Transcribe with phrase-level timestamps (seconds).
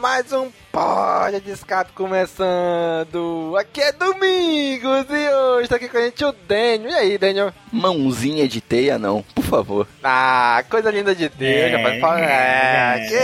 [0.00, 3.54] Mais um Pode de Escape começando!
[3.56, 6.90] Aqui é Domingos e hoje tá aqui com a gente o Daniel.
[6.90, 7.54] E aí, Daniel?
[7.70, 9.86] Mãozinha de teia não, por favor.
[10.02, 12.20] Ah, coisa linda de Deus, É, pode falar.
[12.22, 13.06] É, é.
[13.08, 13.14] que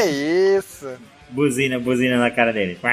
[0.58, 0.88] isso!
[1.30, 2.78] Buzina, buzina na cara dele.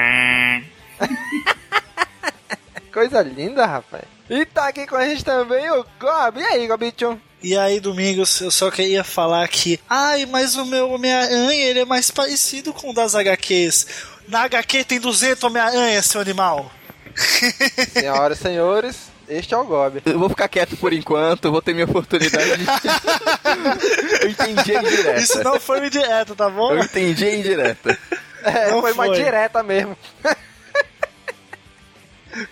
[2.92, 4.02] Coisa linda, rapaz.
[4.28, 6.40] E tá aqui com a gente também o Gob.
[6.40, 7.16] E aí, Gobichon?
[7.44, 9.78] E aí, Domingos, eu só queria falar que.
[9.86, 13.86] Ai, mas o meu Homem-Aranha ele é mais parecido com o das HQs.
[14.26, 16.72] Na HQ tem 200 Homem-Aranha, seu animal.
[17.92, 18.96] Senhoras e senhores,
[19.28, 20.00] este é o Gob.
[20.06, 22.64] Eu vou ficar quieto por enquanto, vou ter minha oportunidade de...
[24.24, 25.20] eu entendi a indireta.
[25.20, 26.72] Isso não foi direto, tá bom?
[26.72, 27.98] Eu entendi a indireta.
[28.42, 29.22] É, Não foi, mais foi.
[29.22, 29.94] direta mesmo.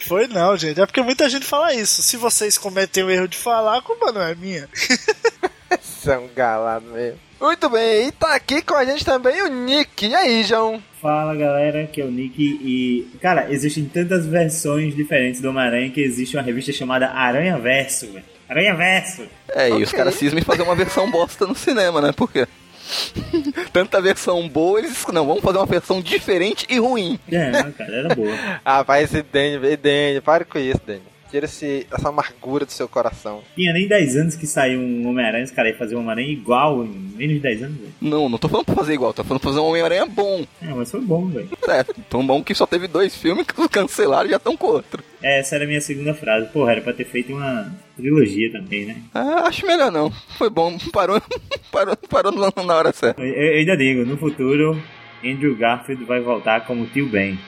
[0.01, 0.81] Foi não, gente.
[0.81, 2.03] É porque muita gente fala isso.
[2.03, 4.69] Se vocês cometem o erro de falar, a culpa não é minha.
[5.81, 7.19] São galado mesmo.
[7.41, 10.07] Muito bem, e tá aqui com a gente também o Nick.
[10.07, 10.81] E aí, João?
[11.01, 13.19] Fala galera, que é o Nick e.
[13.21, 18.25] Cara, existem tantas versões diferentes do Homem-Aranha que existe uma revista chamada Aranha Verso, velho.
[18.49, 19.23] Aranha Verso!
[19.49, 22.13] É, e os caras cismam em fazer uma versão bosta no cinema, né?
[22.13, 22.47] Por quê?
[23.73, 27.19] Tanta versão boa, eles não, vamos fazer uma versão diferente e ruim.
[27.31, 28.33] É, cara, era boa.
[28.65, 31.12] Ah, vai esse Daniel, e Daniel, pare com isso, Daniel.
[31.33, 33.41] Tira esse, essa amargura do seu coração.
[33.55, 36.85] Tinha nem 10 anos que saiu um Homem-Aranha, os caras iam fazer um Homem-Aranha igual
[36.85, 37.93] em menos de 10 anos, velho.
[38.03, 40.45] Não, não tô falando pra fazer igual, tô falando pra fazer um Homem-Aranha bom.
[40.61, 41.49] É, mas foi bom, velho.
[41.67, 45.03] É, tão bom que só teve dois filmes que cancelaram e já estão com outro.
[45.23, 46.49] É, essa era a minha segunda frase.
[46.49, 48.97] Porra, era pra ter feito uma trilogia também, né?
[49.15, 50.11] Ah, acho melhor não.
[50.37, 51.19] Foi bom, parou,
[51.73, 52.33] parou, parou
[52.67, 53.23] na hora certa.
[53.23, 54.79] Eu, eu ainda digo, no futuro,
[55.25, 57.39] Andrew Garfield vai voltar como tio Ben.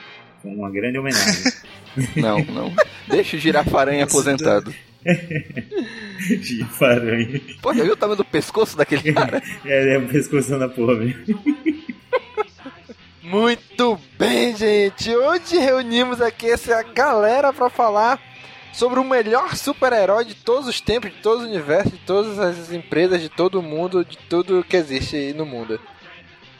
[0.41, 1.51] Com uma grande homenagem.
[2.15, 2.73] Não, não.
[3.07, 4.73] Deixa o girafaranha aposentado.
[6.41, 7.41] Girafaranha.
[7.61, 9.41] Pô, já viu o tamanho do pescoço daquele cara?
[9.63, 11.15] É, é um pescoção da porra, velho.
[13.21, 15.09] Muito bem, gente.
[15.15, 18.19] Hoje reunimos aqui essa galera pra falar
[18.71, 22.71] sobre o melhor super-herói de todos os tempos, de todos os universos, de todas as
[22.71, 25.79] empresas, de todo mundo, de tudo que existe aí no mundo.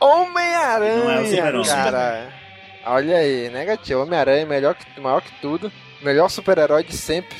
[0.01, 1.65] É o Homem-Aranha, super-homem.
[1.67, 2.33] cara.
[2.85, 4.03] Olha aí, negativo.
[4.03, 5.71] Homem-Aranha é melhor que, maior que tudo.
[6.01, 7.35] Melhor super-herói de sempre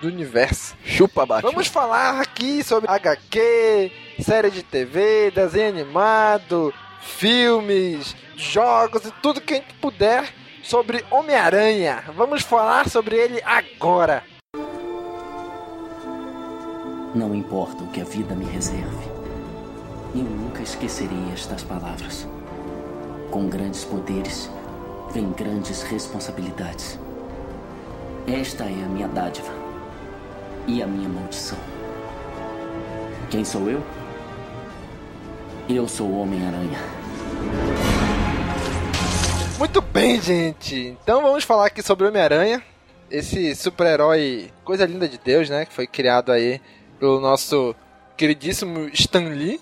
[0.00, 0.74] do universo.
[0.84, 1.50] Chupa, Batman.
[1.50, 9.54] Vamos falar aqui sobre HQ, série de TV, desenho animado, filmes, jogos e tudo que
[9.54, 10.24] a gente puder
[10.62, 12.02] sobre Homem-Aranha.
[12.16, 14.24] Vamos falar sobre ele agora.
[17.14, 19.08] Não importa o que a vida me reserve,
[20.14, 22.26] eu nunca esquecerei estas palavras.
[23.30, 24.48] Com grandes poderes,
[25.12, 26.98] vem grandes responsabilidades.
[28.26, 29.52] Esta é a minha dádiva
[30.66, 31.58] e a minha maldição.
[33.30, 33.82] Quem sou eu?
[35.68, 36.78] Eu sou o Homem-Aranha.
[39.58, 40.96] Muito bem, gente.
[41.02, 42.62] Então vamos falar aqui sobre Homem-Aranha,
[43.10, 46.60] esse super-herói, coisa linda de Deus, né, que foi criado aí
[46.98, 47.74] pelo nosso
[48.16, 49.60] queridíssimo Stan Lee,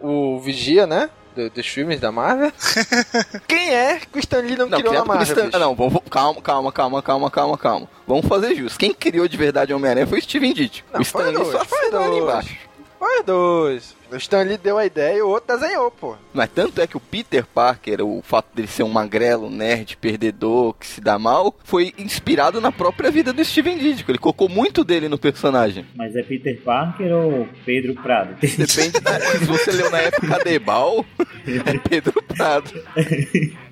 [0.00, 1.10] o Vigia, né?
[1.36, 2.50] Do- dos filmes da Marvel?
[3.46, 5.34] Quem é que o Stan Lee não, Não, criou na criado por Marvel?
[5.34, 5.46] Stan...
[5.46, 5.58] bicho?
[5.58, 7.88] Não, vamos, calma, calma, calma, calma, calma, calma.
[8.06, 8.78] Vamos fazer justo.
[8.78, 10.86] Quem criou de verdade o Homem-Aranha foi o Steven Ditko.
[10.98, 12.56] O Stan Lee só foi ali embaixo.
[12.98, 13.95] Foi dois.
[14.10, 16.16] O Stan Lee deu a ideia e o outro desenhou, pô.
[16.32, 20.74] Mas tanto é que o Peter Parker, o fato dele ser um magrelo, nerd, perdedor,
[20.74, 24.10] que se dá mal, foi inspirado na própria vida do Steven Ditko.
[24.10, 25.84] Ele colocou muito dele no personagem.
[25.94, 28.36] Mas é Peter Parker ou Pedro Prado?
[28.40, 29.20] Depende da...
[29.20, 31.04] Se você leu na época Debal,
[31.46, 32.70] é Pedro Prado.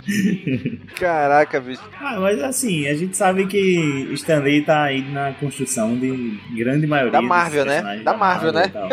[0.96, 1.82] Caraca, bicho.
[2.00, 7.12] Ah, mas assim, a gente sabe que Stanley tá aí na construção de grande maioria
[7.12, 7.72] Da Marvel, né?
[7.74, 8.64] personagens Da Marvel, né?
[8.66, 8.88] e tal.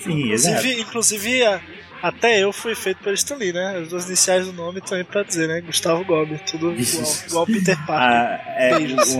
[0.00, 0.56] Sim, exato.
[0.58, 1.60] Inclusive, inclusive a-
[2.02, 3.78] até eu fui feito pelo Stan Lee, né?
[3.82, 5.62] As duas iniciais do nome estão aí pra dizer, né?
[5.62, 7.96] Gustavo Gobi, tudo igual, igual Peter Parker.
[7.96, 9.16] Ah, é, Beijos.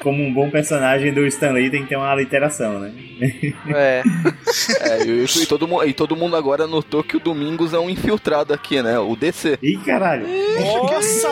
[0.00, 2.92] Como um bom personagem do Stanley tem que ter uma literação, né?
[3.68, 4.02] É.
[4.80, 8.52] É, e, e todo, e todo mundo agora notou que o Domingos é um infiltrado
[8.52, 8.98] aqui, né?
[8.98, 9.58] O DC.
[9.62, 10.26] Ih, caralho!
[10.26, 11.28] Nossa!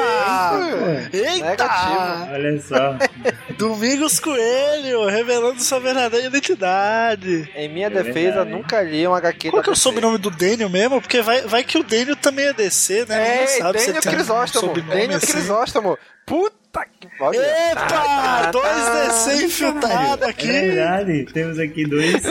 [1.13, 1.45] Eita!
[1.45, 2.33] Negativo.
[2.33, 2.97] Olha só.
[3.59, 7.49] Domingos Coelho, revelando sua verdadeira identidade.
[7.55, 8.51] Em minha É defesa, verdade.
[8.51, 11.01] nunca li um HQ Qual que é o sobrenome do Daniel mesmo?
[11.01, 13.45] Porque vai, vai que o Daniel também é DC, né?
[13.45, 14.75] É, Daniel Crisóstomo.
[14.75, 15.33] Daniel assim.
[15.33, 15.99] Crisóstomo.
[16.27, 16.64] Puta
[17.01, 17.41] que pariu.
[17.43, 18.51] Epa!
[18.51, 19.05] Dois tá.
[19.05, 20.47] DC infiltrados É aqui.
[20.47, 22.23] verdade, temos aqui dois,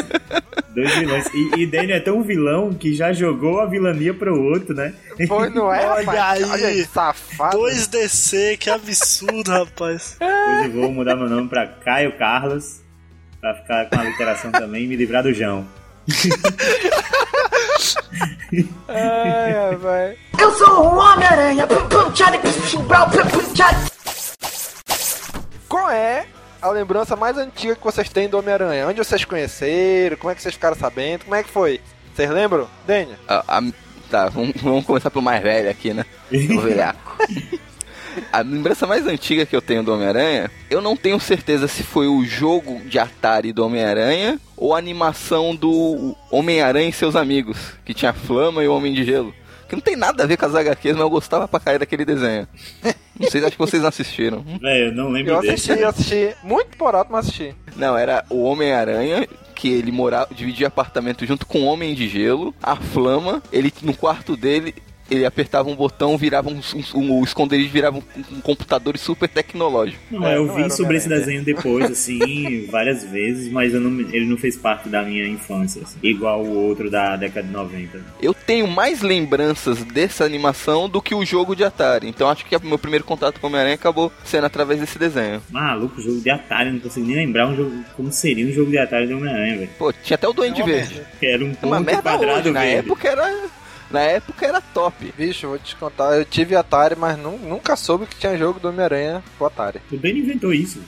[0.76, 1.26] dois vilões.
[1.34, 4.94] E, e Daniel é tão vilão que já jogou a vilania pro outro, né?
[5.28, 6.44] Foi, não é, Olha rapaz?
[6.44, 6.50] aí.
[6.50, 7.58] Olha aí, safado.
[7.58, 10.18] Dois DC, que absurdo, rapaz.
[10.66, 12.82] Eu vou mudar meu nome pra Caio Carlos,
[13.40, 15.66] pra ficar com a literação também e me livrar do João.
[18.88, 20.18] Ai, rapaz.
[20.40, 21.68] Eu sou o Homem-Aranha.
[25.74, 26.28] Qual é
[26.62, 28.88] a lembrança mais antiga que vocês têm do Homem-Aranha?
[28.88, 30.16] Onde vocês conheceram?
[30.18, 31.24] Como é que vocês ficaram sabendo?
[31.24, 31.82] Como é que foi?
[32.14, 32.68] Vocês lembram?
[32.86, 33.18] Daniel?
[33.28, 33.64] A- a-
[34.08, 36.06] tá, vamos, vamos começar pelo mais velho aqui, né?
[36.32, 37.18] O velhaco.
[38.32, 42.06] A lembrança mais antiga que eu tenho do Homem-Aranha, eu não tenho certeza se foi
[42.06, 47.96] o jogo de Atari do Homem-Aranha ou a animação do Homem-Aranha e seus amigos, que
[47.96, 49.34] tinha Flama e o Homem de Gelo.
[49.74, 52.06] Que não tem nada a ver com as HQs, mas eu gostava pra cair daquele
[52.06, 52.48] desenho.
[53.20, 54.42] Não sei, acho que vocês não assistiram.
[54.62, 55.72] Velho, eu não lembro Eu desse.
[55.72, 56.36] assisti, eu assisti.
[56.44, 57.56] Muito por alto, mas assisti.
[57.76, 62.54] Não, era o Homem-Aranha, que ele morava, dividia apartamento junto com o Homem de Gelo,
[62.62, 64.74] a Flama, ele no quarto dele,
[65.12, 66.60] ele apertava um botão, virava um,
[66.96, 70.00] um, um- o esconderijo virava um, um computador super tecnológico.
[70.10, 74.00] Não, É, eu não vi sobre esse desenho depois, assim, várias vezes, mas eu não,
[74.00, 78.02] ele não fez parte da minha infância, assim, igual o outro da década de 90.
[78.22, 82.56] Eu tenho mais lembranças dessa animação do que o jogo de Atari, então acho que
[82.56, 85.42] o meu primeiro contato com o Homem-Aranha acabou sendo através desse desenho.
[85.50, 88.78] Maluco, jogo de Atari, não consigo nem lembrar um jogo, como seria um jogo de
[88.78, 89.70] Atari de Homem-Aranha, velho.
[89.78, 91.02] Pô, tinha até o Duende É uma Verde.
[91.22, 92.76] Era um É uma ponto merda quadrado hoje, na verde.
[92.78, 93.54] época era...
[93.92, 95.14] Na época era top.
[95.16, 96.18] Bicho, vou te contar.
[96.18, 99.80] Eu tive Atari, mas nu- nunca soube que tinha jogo do Homem-Aranha pro Atari.
[99.92, 100.80] O Dani inventou isso.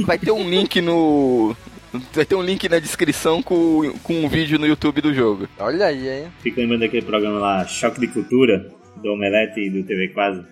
[0.00, 1.54] Vai ter um link no...
[2.12, 5.48] Vai ter um link na descrição com, com um vídeo no YouTube do jogo.
[5.58, 6.32] Olha aí, hein?
[6.40, 10.44] Fico lembrando daquele programa lá, Choque de Cultura, do Omelete e do TV Quase.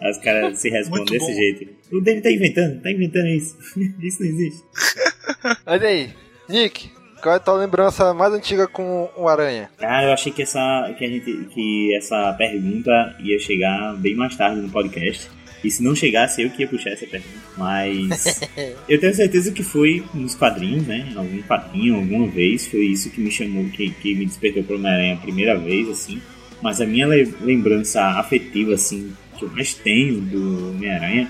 [0.00, 1.38] Aí os caras se respondem desse bom.
[1.38, 1.68] jeito.
[1.92, 3.56] O Dani tá inventando, tá inventando isso.
[4.00, 4.64] isso não existe.
[5.66, 6.10] Olha aí.
[6.48, 6.90] Nick,
[7.22, 9.70] qual é a tua lembrança mais antiga com o Aranha?
[9.78, 14.36] Cara, eu achei que essa, que a gente, que essa pergunta ia chegar bem mais
[14.36, 15.30] tarde no podcast.
[15.64, 17.34] E se não chegasse, eu que ia puxar essa pergunta.
[17.56, 18.40] Mas
[18.88, 21.12] eu tenho certeza que foi nos quadrinhos, né?
[21.16, 22.66] Algum quadrinho, alguma vez.
[22.66, 26.20] Foi isso que me chamou, que, que me despertou pro Homem-Aranha a primeira vez, assim.
[26.62, 31.28] Mas a minha le- lembrança afetiva, assim, que eu mais tenho do Homem-Aranha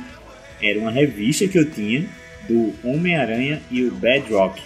[0.62, 2.06] era uma revista que eu tinha
[2.48, 4.60] do Homem-Aranha e o Bedrock.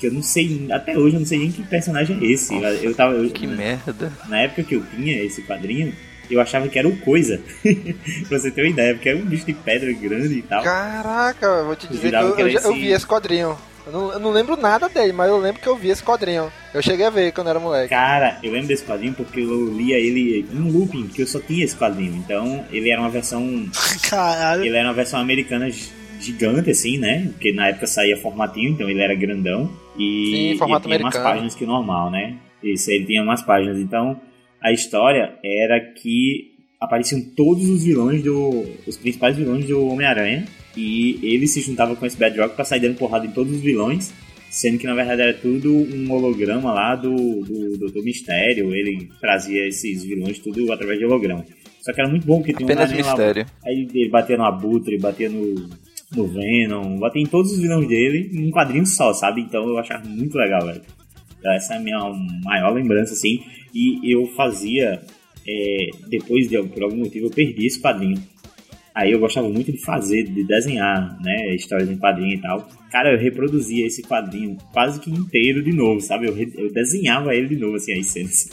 [0.00, 2.54] Que eu não sei, até hoje eu não sei nem que personagem é esse.
[2.54, 3.14] Eu, eu tava.
[3.14, 4.12] eu- Que merda.
[4.28, 5.92] na época que eu tinha esse quadrinho,
[6.30, 7.40] eu achava que era o Coisa.
[8.28, 10.62] pra você ter uma ideia, porque era um bicho de pedra grande e tal.
[10.62, 13.56] Caraca, eu vou te dizer eu, que eu eu esse- vi esse quadrinho.
[13.86, 16.52] Eu não, eu não lembro nada dele, mas eu lembro que eu vi esse quadrinho.
[16.74, 17.88] Eu cheguei a ver quando era moleque.
[17.88, 21.40] Cara, eu lembro desse quadrinho porque eu lia ele em um looping, que eu só
[21.40, 22.14] tinha esse quadrinho.
[22.16, 23.66] Então, ele era uma versão.
[24.10, 24.62] Caralho.
[24.64, 27.28] Ele era uma versão americana gi- gigante, assim, né?
[27.32, 29.70] Porque na época saía formatinho, então ele era grandão.
[29.98, 31.24] E, Sim, formato e tinha mais americano.
[31.24, 32.34] páginas que o normal, né?
[32.62, 33.78] Isso, ele tinha mais páginas.
[33.78, 34.20] Então,
[34.62, 38.64] a história era que apareciam todos os vilões do.
[38.86, 40.44] os principais vilões do Homem-Aranha.
[40.76, 44.12] E ele se juntava com esse Bedrock pra sair dando porrada em todos os vilões.
[44.50, 48.74] Sendo que na verdade era tudo um holograma lá do, do Doutor Mistério.
[48.74, 51.44] Ele trazia esses vilões tudo através de holograma.
[51.80, 53.46] Só que era muito bom tinha um Apenas lá- mistério.
[53.64, 55.68] Aí ele batia no Abutre, batia no,
[56.14, 59.40] no Venom, batia em todos os vilões dele em um quadrinho só, sabe?
[59.42, 60.82] Então eu achava muito legal, velho.
[61.38, 61.98] Então essa é a minha
[62.44, 63.40] maior lembrança, assim.
[63.74, 65.00] E eu fazia
[65.46, 68.22] é, depois, de, por algum motivo, eu perdi esse quadrinho.
[68.94, 72.68] Aí eu gostava muito de fazer, de desenhar, né, histórias em quadrinho e tal.
[72.90, 76.26] Cara, eu reproduzia esse quadrinho quase que inteiro de novo, sabe?
[76.26, 78.48] Eu, re- eu desenhava ele de novo, assim, as cenas.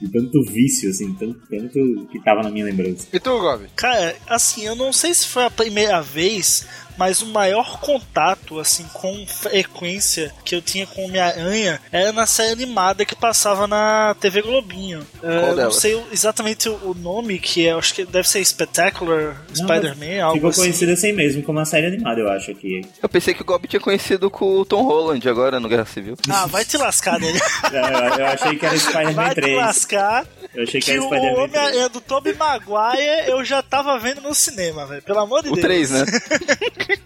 [0.00, 3.08] De tanto vício, assim, tanto, tanto que tava na minha lembrança.
[3.12, 3.66] E tu, Gobi?
[3.74, 8.84] Cara, assim, eu não sei se foi a primeira vez, mas o maior contato, assim,
[8.92, 14.42] com frequência que eu tinha com Homem-Aranha era na série animada que passava na TV
[14.42, 15.06] Globinho.
[15.22, 20.36] Eu não sei exatamente o nome, que é, acho que deve ser Spectacular Spider-Man, algo
[20.36, 20.60] Ficou assim.
[20.62, 22.82] conhecido assim mesmo, como uma série animada, eu acho aqui.
[23.02, 26.16] Eu pensei que o Gob tinha conhecido com o Tom Holland agora no Guerra Civil.
[26.28, 27.32] Ah, vai te lascar, né?
[27.72, 29.56] Eu, eu achei que era Spider-Man Vai te 3.
[29.56, 30.26] lascar.
[30.54, 31.48] Eu achei que, Que era o Spider-Man 3.
[31.48, 35.02] Homem-Aranha do Tobey Maguire eu já tava vendo no cinema, velho.
[35.02, 35.62] Pelo amor de O Deus.
[35.66, 36.04] 3, né?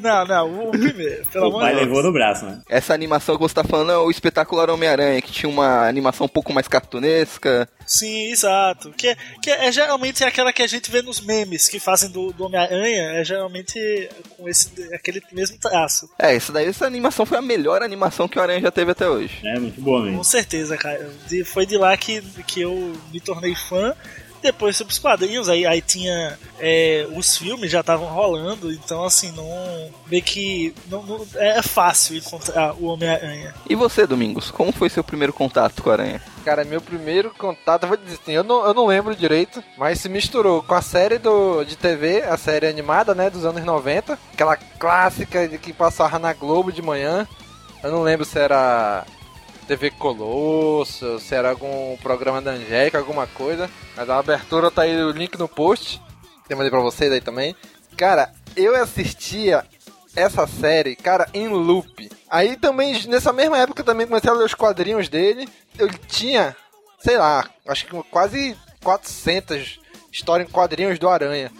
[0.00, 1.24] Não, não, o, o primeiro.
[1.32, 1.88] Pelo O amor pai de Deus.
[1.88, 2.60] levou no braço, né?
[2.68, 6.28] Essa animação que você tá falando é o espetacular Homem-Aranha, que tinha uma animação um
[6.28, 7.68] pouco mais cartunesca.
[7.86, 8.90] Sim, exato.
[8.92, 12.44] Que, que é geralmente aquela que a gente vê nos memes que fazem do, do
[12.46, 13.78] Homem-Aranha, é geralmente
[14.36, 16.08] com esse, aquele mesmo traço.
[16.18, 19.08] É, essa daí, essa animação foi a melhor animação que o Aranha já teve até
[19.08, 19.38] hoje.
[19.44, 20.24] É muito boa Com mesmo.
[20.24, 21.08] certeza, cara.
[21.28, 23.94] De- foi de lá que, que eu me tornei fã.
[24.42, 29.32] Depois sobre os quadrinhos, aí, aí tinha é, os filmes já estavam rolando, então assim,
[29.32, 29.90] não.
[30.06, 33.54] Vê que não, não- é fácil encontrar o Homem-Aranha.
[33.68, 36.22] E você, Domingos, como foi seu primeiro contato com o Aranha?
[36.46, 40.08] Cara, meu primeiro contato, vou dizer assim, eu não, eu não lembro direito, mas se
[40.08, 44.56] misturou com a série do, de TV, a série animada, né, dos anos 90, aquela
[44.56, 47.26] clássica de que passava na Globo de manhã.
[47.82, 49.04] Eu não lembro se era
[49.66, 53.68] TV Colosso, se era algum programa da Angélica, alguma coisa.
[53.96, 56.00] Mas a abertura tá aí o link no post.
[56.48, 57.56] Eu mandei pra vocês aí também.
[57.96, 59.64] Cara, eu assistia
[60.16, 62.10] essa série, cara, em loop.
[62.28, 65.48] Aí também, nessa mesma época, também comecei a ler os quadrinhos dele.
[65.78, 66.56] Eu tinha,
[66.98, 69.78] sei lá, acho que quase 400
[70.10, 71.52] histórias em quadrinhos do Aranha.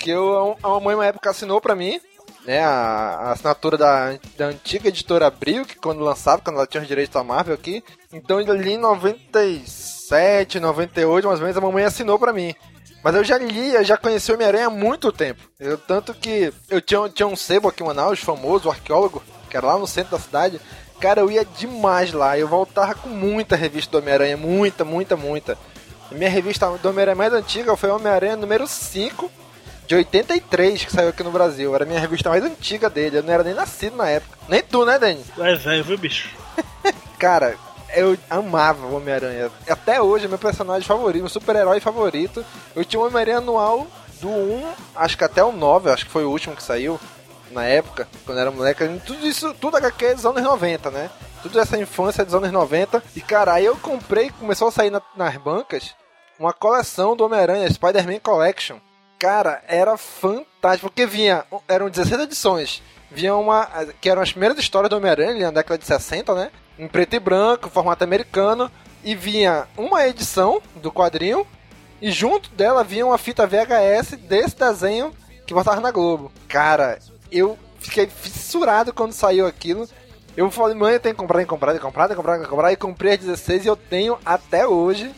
[0.00, 2.00] Que eu, a mamãe, uma época, assinou pra mim,
[2.44, 6.82] né, a, a assinatura da, da antiga editora Abril, que quando lançava, quando ela tinha
[6.82, 7.84] os direitos da Marvel aqui.
[8.12, 12.54] Então, ali em 97, 98, mais ou menos, a mamãe assinou pra mim.
[13.02, 15.42] Mas eu já lia, já conheci o Homem-Aranha há muito tempo.
[15.58, 19.66] Eu, tanto que eu tinha, tinha um sebo aqui em Manaus, famoso, arqueólogo, que era
[19.66, 20.60] lá no centro da cidade.
[21.00, 22.38] Cara, eu ia demais lá.
[22.38, 25.58] Eu voltava com muita revista do Homem-Aranha, muita, muita, muita.
[26.10, 29.30] A minha revista do Homem-Aranha mais antiga foi Homem-Aranha número 5,
[29.88, 31.74] de 83, que saiu aqui no Brasil.
[31.74, 33.18] Era a minha revista mais antiga dele.
[33.18, 34.38] Eu não era nem nascido na época.
[34.48, 35.24] Nem tu, né, Dani?
[35.38, 36.30] É velho, viu, bicho?
[37.18, 37.56] Cara,
[37.94, 39.50] eu amava o Homem-Aranha.
[39.68, 42.44] Até hoje é meu personagem favorito, meu super-herói favorito.
[42.74, 43.86] Eu tinha o Homem-Aranha anual
[44.20, 46.98] do 1, acho que até o 9, acho que foi o último que saiu
[47.50, 48.86] na época, quando era moleque.
[49.04, 51.10] Tudo isso, tudo HQ dos anos 90, né?
[51.42, 53.02] Tudo essa infância dos anos 90.
[53.16, 55.94] E cara, aí eu comprei, começou a sair na- nas bancas,
[56.38, 58.76] uma coleção do Homem-Aranha, Spider-Man Collection.
[59.18, 62.82] Cara, era fantástico, porque vinha, eram 16 edições.
[63.10, 63.68] Vinha uma,
[64.00, 66.50] que eram as primeiras histórias do Homem-Aranha, na década de 60, né?
[66.82, 68.68] Em preto e branco, formato americano.
[69.04, 71.46] E vinha uma edição do quadrinho,
[72.00, 75.12] e junto dela vinha uma fita VHS desse desenho
[75.46, 76.32] que passava na Globo.
[76.48, 76.98] Cara,
[77.30, 79.88] eu fiquei fissurado quando saiu aquilo.
[80.36, 82.20] Eu falei, mãe, eu tenho que comprar, tenho que comprar, tenho que comprar, tenho que
[82.20, 82.72] comprar, tenho que comprar.
[82.72, 85.14] E comprei as 16 e eu tenho até hoje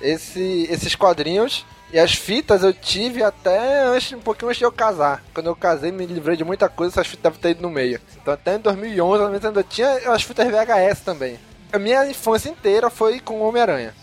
[0.00, 1.66] esse, esses quadrinhos.
[1.92, 5.22] E as fitas eu tive até antes, um pouquinho antes de eu casar.
[5.34, 8.00] Quando eu casei, me livrei de muita coisa, essas fitas devem ter ido no meio.
[8.20, 11.38] Então até em 2011, pelo menos, ainda tinha as fitas VHS também.
[11.72, 13.94] A minha infância inteira foi com Homem-Aranha.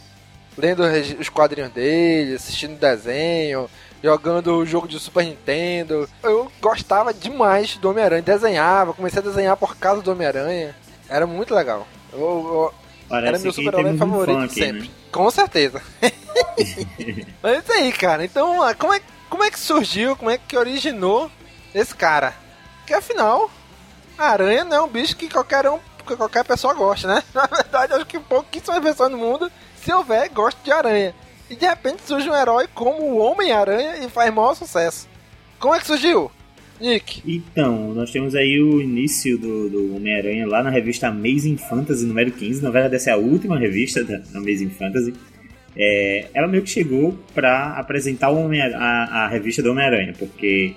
[0.57, 3.69] Lendo os os quadrinhos dele, assistindo desenho,
[4.03, 6.09] jogando o jogo de Super Nintendo.
[6.23, 10.75] Eu gostava demais do Homem-Aranha, desenhava, comecei a desenhar por causa do Homem-Aranha.
[11.07, 11.87] Era muito legal.
[12.11, 12.73] Eu- eu-
[13.09, 14.81] Parece era meu super-herói favorito aqui, sempre.
[14.81, 14.89] né?
[15.11, 15.81] Com certeza.
[17.41, 18.25] Mas é isso aí, cara.
[18.25, 21.31] Então, ah, como é, como é que surgiu, como é que originou
[21.73, 22.33] esse cara?
[22.85, 23.49] Que afinal,
[24.17, 27.23] a aranha não é um bicho que qualquer um, que qualquer pessoa gosta, né?
[27.33, 31.15] Na verdade, acho que pouquíssimas pessoas no mundo, se houver, gostam de aranha.
[31.49, 35.07] E de repente surge um herói como o Homem-Aranha e faz maior sucesso.
[35.59, 36.31] Como é que surgiu?
[36.79, 37.21] Nick.
[37.25, 42.31] Então, nós temos aí o início do, do Homem-Aranha lá na revista Amazing Fantasy número
[42.31, 42.63] 15.
[42.63, 45.13] Na verdade, essa é a última revista da Amazing Fantasy.
[45.75, 50.73] É, ela meio que chegou para apresentar a, a revista do Homem-Aranha, porque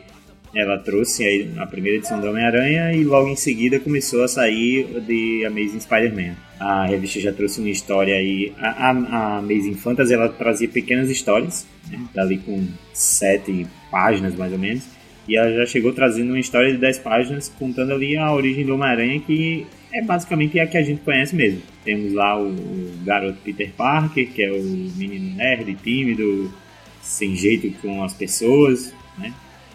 [0.55, 5.45] ela trouxe a primeira edição do Homem-Aranha e logo em seguida começou a sair de
[5.47, 6.35] Amazing Spider-Man.
[6.59, 8.53] A revista já trouxe uma história aí.
[8.59, 14.53] A, a, a Amazing Fantasy ela trazia pequenas histórias, né, dali com sete páginas mais
[14.53, 15.00] ou menos.
[15.31, 18.75] E ela já chegou trazendo uma história de 10 páginas contando ali a origem do
[18.75, 21.63] Homem-Aranha, que é basicamente a que a gente conhece mesmo.
[21.85, 26.53] Temos lá o, o garoto Peter Parker, que é o menino nerd, tímido,
[27.01, 29.33] sem jeito com as pessoas, né?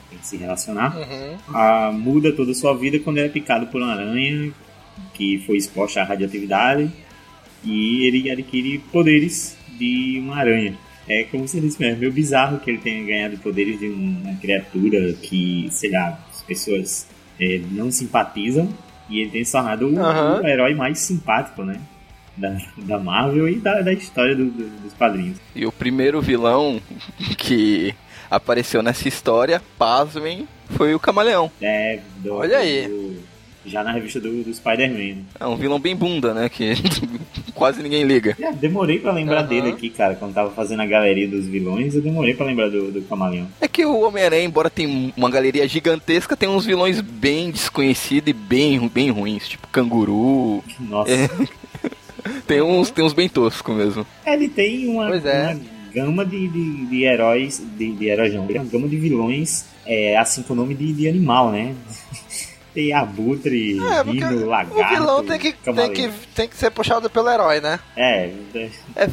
[0.10, 0.94] Tem que se relacionar.
[0.94, 1.38] Uhum.
[1.48, 4.52] Ah, muda toda a sua vida quando ele é picado por uma aranha
[5.14, 6.92] que foi exposta à radioatividade
[7.64, 10.78] e ele adquire poderes de uma aranha.
[11.08, 14.36] É como você disse mesmo, é meio bizarro que ele tenha ganhado poderes de uma
[14.38, 17.08] criatura que, sei lá, as pessoas
[17.40, 18.68] eh, não simpatizam
[19.10, 20.42] e ele tem se tornado o- Aham.
[20.42, 21.80] o herói mais simpático, né?
[22.38, 25.38] Da, da Marvel e da, da história do- do- dos quadrinhos.
[25.56, 26.82] E o primeiro vilão
[27.38, 27.94] que
[28.30, 31.52] apareceu nessa história, pasmem, foi o Camaleão.
[31.62, 32.88] É, do- Olha aí.
[32.88, 33.36] do-
[33.66, 35.24] já na revista do, do Spider-Man.
[35.40, 36.50] É um vilão bem bunda, né?
[36.50, 36.74] Que
[37.56, 38.36] quase ninguém liga.
[38.40, 39.48] É, demorei pra lembrar Aham.
[39.48, 40.16] dele aqui, cara.
[40.16, 43.48] Quando tava fazendo a galeria dos vilões, eu demorei pra lembrar do, do Camaleão.
[43.60, 48.34] É que o Homem-Aranha, embora tenha uma galeria gigantesca, tem uns vilões bem desconhecidos e
[48.34, 50.64] bem, bem ruins, tipo canguru.
[50.80, 51.12] Nossa.
[51.12, 51.30] É.
[52.48, 54.06] Tem uns, tem uns bem toscos mesmo.
[54.26, 55.54] Ele tem uma, é.
[55.54, 55.60] uma
[55.94, 60.42] gama de, de, de heróis, de, de heróis não, uma gama de vilões, é, assim
[60.42, 61.76] com o nome de, de animal, né?
[62.76, 67.10] Tem abutre, É, rino, o lagarto, vilão tem que, tem, que, tem que ser puxado
[67.10, 67.80] pelo herói, né?
[67.96, 68.32] É,
[68.96, 69.10] é,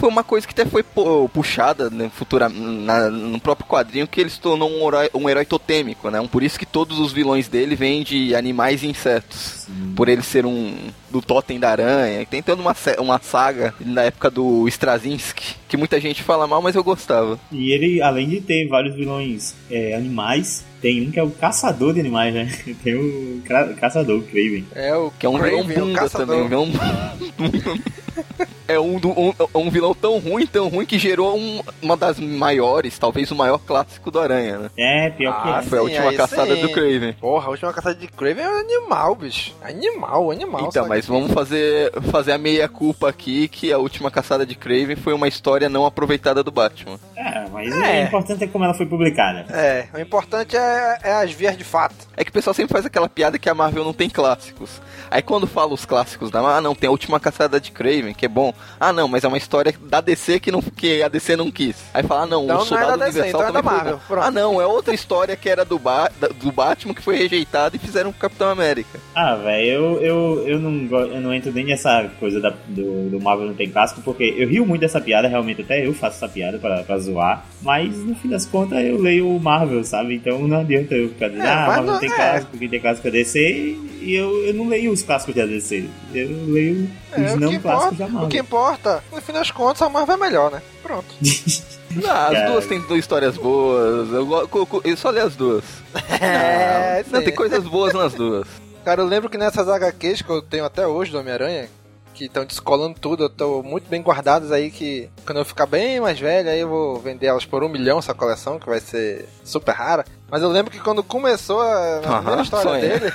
[0.00, 4.20] foi uma coisa que até foi pu- puxada né, futura, na- no próprio quadrinho que
[4.20, 6.26] ele se tornou um herói, um herói totêmico, né?
[6.30, 9.66] Por isso que todos os vilões dele vêm de animais e insetos.
[9.96, 10.74] Por ele ser um
[11.12, 12.26] do totem da aranha.
[12.26, 16.74] Tem toda uma, uma saga na época do Straczynski, que muita gente fala mal, mas
[16.74, 17.38] eu gostava.
[17.52, 21.94] E ele, além de ter vários vilões é, animais, tem um que é o caçador
[21.94, 22.50] de animais, né?
[22.82, 23.40] Tem o
[23.80, 24.64] caçador, o Craven.
[24.74, 26.40] É o Que é um vilão bunda também.
[26.42, 26.68] Um vilão...
[28.66, 32.18] é um, do- um, um vilão tão ruim, tão ruim que gerou um- uma das
[32.18, 34.70] maiores, talvez o maior clássico do Aranha, né?
[34.76, 35.68] É, pior Ah, que é.
[35.68, 36.62] Foi a última aí caçada sim.
[36.62, 37.12] do Craven.
[37.14, 39.54] Porra, a última caçada de Kraven é um animal, bicho.
[39.62, 40.60] Animal, animal.
[40.62, 40.88] Então, sabe?
[41.02, 45.12] Mas vamos fazer, fazer a meia culpa aqui que a última caçada de Craven foi
[45.12, 46.98] uma história não aproveitada do Batman.
[47.16, 48.04] É, mas É.
[48.04, 49.46] o importante é como ela foi publicada.
[49.50, 51.94] É, o importante é, é as vias de fato.
[52.16, 54.80] É que o pessoal sempre faz aquela piada que a Marvel não tem clássicos.
[55.10, 58.14] Aí quando fala os clássicos da Marvel, ah não, tem a última caçada de Craven,
[58.14, 58.54] que é bom.
[58.78, 61.76] Ah não, mas é uma história da DC que, não, que a DC não quis.
[61.92, 64.00] Aí fala, ah não, Então o não é Soldado da DC, Universal então é Marvel.
[64.20, 66.10] Ah não, é outra história que era do, ba
[66.40, 69.00] do Batman que foi rejeitada e fizeram com o Capitão América.
[69.14, 73.20] Ah, velho, eu, eu, eu, não, eu não entro nem nessa coisa da- do, do
[73.20, 76.28] Marvel não tem clássico, porque eu rio muito dessa piada, realmente até eu faço essa
[76.28, 80.14] piada pra, pra zoar, mas no fim das contas eu leio o Marvel, sabe?
[80.14, 82.14] Então não adianta eu ficar dizendo, É, ah, Marvel não- não tem é.
[82.14, 85.84] clássico, quem tem clássico é DC, e eu, eu não leio os clássicos da DC,
[86.14, 88.26] eu leio É, os o, não clássicos importa, da Marvel.
[88.26, 90.62] o que importa, no fim das contas, a Marvel é melhor, né?
[90.82, 91.06] Pronto.
[92.06, 92.50] Ah, as Cara.
[92.52, 94.10] duas têm duas histórias boas.
[94.10, 95.62] Eu, co- eu só li as duas.
[96.22, 97.26] É, Não, sim.
[97.26, 98.46] tem coisas boas nas duas.
[98.84, 101.68] Cara, eu lembro que nessas HQs que eu tenho até hoje do Homem-Aranha,
[102.12, 106.00] que estão descolando tudo, eu tô muito bem guardadas aí, que quando eu ficar bem
[106.00, 109.28] mais velho, aí eu vou vender elas por um milhão, essa coleção, que vai ser
[109.44, 110.04] super rara.
[110.28, 112.98] Mas eu lembro que quando começou a, a primeira Aham, história sonha.
[112.98, 113.14] dele...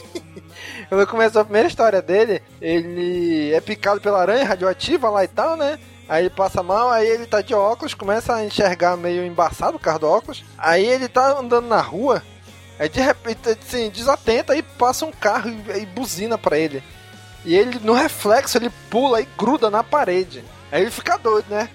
[0.88, 5.56] quando começou a primeira história dele, ele é picado pela aranha radioativa lá e tal,
[5.56, 5.78] né?
[6.08, 9.80] Aí ele passa mal, aí ele tá de óculos, começa a enxergar meio embaçado o
[9.80, 10.42] carro do óculos.
[10.58, 12.20] Aí ele tá andando na rua,
[12.80, 16.82] Aí de repente, assim, desatenta e passa um carro e, e buzina pra ele.
[17.44, 20.42] E ele, no reflexo, ele pula e gruda na parede.
[20.72, 21.68] Aí ele fica doido, né?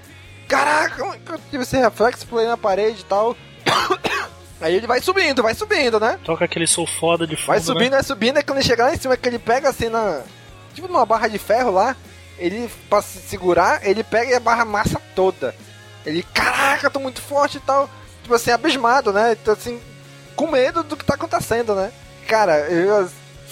[0.48, 3.38] Caraca, é eu tive esse reflexo, pulei na parede e tal.
[4.60, 6.18] Aí ele vai subindo, vai subindo, né?
[6.24, 7.64] Toca aquele sou foda de fundo, Vai né?
[7.64, 10.24] subindo, vai subindo, aí quando ele chega lá em cima, que ele pega assim na.
[10.74, 11.96] Tipo numa barra de ferro lá,
[12.40, 15.54] ele, pra se segurar, ele pega e a barra amassa toda.
[16.06, 17.90] Ele, caraca, tô muito forte e tal.
[18.24, 19.34] Tipo assim, abismado, né?
[19.34, 19.80] Então assim,
[20.36, 21.92] com medo do que tá acontecendo, né?
[22.28, 23.10] Cara, eu.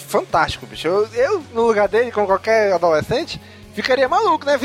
[0.08, 0.86] Fantástico, bicho.
[0.86, 3.40] Eu, eu, no lugar dele, como qualquer adolescente,
[3.74, 4.58] ficaria maluco, né?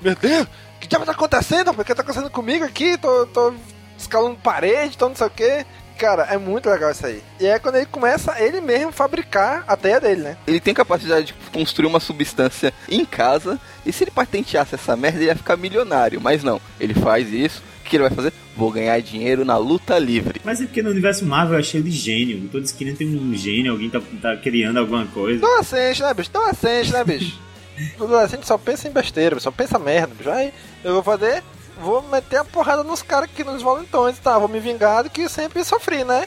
[0.00, 1.72] Meu Deus, o que diabo tá acontecendo?
[1.72, 2.98] Por que tá acontecendo comigo aqui?
[2.98, 3.54] Tô, tô
[3.96, 5.66] escalando parede, tô não sei o que.
[5.96, 7.22] Cara, é muito legal isso aí.
[7.40, 10.36] E é quando ele começa ele mesmo fabricar a teia dele, né?
[10.46, 15.18] Ele tem capacidade de construir uma substância em casa, e se ele patenteasse essa merda,
[15.18, 16.20] ele ia ficar milionário.
[16.20, 18.32] Mas não, ele faz isso, o que ele vai fazer?
[18.56, 20.40] Vou ganhar dinheiro na luta livre.
[20.44, 22.48] Mas é porque no universo Marvel é cheio de gênio.
[22.50, 25.44] Toda esquina tem um gênio, alguém tá, tá criando alguma coisa.
[25.44, 26.30] Adolescente, né, bicho?
[26.34, 27.40] Adolescente, né, bicho?
[28.00, 30.30] Adolescente só pensa em besteira, só pensa merda, bicho.
[30.30, 31.42] Aí eu vou fazer,
[31.80, 34.38] vou meter a porrada nos caras que nos valentões, tá?
[34.38, 36.26] Vou me vingar do que sempre sofri, né?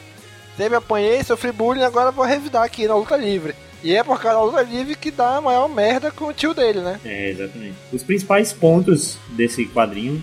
[0.55, 3.55] Sempre apanhei, sofri bullying, agora vou revidar aqui na luta livre.
[3.81, 6.53] E é por causa da luta livre que dá a maior merda com o tio
[6.53, 6.99] dele, né?
[7.05, 7.75] É, exatamente.
[7.91, 10.21] Os principais pontos desse quadrinho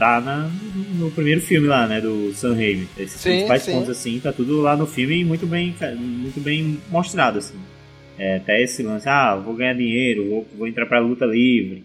[0.00, 0.50] tá na,
[0.98, 2.88] no primeiro filme lá, né, do Sam Raimi.
[2.98, 3.72] Esses Sim, principais sim.
[3.72, 7.58] pontos, assim, tá tudo lá no filme e muito bem, muito bem mostrado, assim.
[8.18, 11.84] É, até esse lance, ah, vou ganhar dinheiro, vou, vou entrar pra luta livre.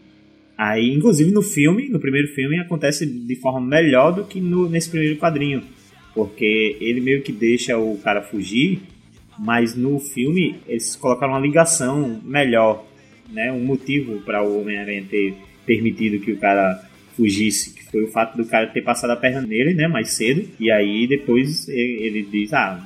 [0.57, 4.89] Aí, inclusive no filme, no primeiro filme, acontece de forma melhor do que no, nesse
[4.89, 5.61] primeiro quadrinho.
[6.13, 8.79] Porque ele meio que deixa o cara fugir,
[9.37, 12.85] mas no filme eles colocaram uma ligação melhor,
[13.29, 13.51] né?
[13.51, 16.81] Um motivo para o Homem-Aranha ter permitido que o cara
[17.15, 20.69] fugisse, foi o fato do cara ter passado a perna nele, né, mais cedo, e
[20.69, 22.77] aí depois ele, diz, ah,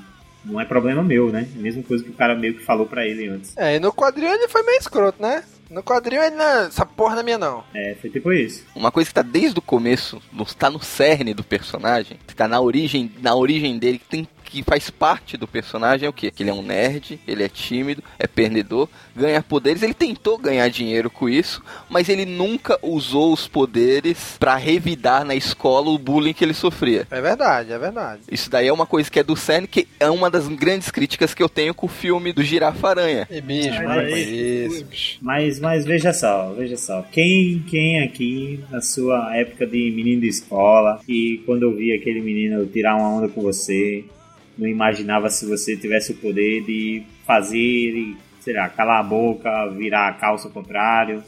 [0.45, 1.47] não é problema meu, né?
[1.55, 3.57] Mesma coisa que o cara meio que falou pra ele antes.
[3.57, 5.43] É, e no quadrinho ele foi meio escroto, né?
[5.69, 6.65] No quadrinho ele não.
[6.65, 7.63] Essa porra não é minha, não.
[7.73, 8.63] É, foi tipo isso.
[8.75, 10.21] Uma coisa que tá desde o começo,
[10.57, 14.63] tá no cerne do personagem, que tá na origem, na origem dele, que tem que
[14.63, 16.31] faz parte do personagem é o quê?
[16.31, 20.67] Que ele é um nerd, ele é tímido, é perdedor, ganha poderes, ele tentou ganhar
[20.69, 26.33] dinheiro com isso, mas ele nunca usou os poderes pra revidar na escola o bullying
[26.33, 27.07] que ele sofria.
[27.11, 28.21] É verdade, é verdade.
[28.31, 31.33] Isso daí é uma coisa que é do cerne, que é uma das grandes críticas
[31.33, 33.27] que eu tenho com o filme do Girafa Aranha.
[33.43, 34.21] Bicho, Ai, para com ai.
[34.21, 35.19] isso.
[35.21, 37.01] Mas, mas veja só, veja só.
[37.11, 42.21] Quem, quem aqui, na sua época de menino de escola, e quando eu vi aquele
[42.21, 44.03] menino tirar uma onda com você,
[44.59, 50.09] não imaginava se você tivesse o poder de fazer sei lá, calar a boca, virar
[50.09, 51.23] a calça ao contrário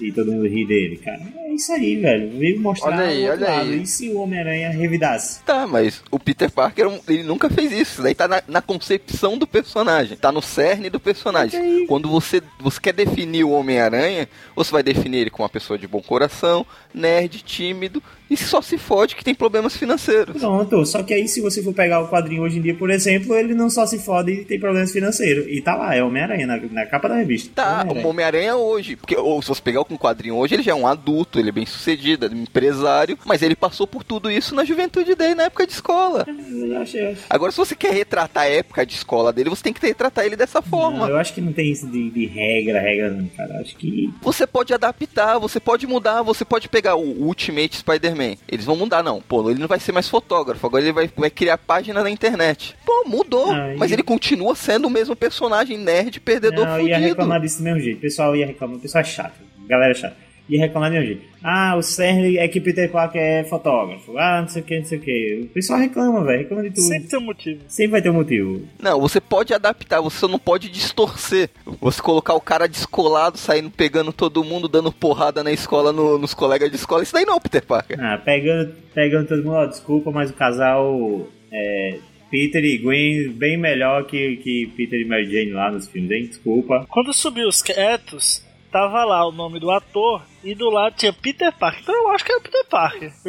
[0.00, 1.20] e todo mundo rir dele, cara.
[1.36, 2.30] É isso aí, velho.
[2.38, 3.70] Veio mostrar Olha aí, olha lado.
[3.70, 3.82] aí.
[3.82, 5.42] E se o Homem-Aranha revidasse?
[5.44, 7.82] Tá, mas o Peter Parker, ele nunca fez isso.
[7.92, 10.16] Isso daí tá na, na concepção do personagem.
[10.16, 11.86] Tá no cerne do personagem.
[11.86, 15.86] Quando você, você quer definir o Homem-Aranha, você vai definir ele como uma pessoa de
[15.86, 18.02] bom coração, nerd, tímido,
[18.32, 20.38] e só se fode que tem problemas financeiros.
[20.38, 23.34] Pronto, só que aí se você for pegar o quadrinho hoje em dia, por exemplo,
[23.34, 25.46] ele não só se fode e tem problemas financeiros.
[25.48, 27.50] E tá lá, é Homem-Aranha na, na capa da revista.
[27.54, 28.06] Tá, Homem-Aranha.
[28.06, 30.86] o Homem-Aranha hoje, porque ou, se você pegar o quadrinho hoje, ele já é um
[30.86, 34.64] adulto, ele é bem sucedido, é um empresário, mas ele passou por tudo isso na
[34.64, 36.24] juventude dele, na época de escola.
[36.26, 39.62] Eu acho, eu acho- Agora, se você quer retratar a época de escola dele, você
[39.62, 41.00] tem que retratar ele dessa forma.
[41.00, 43.60] Não, eu acho que não tem isso de, de regra, regra não, cara.
[43.60, 44.10] Acho que.
[44.22, 48.21] Você pode adaptar, você pode mudar, você pode pegar o Ultimate Spider-Man.
[48.48, 49.20] Eles vão mudar, não.
[49.20, 52.76] Pô, ele não vai ser mais fotógrafo, agora ele vai, vai criar página na internet.
[52.84, 53.50] Pô, mudou.
[53.52, 57.08] Ah, e- Mas ele continua sendo o mesmo personagem nerd, perdedor, Não, ia fudido.
[57.08, 57.98] reclamar disso do mesmo jeito.
[57.98, 58.76] O pessoal ia reclamar.
[58.76, 59.40] O pessoal é chato.
[59.68, 60.16] Galera é chata.
[60.48, 61.22] Ia reclamar mesmo jeito.
[61.42, 64.16] Ah, o CERN é que Peter Parker é fotógrafo.
[64.18, 65.40] Ah, não sei o que, não sei o que.
[65.44, 66.38] O pessoal reclama, velho.
[66.40, 66.82] Reclama de tudo.
[66.82, 67.60] Sempre tem um motivo.
[67.68, 68.62] Sempre vai ter um motivo.
[68.80, 71.48] Não, você pode adaptar, você só não pode distorcer.
[71.80, 76.34] Você colocar o cara descolado, saindo pegando todo mundo, dando porrada na escola, no- nos
[76.34, 77.02] colegas de escola.
[77.02, 77.98] Isso daí não, Peter Parker.
[78.00, 81.98] Ah, pegando, pegando todo mundo, ó, desculpa, mas o casal é,
[82.30, 86.26] Peter e Gwen bem melhor que, que Peter e Mary Jane lá nos filmes, hein?
[86.26, 86.86] Desculpa.
[86.88, 91.52] Quando subiu os créditos, tava lá o nome do ator e do lado tinha Peter
[91.52, 91.82] Parker.
[91.82, 93.12] Então eu acho que era Peter Parker.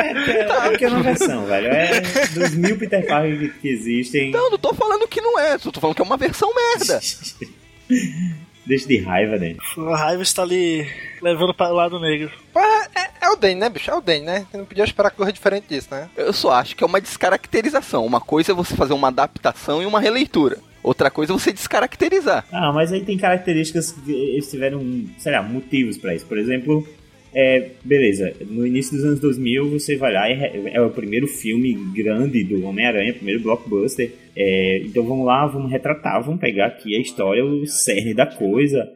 [0.00, 1.66] É, é é uma versão, velho.
[1.66, 4.30] É dos mil Peter Parker que, existem.
[4.30, 7.00] Não, não tô falando que não é, só tô falando que é uma versão merda.
[8.66, 9.56] Deixa de raiva, né?
[9.76, 10.86] A raiva está ali
[11.20, 12.30] levando para o lado negro.
[12.54, 13.90] É, é o Den, né, bicho?
[13.90, 14.46] É o Den, né?
[14.50, 16.08] Você não podia esperar coisa diferente disso, né?
[16.16, 18.06] Eu só acho que é uma descaracterização.
[18.06, 20.58] Uma coisa é você fazer uma adaptação e uma releitura.
[20.82, 22.46] Outra coisa é você descaracterizar.
[22.50, 24.82] Ah, mas aí tem características que eles tiveram,
[25.18, 26.26] sei lá, motivos pra isso.
[26.26, 26.86] Por exemplo,
[27.32, 31.28] é, beleza, no início dos anos 2000 você vai lá e é, é o primeiro
[31.28, 34.12] filme grande do Homem-Aranha, primeiro blockbuster.
[34.34, 38.88] É, então vamos lá, vamos retratar, vamos pegar aqui a história, o cerne da coisa,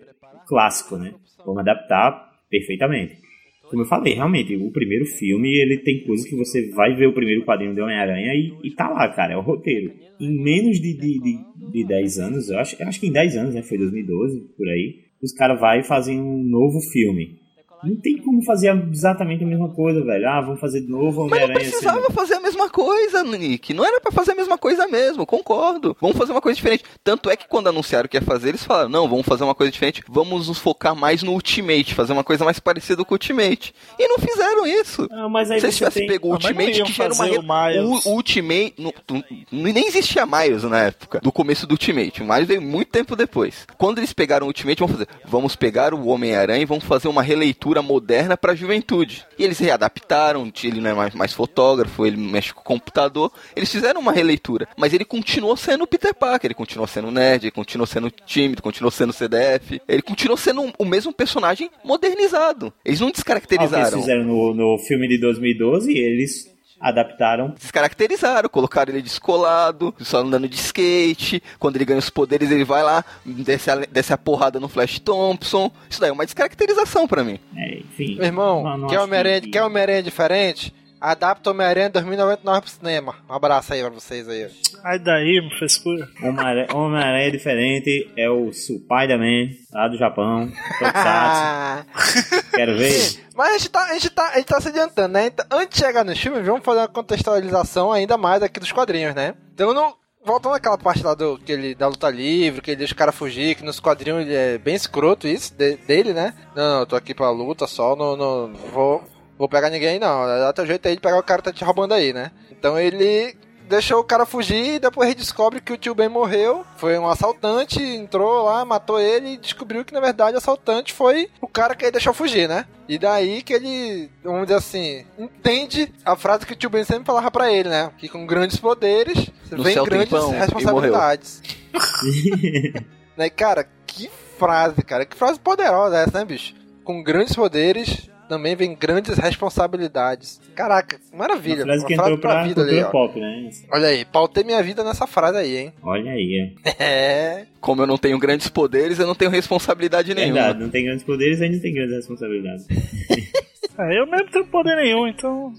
[0.46, 1.14] clássico, né?
[1.44, 3.23] Vamos adaptar perfeitamente.
[3.68, 7.14] Como eu falei, realmente, o primeiro filme, ele tem coisas que você vai ver o
[7.14, 9.92] primeiro quadrinho do Homem-Aranha e, e tá lá, cara, é o roteiro.
[10.20, 11.38] Em menos de, de, de,
[11.72, 14.68] de 10 anos, eu acho, eu acho que em 10 anos, né, foi 2012, por
[14.68, 17.43] aí, os caras vai e fazem um novo filme.
[17.86, 20.28] Não tem como fazer exatamente a mesma coisa, velho.
[20.28, 21.54] Ah, vamos fazer de novo Mas não Homem-Aranha.
[21.58, 22.12] precisava assim.
[22.12, 23.72] fazer a mesma coisa, Nick.
[23.74, 25.96] Não era pra fazer a mesma coisa mesmo, concordo.
[26.00, 26.84] Vamos fazer uma coisa diferente.
[27.02, 29.70] Tanto é que quando anunciaram que ia fazer, eles falaram: não, vamos fazer uma coisa
[29.72, 33.74] diferente, vamos nos focar mais no Ultimate, fazer uma coisa mais parecida com o Ultimate.
[33.98, 35.06] E não fizeram isso.
[35.10, 36.08] Ah, mas aí Se eles você tivessem tem...
[36.12, 37.68] pego o Ah, Ultimate, que já era uma.
[37.82, 38.08] o.
[38.08, 38.74] O Ultimate.
[38.78, 42.22] não- tu- nem existia Miles na época, do começo do Ultimate.
[42.22, 43.66] O Miles veio muito tempo depois.
[43.76, 45.08] Quando eles pegaram o Ultimate, vamos fazer.
[45.26, 49.24] Vamos pegar o Homem-Aranha e vamos fazer uma releitura moderna pra juventude.
[49.38, 53.32] E eles readaptaram, ele não é mais, mais fotógrafo, ele mexe com o computador.
[53.54, 54.68] Eles fizeram uma releitura.
[54.76, 58.90] Mas ele continuou sendo Peter Parker, ele continuou sendo nerd, ele continuou sendo tímido, continuou
[58.90, 59.80] sendo CDF.
[59.88, 62.72] Ele continuou sendo o mesmo personagem modernizado.
[62.84, 64.00] Eles não Ah, o que eles descaracterizaram.
[64.00, 66.53] fizeram no, no filme de 2012, eles
[66.88, 67.54] adaptaram.
[67.58, 71.42] Descaracterizaram, colocaram ele descolado, só andando de skate.
[71.58, 74.98] Quando ele ganha os poderes, ele vai lá, desce a, desce a porrada no Flash
[74.98, 75.70] Thompson.
[75.88, 77.38] Isso daí é uma descaracterização pra mim.
[77.56, 78.16] É, enfim.
[78.16, 80.72] Meu irmão, não quer Homem-Aranha que- quer Homem-Aranha diferente?
[81.10, 83.14] Adapta Homem-Aranha 2099 pro cinema.
[83.28, 84.48] Um abraço aí pra vocês aí.
[84.82, 86.08] Ai daí, meu frescura.
[86.22, 90.50] Homem-Aranha Homem-Aranha diferente é o Spider-Man, lá do Japão.
[90.82, 91.84] Ah,
[92.54, 93.20] Quero ver.
[93.34, 95.26] mas a gente, tá, a, gente tá, a gente tá se adiantando, né?
[95.26, 99.14] Então, antes de chegar nos filmes, vamos fazer uma contextualização ainda mais aqui dos quadrinhos,
[99.14, 99.34] né?
[99.52, 102.94] Então, no, voltando àquela parte lá do, que ele, da luta livre, que ele deixa
[102.94, 106.32] o cara fugir, que nos quadrinhos ele é bem escroto isso, de- dele, né?
[106.56, 109.04] Não, não, eu tô aqui pra luta só, não, não, não vou,
[109.38, 110.26] vou pegar ninguém não.
[110.26, 112.30] Dá teu jeito aí de pegar o cara que tá te roubando aí, né?
[112.50, 113.36] Então ele
[113.68, 116.64] deixou o cara fugir e depois ele descobre que o tio Ben morreu.
[116.76, 121.30] Foi um assaltante, entrou lá, matou ele e descobriu que na verdade o assaltante foi
[121.40, 122.66] o cara que ele deixou fugir, né?
[122.88, 127.06] E daí que ele, vamos dizer assim, entende a frase que o tio Ben sempre
[127.06, 127.90] falava pra ele, né?
[127.96, 131.42] Que com grandes poderes No vem grandes pão, e responsabilidades.
[133.16, 136.54] né, cara, que frase, cara, que frase poderosa essa, né, bicho?
[136.84, 140.40] Com grandes poderes também vem grandes responsabilidades.
[140.54, 141.64] Caraca, maravilha.
[141.64, 142.90] Uma frase Uma que frase entrou pra pra vida ali, ó.
[142.90, 143.50] pop, né?
[143.70, 145.72] Olha aí, pautei minha vida nessa frase aí, hein?
[145.82, 147.46] Olha aí, É.
[147.60, 150.14] Como eu não tenho grandes poderes, eu não tenho responsabilidade é.
[150.14, 150.34] nenhuma.
[150.34, 152.66] Verdade, não tem grandes poderes, aí não tem grandes responsabilidades.
[153.76, 155.52] É, eu mesmo não tenho poder nenhum, então.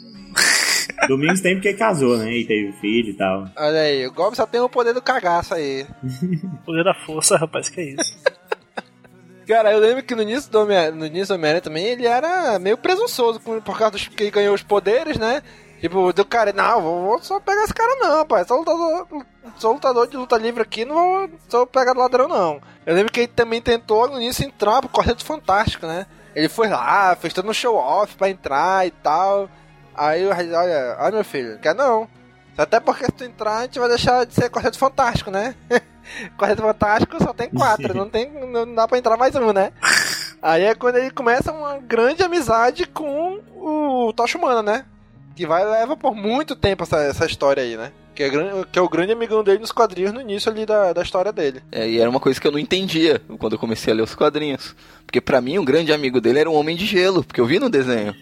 [1.09, 2.31] Domingos tem porque casou, né?
[2.31, 3.45] E teve filho e tal.
[3.57, 5.85] Olha aí, o Goblin só tem o poder do cagaço aí.
[6.65, 8.17] Poder da força, rapaz, que é isso?
[9.47, 13.91] Cara, eu lembro que no início do Homem-Aranha também ele era meio presunçoso por causa
[13.91, 15.43] dos que ganhou os poderes, né?
[15.79, 18.43] Tipo, do cara, não, vou, só pegar esse cara não, pai.
[18.45, 19.07] Sou lutador,
[19.57, 22.59] sou lutador de luta livre aqui, não vou sou pegar ladrão não.
[22.85, 26.07] Eu lembro que ele também tentou no início entrar pro Quarteto Fantástico, né?
[26.33, 29.47] Ele foi lá, fez todo um show off pra entrar e tal.
[29.93, 32.07] Aí Red, olha, olha meu filho, quer não.
[32.57, 35.55] Até porque se tu entrar, a gente vai deixar de ser Quarteto Fantástico, né?
[36.37, 39.71] Quarteto Fantástico só tem quatro, não, tem, não dá pra entrar mais um, né?
[40.41, 44.85] Aí é quando ele começa uma grande amizade com o Tocha Humana, né?
[45.35, 47.91] Que vai leva por muito tempo essa, essa história aí, né?
[48.15, 48.29] Que é,
[48.71, 51.61] que é o grande amigão dele nos quadrinhos no início ali da, da história dele.
[51.71, 54.15] É, e era uma coisa que eu não entendia quando eu comecei a ler os
[54.15, 54.73] quadrinhos.
[55.05, 57.59] Porque pra mim, um grande amigo dele era um homem de gelo, porque eu vi
[57.59, 58.15] no desenho.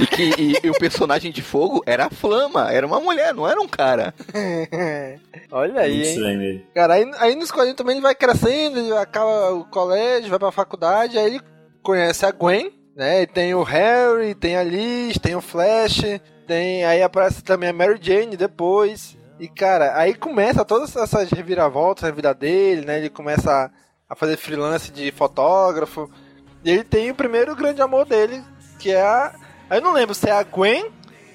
[0.00, 3.48] e, que, e- e o personagem de fogo era a Flama, era uma mulher, não
[3.48, 4.12] era um cara.
[5.50, 6.12] Olha aí, Muito hein?
[6.14, 6.62] estranho.
[6.74, 10.50] Cara, aí, aí nos quadrinhos também ele vai crescendo, ele acaba o colégio, vai pra
[10.52, 11.40] faculdade, aí ele
[11.82, 13.22] conhece a Gwen, né?
[13.22, 16.02] E tem o Harry, tem a Liz, tem o Flash,
[16.46, 16.84] tem.
[16.84, 19.16] Aí aparece também a Mary Jane depois.
[19.38, 22.98] E cara, aí começa todas essas reviravoltas na vida dele, né?
[22.98, 23.70] Ele começa
[24.08, 26.10] a, fazer freelance de fotógrafo.
[26.64, 28.42] E ele tem o primeiro grande amor dele,
[28.78, 29.34] que é a.
[29.70, 30.90] Eu não lembro se é a Gwen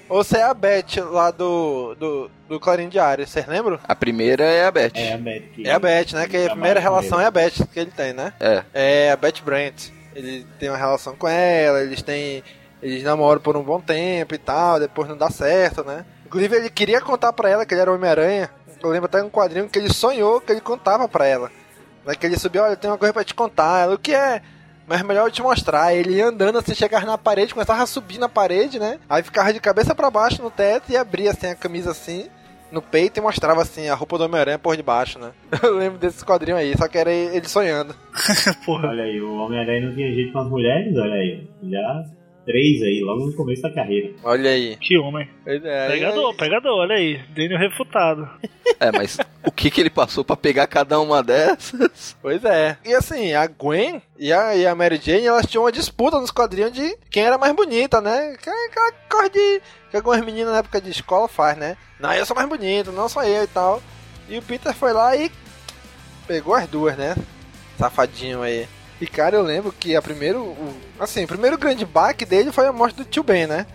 [0.08, 3.78] ou se é a Beth lá do, do, do Clarim Diário, vocês lembram?
[3.84, 4.92] A primeira é a Beth.
[4.94, 5.42] É a Beth.
[5.64, 6.26] É a Beth, né?
[6.26, 8.32] Que a primeira relação é a Beth que ele tem, né?
[8.40, 8.64] É.
[8.72, 9.99] É a Beth Brant.
[10.14, 12.42] Ele tem uma relação com ela, eles têm.
[12.82, 16.04] Eles namoram por um bom tempo e tal, depois não dá certo, né?
[16.24, 18.50] Inclusive ele queria contar pra ela que ele era Homem-Aranha.
[18.82, 21.50] Eu lembro até um quadrinho que ele sonhou que ele contava pra ela.
[22.06, 22.14] Né?
[22.14, 23.82] Que ele subiu, olha, tem uma coisa pra te contar.
[23.82, 24.40] Ela, o que é?
[24.86, 25.94] Mas melhor eu te mostrar.
[25.94, 28.98] Ele ia andando assim, chegava na parede, começava a subir na parede, né?
[29.08, 32.30] Aí ficava de cabeça pra baixo no teto e abria assim a camisa assim
[32.70, 35.30] no peito e mostrava assim a roupa do Homem-Aranha por debaixo, né?
[35.62, 37.94] Eu lembro desse quadrinho aí, só que era ele sonhando.
[38.64, 38.88] Porra.
[38.88, 41.48] Olha aí, o Homem-Aranha não tinha jeito com as mulheres, olha aí.
[41.64, 42.04] Já
[42.50, 44.10] três aí, logo no começo da carreira.
[44.24, 44.76] Olha aí.
[44.76, 45.28] Que homem.
[45.46, 47.20] É, Pegador, pegador, olha aí.
[47.28, 48.28] Daniel refutado.
[48.80, 52.16] É, mas o que que ele passou pra pegar cada uma dessas?
[52.20, 52.76] Pois é.
[52.84, 56.30] E assim, a Gwen e a, e a Mary Jane, elas tinham uma disputa nos
[56.30, 58.34] quadrinhos de quem era mais bonita, né?
[58.42, 61.76] Que é aquela coisa de, que algumas meninas na época de escola faz, né?
[62.00, 63.80] Não, eu sou mais bonito, não sou eu e tal.
[64.28, 65.30] E o Peter foi lá e
[66.26, 67.14] pegou as duas, né?
[67.78, 68.66] Safadinho aí.
[69.00, 72.66] E cara, eu lembro que a primeiro, o, assim, o primeiro grande baque dele foi
[72.66, 73.66] a morte do tio Ben, né?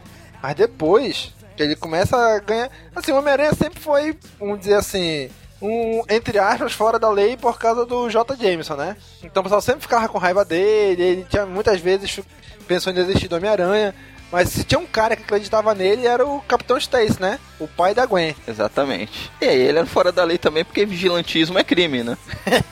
[0.42, 5.30] Mas depois que ele começa a ganhar, assim, o Homem-Aranha sempre foi, vamos dizer assim,
[5.62, 8.36] um, entre aspas, fora da lei por causa do J.
[8.36, 8.98] Jameson, né?
[9.24, 12.20] Então o pessoal sempre ficava com raiva dele, ele tinha muitas vezes
[12.68, 13.96] pensou em desistir do Homem-Aranha.
[14.32, 17.40] Mas se tinha um cara que acreditava nele, era o Capitão Stacy, né?
[17.60, 18.36] O pai da Gwen.
[18.48, 19.32] Exatamente.
[19.40, 22.18] E aí, ele era fora da lei também, porque vigilantismo é crime, né?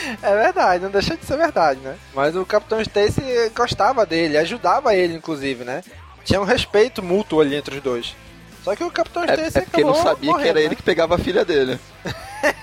[0.22, 1.96] É verdade, não deixa de ser verdade, né?
[2.14, 3.22] Mas o Capitão Stacy
[3.54, 5.82] gostava dele, ajudava ele, inclusive, né?
[6.24, 8.14] Tinha um respeito mútuo ali entre os dois.
[8.64, 10.64] Só que o Capitão É, Stacy é porque não acabou sabia que morrendo, era né?
[10.66, 11.78] ele que pegava a filha dele.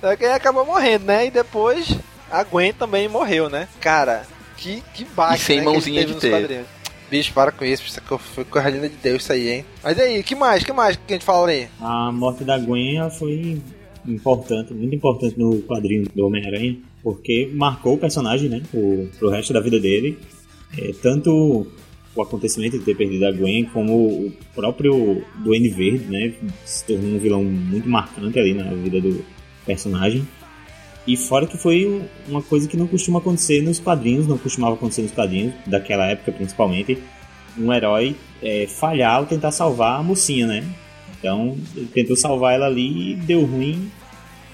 [0.00, 1.26] Só que ele acabou morrendo, né?
[1.26, 1.96] E depois
[2.30, 3.66] a Gwen também morreu, né?
[3.80, 4.24] Cara,
[4.56, 6.66] que, que baixo, E sem né, que mãozinha de quadrinhos.
[7.10, 9.66] Bicho, para com isso, isso aqui foi coisa linda de Deus isso aí, hein?
[9.82, 10.62] Mas aí, que mais?
[10.62, 11.68] que mais que a gente fala aí?
[11.80, 13.62] A morte da Gwen foi
[14.12, 19.52] importante, muito importante no quadrinho do Homem-Aranha, porque marcou o personagem, né, pro, pro resto
[19.52, 20.18] da vida dele.
[20.76, 21.66] É, tanto
[22.14, 26.32] o acontecimento de ter perdido a Gwen, como o próprio Duende Verde, né,
[26.64, 29.24] se tornou um vilão muito marcante ali na vida do
[29.64, 30.26] personagem.
[31.06, 35.02] E fora que foi uma coisa que não costuma acontecer nos quadrinhos, não costumava acontecer
[35.02, 36.98] nos quadrinhos, daquela época principalmente,
[37.56, 40.64] um herói é, falhar ao tentar salvar a mocinha, né?
[41.18, 43.90] Então, ele tentou salvar ela ali e deu ruim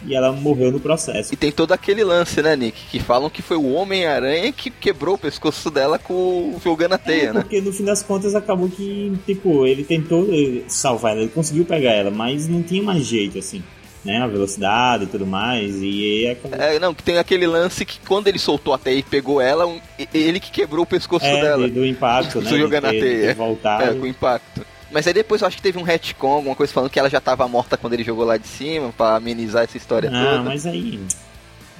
[0.06, 1.32] e ela morreu no processo.
[1.32, 2.78] E tem todo aquele lance, né, Nick?
[2.90, 7.28] Que falam que foi o Homem-Aranha que quebrou o pescoço dela com jogando a teia,
[7.30, 7.40] é, né?
[7.40, 11.64] Porque no fim das contas acabou que, tipo, ele tentou eh, salvar ela, ele conseguiu
[11.64, 13.62] pegar ela, mas não tinha mais jeito, assim.
[14.04, 15.86] Né, a velocidade e tudo mais, e
[16.26, 16.60] aí acabou...
[16.60, 19.66] É, não, que tem aquele lance que quando ele soltou a teia e pegou ela,
[19.66, 19.80] um-
[20.12, 21.66] ele que quebrou o pescoço É, dela.
[21.66, 22.50] de- do impacto, né?
[22.50, 23.00] Jogando a teia.
[23.28, 23.82] ter voltado.
[23.82, 24.60] É, com impacto.
[24.90, 27.20] Mas aí depois eu acho que teve um retcon, alguma coisa falando que ela já
[27.20, 30.42] tava morta quando ele jogou lá de cima, pra amenizar essa história Ah, toda.
[30.44, 31.00] mas aí.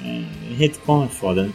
[0.04, 0.22] É,
[0.56, 1.50] retcon é foda, né?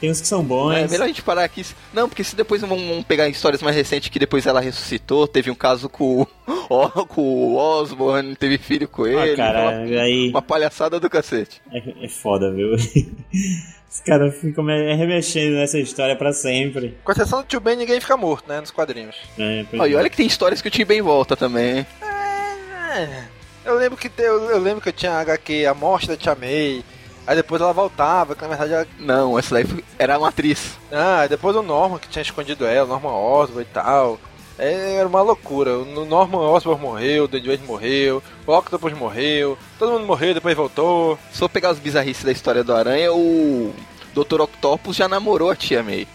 [0.00, 0.72] Tem uns que são bons.
[0.72, 1.64] É melhor a gente parar aqui.
[1.94, 5.54] Não, porque se depois vamos pegar histórias mais recentes que depois ela ressuscitou, teve um
[5.54, 6.26] caso com, o-
[7.06, 9.36] com o Osborne, teve filho com Ah, ele.
[9.36, 11.60] cara, uma, aí uma palhaçada do cacete.
[11.70, 12.70] é, é foda, viu?
[13.92, 16.96] Os caras ficam me- remexendo nessa história pra sempre.
[17.04, 18.58] Com exceção do Tio Ben, ninguém fica morto, né?
[18.60, 19.14] Nos quadrinhos.
[19.38, 19.96] É, Ó, e é.
[19.96, 21.78] olha que tem histórias que o Tim bem volta também.
[21.78, 21.86] hein?
[22.02, 23.24] É.
[23.64, 26.82] Eu lembro que eu, eu lembro que eu tinha HQ A Morte da Tia May.
[27.26, 28.86] Aí depois ela voltava, que na verdade ela...
[28.98, 30.76] Não, essa daí foi- era uma atriz.
[30.90, 34.18] Ah, depois o Norman que tinha escondido ela, o Norman Osborn e tal.
[34.58, 35.78] É, era uma loucura.
[35.78, 41.18] O Norman Osborn morreu, o Duende morreu, o Octopus morreu, todo mundo morreu, depois voltou.
[41.32, 43.74] Se eu pegar os bizarrices da história do Aranha, o
[44.14, 44.40] Dr.
[44.42, 46.06] Octopus já namorou a tia May.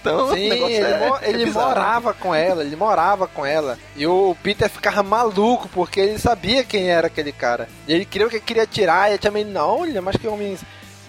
[0.00, 1.66] Então, o Sim, ele, é, mo- é ele bizarro.
[1.68, 3.76] morava com ela, ele morava com ela.
[3.96, 7.68] E o Peter ficava maluco porque ele sabia quem era aquele cara.
[7.88, 10.56] E ele queria que queria tirar, e a tia May, não, olha, mas que homem,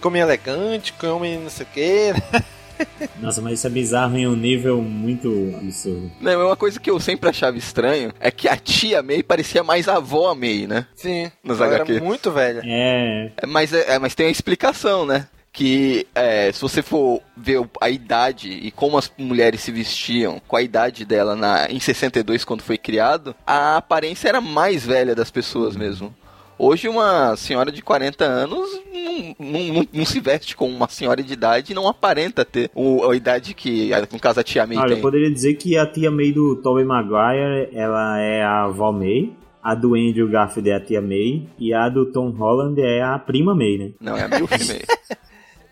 [0.00, 2.12] que homem elegante, que homem não sei o que.
[3.20, 6.10] Nossa, mas isso é bizarro em um nível muito absurdo.
[6.20, 9.88] Não, uma coisa que eu sempre achava estranho é que a tia May parecia mais
[9.88, 10.86] a avó May, né?
[10.94, 11.92] Sim, Nos ela HQ.
[11.94, 12.62] era muito velha.
[12.64, 13.30] É.
[13.36, 15.26] É, Mas, é, é, mas tem a explicação, né?
[15.50, 20.54] Que é, se você for ver a idade e como as mulheres se vestiam com
[20.56, 25.30] a idade dela na, em 62, quando foi criado, a aparência era mais velha das
[25.32, 26.14] pessoas mesmo.
[26.58, 31.22] Hoje, uma senhora de 40 anos não, não- não- não se veste como uma senhora
[31.22, 34.76] de idade e não aparenta ter o- a idade que, no caso, a tia May
[34.76, 35.02] Olha, eu tem.
[35.02, 39.32] poderia dizer que a tia May do Tobey Maguire, ela é a avó May.
[39.62, 41.46] A do Andrew Garfield é a tia May.
[41.58, 43.90] E a do Tom Holland é a prima May, né?
[44.00, 44.82] Não, é a Milf May.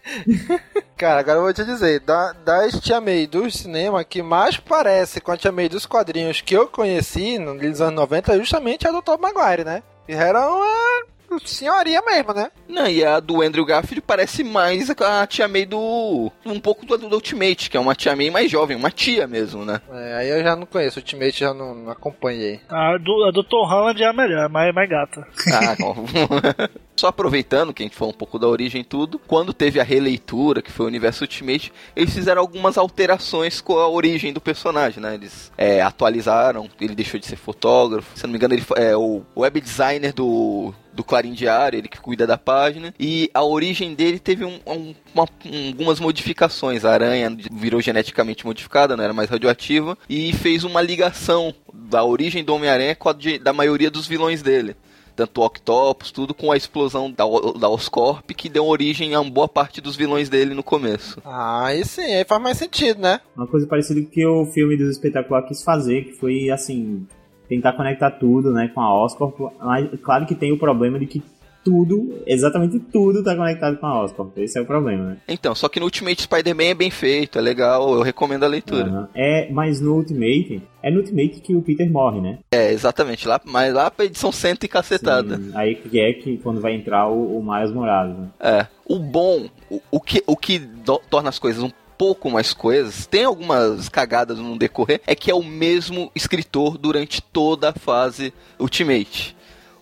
[0.96, 5.20] Cara, agora eu vou te dizer, da, das Tia May do cinema, que mais parece
[5.20, 8.92] com a Tia May dos quadrinhos que eu conheci nos anos 90 é justamente a
[8.92, 9.83] do Tom Maguire, né?
[10.07, 12.51] Que era uma senhoria mesmo, né?
[12.69, 16.31] Não, e a do Andrew Garfield parece mais a tia May do.
[16.45, 19.64] Um pouco do, do Ultimate, que é uma tia May mais jovem, uma tia mesmo,
[19.64, 19.81] né?
[19.90, 22.61] É, aí eu já não conheço, o Ultimate já não, não acompanhei.
[22.69, 25.27] A do, a do Tom Holland é a melhor, mais, mais gata.
[25.53, 26.07] Ah, bom.
[26.96, 29.85] Só aproveitando que a gente falou um pouco da origem e tudo, quando teve a
[29.85, 35.02] releitura, que foi o universo Ultimate, eles fizeram algumas alterações com a origem do personagem,
[35.02, 35.14] né?
[35.14, 39.22] Eles é, atualizaram, ele deixou de ser fotógrafo, se não me engano, ele é o
[39.37, 44.18] web designer do, do Clarim Diário, ele que cuida da página, e a origem dele
[44.18, 46.82] teve um- um- uma- um- algumas modificações.
[46.85, 52.42] A aranha virou geneticamente modificada, não era mais radioativa, e fez uma ligação da origem
[52.42, 54.74] do Homem-Aranha com a de- da maioria dos vilões dele
[55.16, 57.24] tanto o Octopus, tudo com a explosão da,
[57.59, 61.20] da Oscorp, que deu origem a uma boa parte dos vilões dele no começo.
[61.24, 63.20] Ah, aí sim, aí faz mais sentido, né?
[63.35, 67.07] Uma coisa parecida que o filme dos espetacular quis fazer, que foi assim,
[67.48, 69.33] tentar conectar tudo, né, com a Oscar.
[69.61, 71.22] Mas claro que tem o problema de que
[71.66, 74.24] tudo, exatamente tudo tá conectado com a Oscar.
[74.37, 75.16] Esse é o problema, né?
[75.26, 78.85] Então, só que no Ultimate Spider-Man é bem feito, é legal, eu recomendo a leitura.
[78.88, 79.09] Aham.
[79.12, 82.38] É, mas no Ultimate, é no Ultimate que o Peter morre, né?
[82.52, 85.38] É, exatamente, lá, mas lá pra edição cento e cacetada.
[85.38, 88.29] Sim, aí que é que quando vai entrar o, o Miles Morales, né?
[88.38, 88.66] É.
[88.87, 93.07] O bom, o, o que, o que do- torna as coisas um pouco mais coesas,
[93.07, 98.33] tem algumas cagadas no decorrer, é que é o mesmo escritor durante toda a fase
[98.61, 99.35] Ultimate.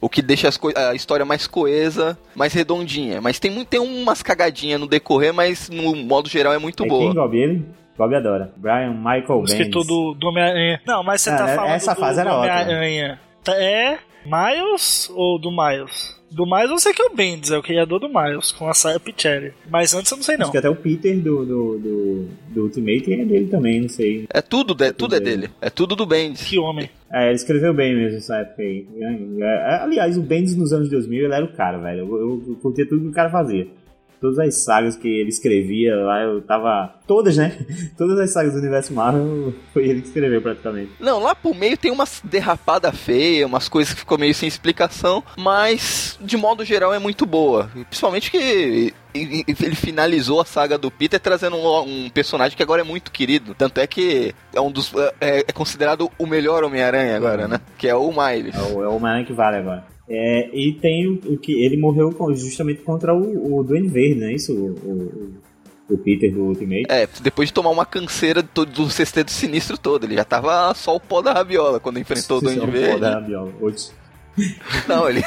[0.04, 3.20] O que deixa a história mais coesa, mais redondinha.
[3.22, 6.88] Mas tem, muito- tem umas cagadinhas no decorrer, mas no modo geral é muito é
[6.88, 7.04] boa.
[7.06, 7.64] quem gobe ele?
[7.96, 8.52] Gobe adora.
[8.56, 9.86] Brian Michael O escritor Bendis.
[9.86, 10.80] do, do Homem-Aranha.
[10.86, 12.54] Não, mas você Ah, tá falando essa do, fase era do ótima.
[12.54, 13.20] Homem-Aranha.
[13.42, 16.20] Tá- É Miles ou do Miles?
[16.34, 18.74] Do Miles eu sei que é o Bendis, é o criador do Miles, com a
[18.74, 19.52] Sarah Pichelli.
[19.70, 20.44] Mas antes eu não sei não.
[20.44, 24.26] Acho que até o Peter do, do, do, do Ultimate é dele também, não sei.
[24.28, 25.48] É tudo, de, tudo é dele.
[25.60, 26.42] É tudo do Bendis.
[26.42, 26.90] Que homem.
[27.12, 28.84] É, ele escreveu bem mesmo essa época aí.
[29.40, 32.00] É, Aliás, o Bendis nos anos 2000 ele era o cara, velho.
[32.00, 33.68] Eu, eu, eu curtia tudo que o cara fazia.
[34.24, 36.94] Todas as sagas que ele escrevia lá, eu tava.
[37.06, 37.58] Todas, né?
[37.94, 40.92] Todas as sagas do universo Marvel foi ele que escreveu praticamente.
[40.98, 45.22] Não, lá por meio tem umas derrapada feia, umas coisas que ficou meio sem explicação,
[45.36, 47.70] mas de modo geral é muito boa.
[47.90, 52.84] Principalmente que ele finalizou a saga do Peter trazendo um, um, personagem que agora é
[52.84, 53.54] muito querido.
[53.54, 54.90] Tanto é que é um dos.
[55.20, 57.60] é, é considerado o melhor Homem-Aranha agora, né?
[57.76, 58.54] Que é o Miles.
[58.54, 59.93] É o, é o Homem-Aranha que vale agora.
[60.08, 64.32] É, e tem o, que ele morreu justamente contra o, o Duende Verde, não é
[64.34, 64.52] isso?
[64.52, 64.66] O,
[65.88, 66.84] o, o, Peter do Ultimate.
[66.90, 70.04] É, depois de tomar uma canseira do, do sexteto sinistro todo.
[70.04, 72.90] Ele já tava só o pó da rabiola quando enfrentou o Duende Verde.
[72.90, 73.52] O pó da rabiola.
[74.86, 75.22] Não, ele.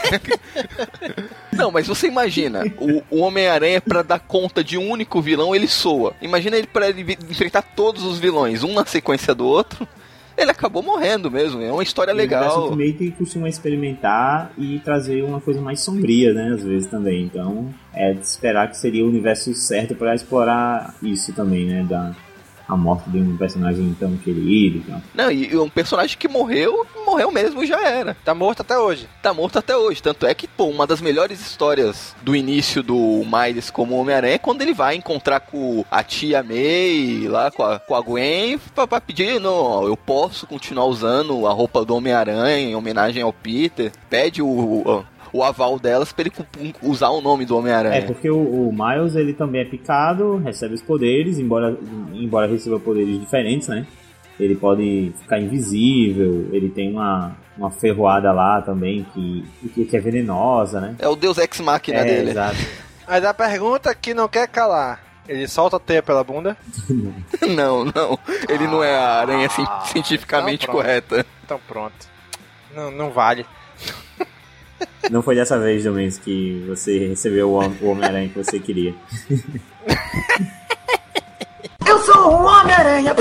[1.54, 5.68] Não, mas você imagina, o, o Homem-Aranha, para dar conta de um único vilão, ele
[5.68, 6.14] soa.
[6.22, 9.88] Imagina ele para ele enfrentar todos os vilões, um na sequência do outro
[10.38, 11.62] ele acabou morrendo mesmo.
[11.62, 12.60] É uma história legal.
[12.60, 16.54] O Ultimate costuma experimentar e trazer uma coisa mais sombria, né?
[16.54, 17.24] Às vezes também.
[17.24, 21.84] Então, é de esperar que seria o universo certo para explorar isso também, né?
[21.90, 22.16] Da,
[22.68, 24.80] a morte de um personagem tão querido.
[24.80, 25.02] Então.
[25.14, 28.16] Não, e um personagem que morreu, morreu mesmo já era.
[28.26, 29.08] Tá morto até hoje.
[29.22, 30.02] Tá morto até hoje.
[30.02, 34.38] Tanto é que, pô, uma das melhores histórias do início do Miles como Homem-Aranha é
[34.38, 38.86] quando ele vai encontrar com a tia May, lá com a, com a Gwen, pra,
[38.86, 43.92] pra pedir, não, eu posso continuar usando a roupa do Homem-Aranha em homenagem ao Peter.
[44.10, 45.06] Pede o, o
[45.38, 47.96] o aval delas pra ele usar o nome do Homem-Aranha.
[47.96, 51.78] É, porque o, o, Miles ele também é picado, recebe os poderes, embora,
[52.12, 53.86] embora receba poderes diferentes, né?
[54.40, 60.82] Ele pode ficar invisível, ele tem uma, uma ferroada lá também que, que é venenosa,
[60.82, 60.96] né?
[60.98, 62.32] É o Deus Ex Machina é, dele.
[62.32, 62.58] Exato.
[63.08, 65.06] Mas a pergunta que não quer calar.
[65.28, 66.56] Ele solta a teia pela bunda?
[67.56, 68.18] não, não.
[68.48, 71.26] Ele ah, não é a aranha ah, cientificamente então correta.
[71.44, 72.08] Então pronto.
[72.74, 73.46] Não, não vale.
[75.10, 77.56] Não foi dessa vez, Domingos, que você recebeu o
[77.86, 78.94] Homem-Aranha que você queria.
[81.88, 83.16] Eu sou o Homem-Aranha!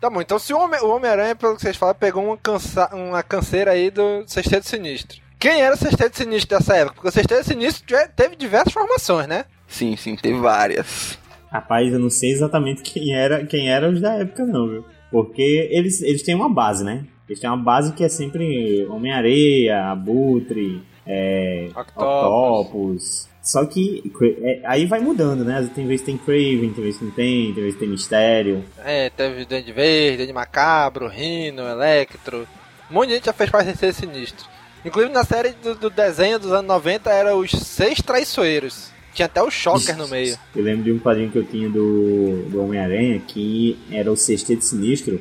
[0.00, 3.70] Tá bom, então se o Homem-Aranha, pelo que vocês falam, pegou uma, cansa uma canseira
[3.70, 5.22] aí do Sexteto Sinistro.
[5.38, 6.94] Quem era o Sexteto Sinistro dessa época?
[6.96, 9.44] Porque o Sexteto Sinistro teve diversas formações, né?
[9.68, 11.18] Sim, sim, teve várias.
[11.50, 14.84] Rapaz, eu não sei exatamente quem era, quem era os da época, não, viu?
[15.10, 17.04] Porque eles, eles têm uma base, né?
[17.28, 23.28] Eles têm uma base que é sempre Homem-Areia, Abutre, é, Octopus.
[23.42, 24.02] Só que
[24.42, 25.68] é, aí vai mudando, né?
[25.74, 28.64] Tem vezes tem Craven, tem vezes não tem, tem vezes tem Mistério.
[28.82, 32.48] É, teve Duende Verde, Duende Macabro, Rino, Electro.
[32.90, 34.46] Um monte de gente já fez parte desse sinistro.
[34.84, 38.90] Inclusive na série do, do, desenho dos anos 90 era os seis traiçoeiros.
[39.12, 40.38] Tinha até o Shocker no meio.
[40.54, 44.64] Eu lembro de um quadrinho que eu tinha do, do Homem-Aranha que era o Sexteto
[44.64, 45.20] Sinistro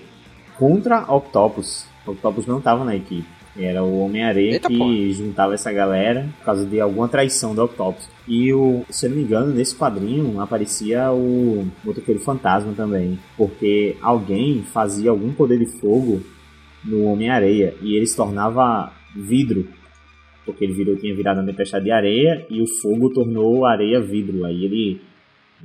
[0.57, 1.85] contra Octopus.
[2.05, 3.27] O Octopus não estava na equipe.
[3.55, 5.11] Era o Homem-Aranha que porra.
[5.11, 8.09] juntava essa galera por causa de alguma traição do Octopus.
[8.27, 13.19] E, o, se eu não me engano, nesse quadrinho aparecia o Motoqueiro Fantasma também.
[13.37, 16.21] Porque alguém fazia algum poder de fogo
[16.83, 19.67] no Homem-Areia e ele se tornava vidro.
[20.45, 24.01] Porque ele virou, tinha virado uma tempestade de areia e o fogo tornou a areia
[24.01, 24.45] vidro.
[24.45, 25.01] Aí ele,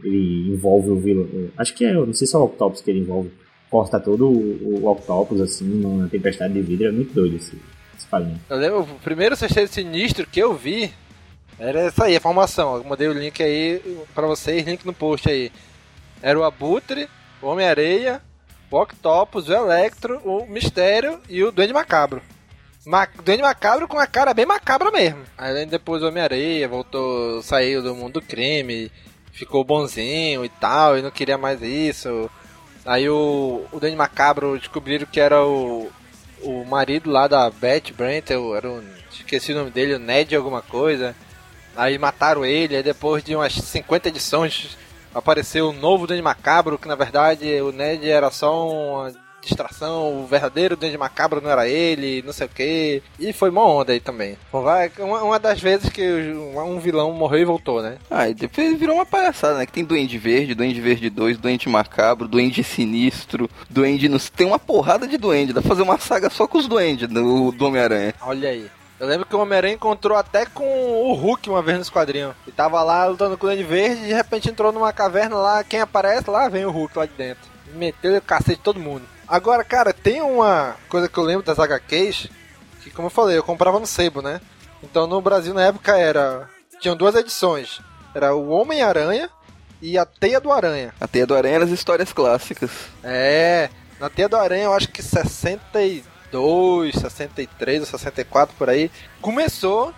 [0.05, 1.27] ele envolve o vilão.
[1.57, 3.31] Acho que é, não sei se é o Octopus que ele envolve
[3.71, 6.89] corta todo o, o Octopus, assim, numa tempestade de vidro.
[6.89, 7.59] É muito doido esse,
[7.97, 8.41] esse quadrinho.
[8.49, 10.93] Eu lembro, o primeiro sexteto sinistro que eu vi
[11.59, 12.77] era essa aí, a formação.
[12.77, 13.83] Eu mandei o link aí
[14.15, 15.51] pra vocês, link no post aí.
[16.23, 17.09] Era o Abutre,
[17.43, 18.23] o Homem-Areia,
[18.71, 22.23] o Octopus, o Electro, o Mistério e o Duende Macabro.
[22.87, 25.23] Ma Duende Macabro com a cara bem macabra mesmo.
[25.37, 28.91] Aí depois o Homem-Areia voltou, saiu do mundo do crime,
[29.33, 32.31] ficou bonzinho e tal, e não queria mais isso.
[32.89, 35.93] Aí o, o Danny Macabro descobriram que era o,
[36.41, 38.83] o marido lá da Beth Brent, eu, era o,
[39.13, 41.15] esqueci o nome dele, o Ned alguma coisa.
[41.77, 44.79] Aí mataram ele, aí depois de umas 50 edições
[45.15, 49.13] apareceu o novo Danny Macabro, que na verdade o Ned era só uma
[49.43, 53.03] distração, o verdadeiro Duende Macabro não era ele, não sei o que.
[53.19, 54.37] E foi uma onda aí também.
[54.53, 57.99] Uma, uma das vezes que um vilão morreu e voltou, né?
[58.11, 59.67] Ah, e depois virou uma palhaçada, né?
[59.67, 64.09] Que tem Duende Verde, Duende Verde 2, Duende Macabro, Duende Sinistro, Duende...
[64.09, 64.19] No...
[64.19, 67.53] Tem uma porrada de Duende, dá pra fazer uma saga só com os Duendes do,
[67.53, 68.15] do Homem-Aranha.
[68.21, 68.71] Olha aí.
[69.01, 72.35] Eu lembro que o Homem-Aranha encontrou até com o Hulk uma vez no quadrinho.
[72.47, 75.63] E tava lá lutando com o Duende Verde e de repente entrou numa caverna lá.
[75.63, 77.45] Quem aparece lá vem o Hulk lá de dentro.
[77.75, 79.03] Meteu o cacete todo mundo.
[79.29, 82.29] Agora, cara, tem uma coisa que eu lembro das HQs
[82.83, 84.41] que como eu falei, eu comprava no Sebo, né?
[84.83, 86.49] Então no Brasil na época era.
[86.81, 87.81] Tinham duas edições.
[88.15, 89.29] Era o Homem-Aranha
[89.83, 90.95] e a Teia do Aranha.
[91.01, 92.71] A Teia do Aranha era as histórias clássicas.
[93.03, 93.69] É,
[94.01, 99.93] na Teia do Aranha eu acho que 62, 63 ou 64 por aí, começou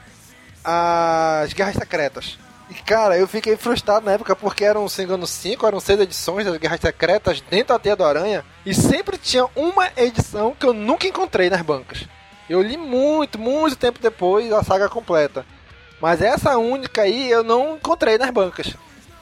[0.64, 2.39] as Guerras Secretas.
[2.71, 6.47] E cara, eu fiquei frustrado na época porque eram, se engano, 5, eram 6 edições
[6.47, 10.73] das Guerras Secretas dentro da Teia do Aranha e sempre tinha uma edição que eu
[10.73, 12.05] nunca encontrei nas bancas.
[12.49, 15.45] Eu li muito, muito tempo depois a saga completa.
[16.01, 18.75] Mas essa única aí eu não encontrei nas bancas.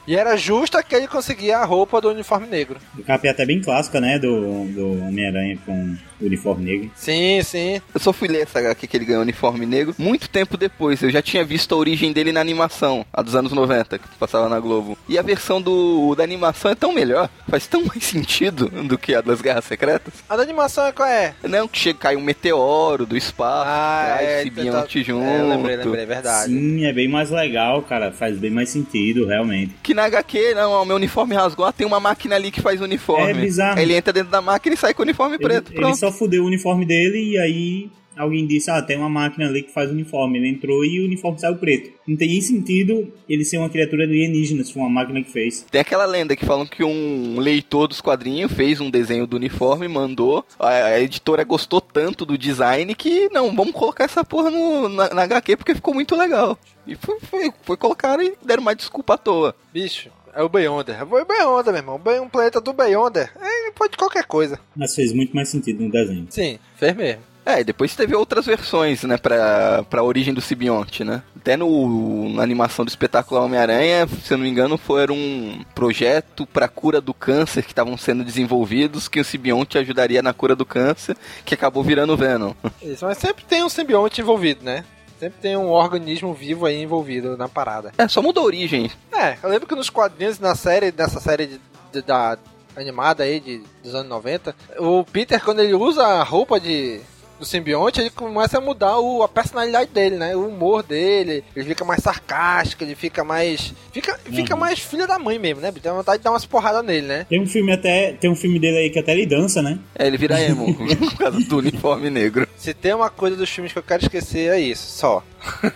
[0.06, 2.80] E era justa que ele conseguia a roupa do uniforme negro.
[2.98, 4.18] O capa é bem clássica, né?
[4.18, 6.90] Do, do Homem-Aranha com uniforme negro.
[6.96, 7.80] Sim, sim.
[7.94, 11.02] Eu só fui ler essa HQ que ele ganhou o uniforme negro muito tempo depois.
[11.02, 14.48] Eu já tinha visto a origem dele na animação, a dos anos 90, que passava
[14.48, 14.96] na Globo.
[15.08, 19.14] E a versão do, da animação é tão melhor, faz tão mais sentido do que
[19.14, 20.14] a das Guerras Secretas.
[20.28, 21.34] A da animação é qual é?
[21.44, 25.24] Não, que chega, cai um meteoro do espaço, Ah, traz é, Sibionte tá- junto.
[25.24, 26.52] É, eu lembrei, lembrei, é verdade.
[26.52, 28.12] Sim, é bem mais legal, cara.
[28.12, 29.74] Faz bem mais sentido, realmente.
[29.82, 32.80] Que na HQ, não, o meu uniforme rasgou, ah, tem uma máquina ali que faz
[32.80, 33.30] o uniforme.
[33.30, 33.78] É bizarro.
[33.78, 35.96] Aí ele entra dentro da máquina e sai com o uniforme Ele, preto, ele pronto.
[36.08, 39.72] Só fudeu o uniforme dele e aí alguém disse, ah, tem uma máquina ali que
[39.72, 40.38] faz uniforme.
[40.38, 41.90] Ele entrou e o uniforme saiu preto.
[42.06, 45.64] Não tem nem sentido ele ser uma criatura alienígena, se for uma máquina que fez.
[45.70, 49.86] Tem aquela lenda que falam que um leitor dos quadrinhos fez um desenho do uniforme,
[49.86, 50.44] mandou.
[50.58, 55.14] A, a editora gostou tanto do design que, não, vamos colocar essa porra no, na,
[55.14, 56.58] na HQ porque ficou muito legal.
[56.86, 59.54] E foi, foi, foi colocar e deram uma desculpa à toa.
[59.72, 61.06] Bicho, é o Beyonder.
[61.06, 62.00] Foi o Beyonder, meu irmão.
[62.22, 63.30] Um planeta do Beyonder.
[63.40, 64.58] É, pode qualquer coisa.
[64.76, 66.26] Mas fez muito mais sentido no desenho.
[66.30, 67.22] Sim, fez mesmo.
[67.48, 71.22] É, e depois teve outras versões, né, pra, pra origem do simbionte, né?
[71.34, 76.46] Até no, na animação do espetáculo Homem-Aranha, se eu não me engano, foi um projeto
[76.46, 80.66] pra cura do câncer que estavam sendo desenvolvidos, que o simbionte ajudaria na cura do
[80.66, 82.52] câncer, que acabou virando Venom.
[82.82, 84.84] Isso, mas sempre tem um simbionte envolvido, né?
[85.18, 87.92] Sempre tem um organismo vivo aí envolvido na parada.
[87.98, 88.90] É, só muda a origem.
[89.12, 91.60] É, eu lembro que nos quadrinhos, na série, nessa série de-
[91.92, 92.38] de- da
[92.76, 97.00] animada aí de, dos anos 90, o Peter, quando ele usa a roupa de
[97.38, 100.34] do simbionte, ele começa a mudar o, a personalidade dele, né?
[100.34, 103.72] O humor dele, ele fica mais sarcástico, ele fica mais.
[103.92, 104.60] Fica, fica Uhum.
[104.60, 105.70] mais filha da mãe mesmo, né?
[105.72, 107.26] Tem vontade de dar umas porradas nele, né?
[107.28, 108.12] Tem um filme até.
[108.12, 109.78] Tem um filme dele aí que até ele dança, né?
[109.94, 112.46] É, ele vira emo, por causa do uniforme negro.
[112.56, 115.22] Se tem uma coisa dos filmes que eu quero esquecer, é isso, só.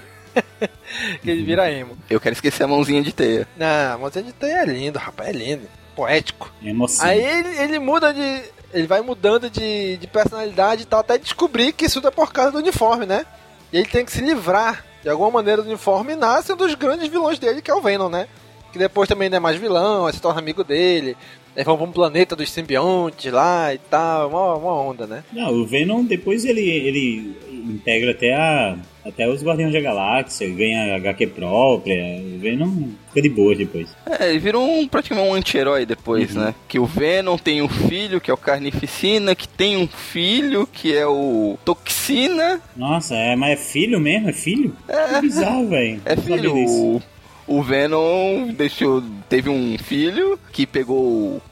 [1.22, 1.96] que ele vira emo.
[2.08, 3.46] Eu quero esquecer a mãozinha de teia.
[3.56, 5.68] Não, mas ele tem é lindo, rapaz, é lindo.
[5.94, 6.50] Poético.
[6.64, 7.06] É emoção.
[7.06, 8.42] Aí ele, ele muda de.
[8.72, 12.52] Ele vai mudando de, de personalidade e tal, até descobrir que isso é por causa
[12.52, 13.26] do uniforme, né?
[13.72, 16.74] E ele tem que se livrar de alguma maneira do uniforme e nasce um dos
[16.74, 18.28] grandes vilões dele, que é o Venom, né?
[18.72, 21.16] Que depois também não é mais vilão, se torna amigo dele.
[21.54, 25.22] Aí vão pra um planeta dos simbiontes lá e tal, uma, uma onda, né?
[25.32, 28.76] Não, o Venom depois ele, ele integra até a.
[29.04, 32.20] Até os Guardiões da Galáxia, ganha HQ própria.
[32.20, 33.88] O Venom fica de boa depois.
[34.06, 36.54] É, ele virou um, praticamente um anti-herói depois, né?
[36.68, 40.94] Que o Venom tem um filho, que é o Carnificina, que tem um filho, que
[40.94, 42.60] é o Toxina.
[42.76, 44.28] Nossa, é, mas é filho mesmo?
[44.28, 44.76] É filho?
[44.88, 45.14] É.
[45.14, 46.00] Que bizarro, velho.
[46.04, 46.54] É filho.
[46.54, 47.02] O,
[47.46, 51.42] o Venom deixou, teve um filho que pegou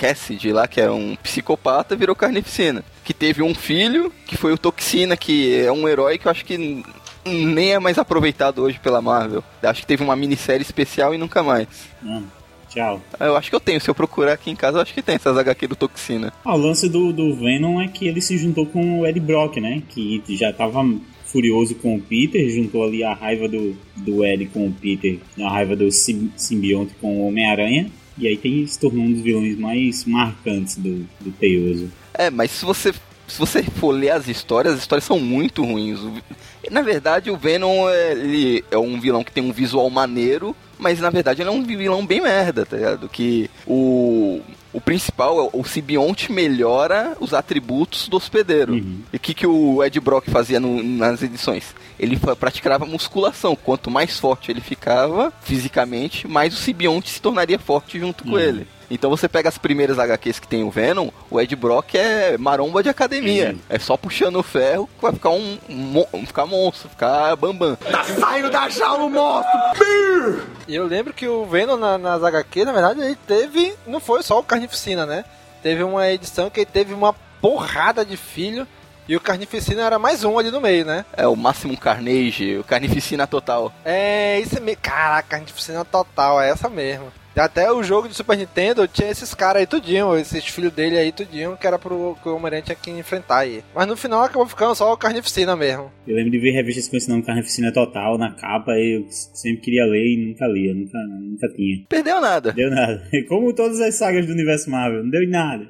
[0.00, 2.82] Cassidy lá, que era um psicopata, virou Carnificina.
[3.04, 6.44] Que teve um filho, que foi o Toxina, que é um herói que eu acho
[6.44, 6.82] que
[7.24, 9.42] nem é mais aproveitado hoje pela Marvel.
[9.62, 11.68] Acho que teve uma minissérie especial e nunca mais.
[12.04, 12.22] Ah,
[12.68, 13.00] tchau.
[13.18, 15.14] Eu acho que eu tenho, se eu procurar aqui em casa, eu acho que tem
[15.16, 16.32] essas HQ do Toxina.
[16.44, 19.56] Ah, o lance do, do Venom é que ele se juntou com o Ed Brock,
[19.58, 19.82] né?
[19.88, 20.80] Que já tava
[21.24, 25.48] furioso com o Peter, juntou ali a raiva do, do Ed com o Peter, a
[25.48, 27.90] raiva do sim- simbionte com o Homem-Aranha.
[28.18, 31.90] E aí tem, se tornou um dos vilões mais marcantes do, do Teioso.
[32.12, 32.92] É, mas se você
[33.30, 36.00] se você for ler as histórias, as histórias são muito ruins.
[36.70, 41.00] Na verdade, o Venom é, ele é um vilão que tem um visual maneiro, mas
[41.00, 43.08] na verdade ele é um vilão bem merda, tá ligado?
[43.08, 44.40] Que o
[44.72, 48.74] o principal, é o simbionte melhora os atributos do hospedeiro.
[48.74, 49.00] Uhum.
[49.12, 51.74] E o que, que o Ed Brock fazia no- nas edições?
[51.98, 53.56] Ele praticava musculação.
[53.56, 58.38] Quanto mais forte ele ficava fisicamente, mais o simbionte se tornaria forte junto com Uhum.
[58.38, 58.66] ele.
[58.90, 62.82] Então você pega as primeiras HQs que tem o Venom, o Ed Brock é maromba
[62.82, 63.50] de academia.
[63.50, 63.58] Uhum.
[63.68, 65.58] É só puxando o ferro que vai ficar um,
[66.12, 67.78] um ficar monstro, ficar bambam.
[70.66, 73.74] E eu lembro que o Venom na, nas HQ, na verdade, ele teve.
[73.86, 75.24] Não foi só o Carnificina, né?
[75.62, 78.66] Teve uma edição que ele teve uma porrada de filho.
[79.08, 81.04] E o Carnificina era mais um ali no meio, né?
[81.16, 83.72] É o Máximo Carnage, o Carnificina Total.
[83.84, 84.80] É, isso mesmo.
[84.80, 87.12] Caraca, Carnificina total, é essa mesmo.
[87.36, 91.12] Até o jogo do Super Nintendo tinha esses caras aí tudinho, esses filhos dele aí
[91.12, 93.62] tudinho, que era pro que o Homem-Aranha tinha que enfrentar aí.
[93.74, 95.90] Mas no final acabou ficando só o Carnificina mesmo.
[96.06, 99.62] Eu lembro de ver revistas com esse nome Carnificina Total na capa e eu sempre
[99.62, 101.84] queria ler e nunca lia, nunca, nunca tinha.
[101.88, 102.52] Perdeu nada.
[102.52, 103.02] Deu nada.
[103.28, 105.66] Como todas as sagas do universo Marvel, não deu em nada.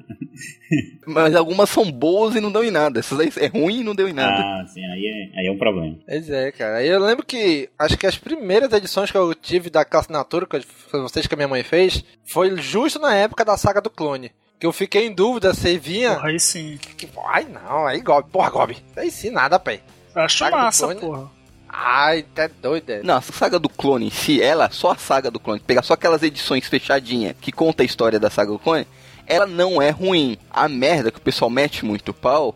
[1.05, 2.99] Mas algumas são boas e não dão em nada.
[2.99, 4.41] Essas aí é ruim e não deu em nada.
[4.41, 5.97] Ah, sim, aí é, aí é um problema.
[6.07, 6.77] Pois é, cara.
[6.77, 10.61] Aí eu lembro que acho que as primeiras edições que eu tive da assinatura, que
[10.91, 14.31] vocês que a minha mãe fez, foi justo na época da saga do clone.
[14.59, 16.15] Que eu fiquei em dúvida se vinha.
[16.15, 16.77] Porra, aí sim.
[16.97, 18.29] Que, ai não, aí Gob.
[18.29, 18.77] Porra, Gob.
[18.95, 19.81] Aí sim, nada, pé.
[20.13, 20.99] Acho Saga massa, clone?
[20.99, 21.31] porra.
[21.67, 23.01] Ai, tá doido, é.
[23.01, 25.93] Não, a saga do clone em si, ela, só a saga do clone, pegar só
[25.93, 28.85] aquelas edições fechadinhas que conta a história da saga do clone,
[29.25, 30.37] ela não é ruim.
[30.49, 32.53] A merda que o pessoal mete muito pau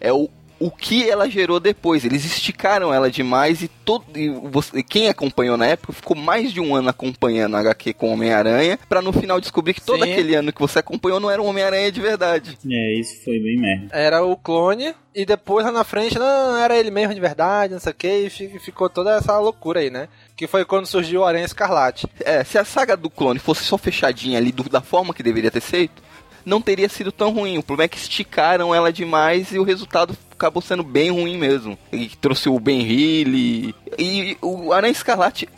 [0.00, 0.30] é o,
[0.66, 2.04] o que ela gerou depois.
[2.04, 6.60] Eles esticaram ela demais e todo e você, quem acompanhou na época ficou mais de
[6.60, 10.12] um ano acompanhando a HQ com Homem-Aranha, pra no final descobrir que todo Sim.
[10.12, 12.58] aquele ano que você acompanhou não era um Homem-Aranha de verdade.
[12.70, 13.88] É, isso foi bem merda.
[13.92, 17.80] Era o clone, e depois lá na frente não era ele mesmo de verdade, não
[17.80, 20.08] sei o que, e fi- ficou toda essa loucura aí, né?
[20.36, 22.06] Que foi quando surgiu o Aranha Escarlate.
[22.20, 25.50] É, se a saga do clone fosse só fechadinha ali do- da forma que deveria
[25.50, 26.02] ter feito,
[26.44, 27.58] não teria sido tão ruim.
[27.58, 31.78] O problema é que esticaram ela demais e o resultado acabou sendo bem ruim mesmo.
[31.92, 35.48] E trouxe o Ben Healy e o Aranha Escarlate.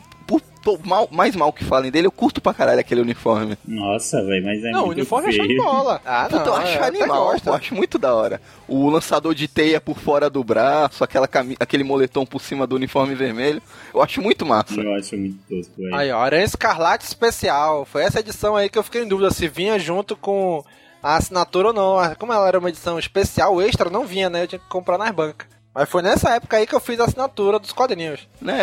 [0.83, 3.57] Mal, mais mal que falem dele, eu curto pra caralho aquele uniforme.
[3.67, 5.63] Nossa, velho, mas é não, o muito uniforme é show de feio.
[5.63, 6.01] bola.
[6.05, 8.41] Ah, não, Puta, eu acho até animal, eu acho muito da hora.
[8.67, 12.75] O lançador de teia por fora do braço, aquela cami- aquele moletom por cima do
[12.75, 13.61] uniforme vermelho,
[13.93, 14.79] eu acho muito massa.
[14.81, 15.95] Eu acho muito tosco, velho.
[15.95, 17.85] Aí, ó, Aranha Escarlate Especial.
[17.85, 20.63] Foi essa edição aí que eu fiquei em dúvida se vinha junto com
[21.03, 21.99] a assinatura ou não.
[21.99, 24.43] Ah, Como ela era uma edição especial, extra, não vinha, né?
[24.43, 25.47] Eu tinha que comprar nas bancas.
[25.75, 28.25] Mas foi nessa época aí que eu fiz a assinatura dos quadrinhos.
[28.41, 28.61] Né,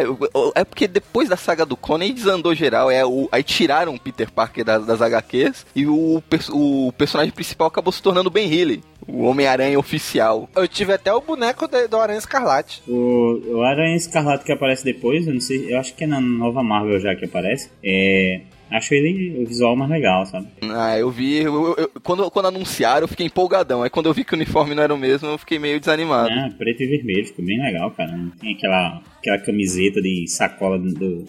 [0.55, 4.01] é porque depois da saga do clone aí desandou geral, é o, aí tiraram o
[4.01, 8.51] Peter Parker das, das HQs e o, o personagem principal acabou se tornando o Ben
[8.51, 10.49] Healy, o Homem-Aranha oficial.
[10.57, 12.83] Eu tive até o boneco de- do Aranha Escarlate.
[12.89, 16.21] O, o Aranha Escarlate que aparece depois, eu não sei, eu acho que é na
[16.21, 17.69] nova Marvel já que aparece.
[17.85, 18.41] É,
[18.73, 20.47] acho ele o visual mais legal, sabe?
[20.63, 24.25] Ah, eu vi, eu- eu- quando, quando anunciaram eu fiquei empolgadão, aí quando eu vi
[24.25, 26.31] que o uniforme não era o mesmo eu fiquei meio desanimado.
[26.31, 28.13] Ah, preto e vermelho, ficou bem legal, cara.
[28.41, 31.25] Tem aquela, aquela camiseta de sacola do, do,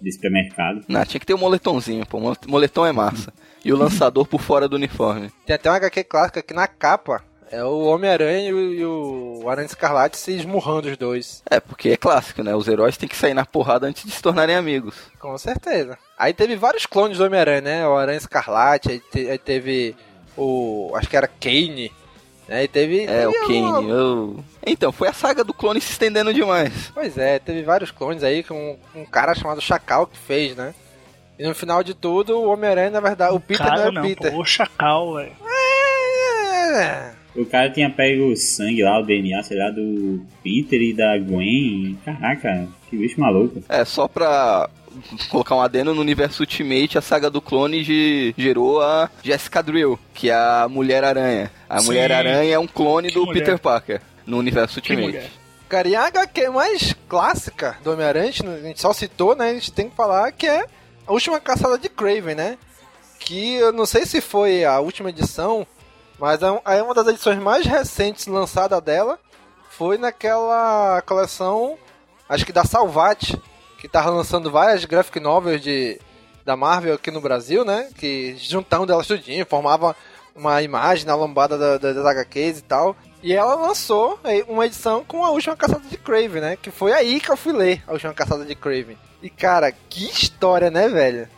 [0.00, 0.84] de supermercado.
[0.88, 3.32] Não, tinha que ter um moletomzinho, pô, mole- moletom é massa.
[3.64, 5.30] E o lançador por fora do uniforme.
[5.44, 9.48] Tem até uma HQ clássica que na capa é o Homem-Aranha e, o- e o
[9.48, 11.42] Aranha Escarlate se esmurrando os dois.
[11.50, 12.54] É, porque é clássico, né?
[12.54, 14.94] Os heróis têm que sair na porrada antes de se tornarem amigos.
[15.18, 15.96] Com certeza.
[16.18, 17.88] Aí teve vários clones do Homem-Aranha, né?
[17.88, 19.94] O Aranha Escarlate, aí, te- aí teve
[20.36, 20.92] o.
[20.94, 21.92] Acho que era Kane.
[22.48, 22.64] Né?
[22.64, 23.04] E teve.
[23.04, 23.90] É, o teve uma- Kane.
[23.90, 26.90] eu- Então, foi a saga do clone se estendendo demais.
[26.94, 30.74] Pois é, teve vários clones aí com um cara chamado Chacal que fez, né?
[31.38, 33.92] E no final de tudo, o Homem-Aranha, na verdade, o Peter não Cara, é o
[33.92, 34.32] não, Peter.
[34.32, 35.32] pô, o Chacal, velho.
[36.80, 37.12] É.
[37.40, 41.16] O cara tinha pego o sangue lá, o DNA, sei lá, do Peter e da
[41.18, 41.96] Gwen.
[42.04, 43.62] Caraca, que bicho maluco.
[43.68, 44.68] É, só pra
[45.30, 49.98] colocar um adendo no universo Ultimate, a saga do clone ge- gerou a Jessica Drill,
[50.12, 51.50] que é a Mulher-Aranha.
[51.68, 51.86] A Sim.
[51.86, 53.40] Mulher-Aranha é um clone Que do mulher.
[53.40, 55.06] Peter Parker no universo Que Ultimate.
[55.16, 55.30] mulher.
[55.68, 59.36] Cara, e a HQ mais clássica do Homem-Aranha, a gente não- a gente só citou,
[59.36, 59.50] né?
[59.50, 60.64] A gente tem que falar que é
[61.06, 62.56] a última caçada de Craven, né?
[63.20, 65.66] Que eu não sei se foi a última edição,
[66.18, 66.46] mas é
[66.78, 69.18] é uma das edições mais recentes lançada dela.
[69.70, 71.78] Foi naquela coleção,
[72.28, 73.36] acho que da Salvat,
[73.78, 76.00] que tava lançando várias graphic novels de,
[76.44, 77.88] da Marvel aqui no Brasil, né?
[77.96, 79.94] Que juntando elas tudinho, formava
[80.34, 82.96] uma imagem na lombada da- da- das HQs e tal.
[83.22, 86.56] E ela lançou aí uma edição com a última caçada de Craven, né?
[86.60, 88.96] Que foi aí que eu fui ler a última caçada de Craven.
[89.22, 91.28] E cara, que história, né, velho?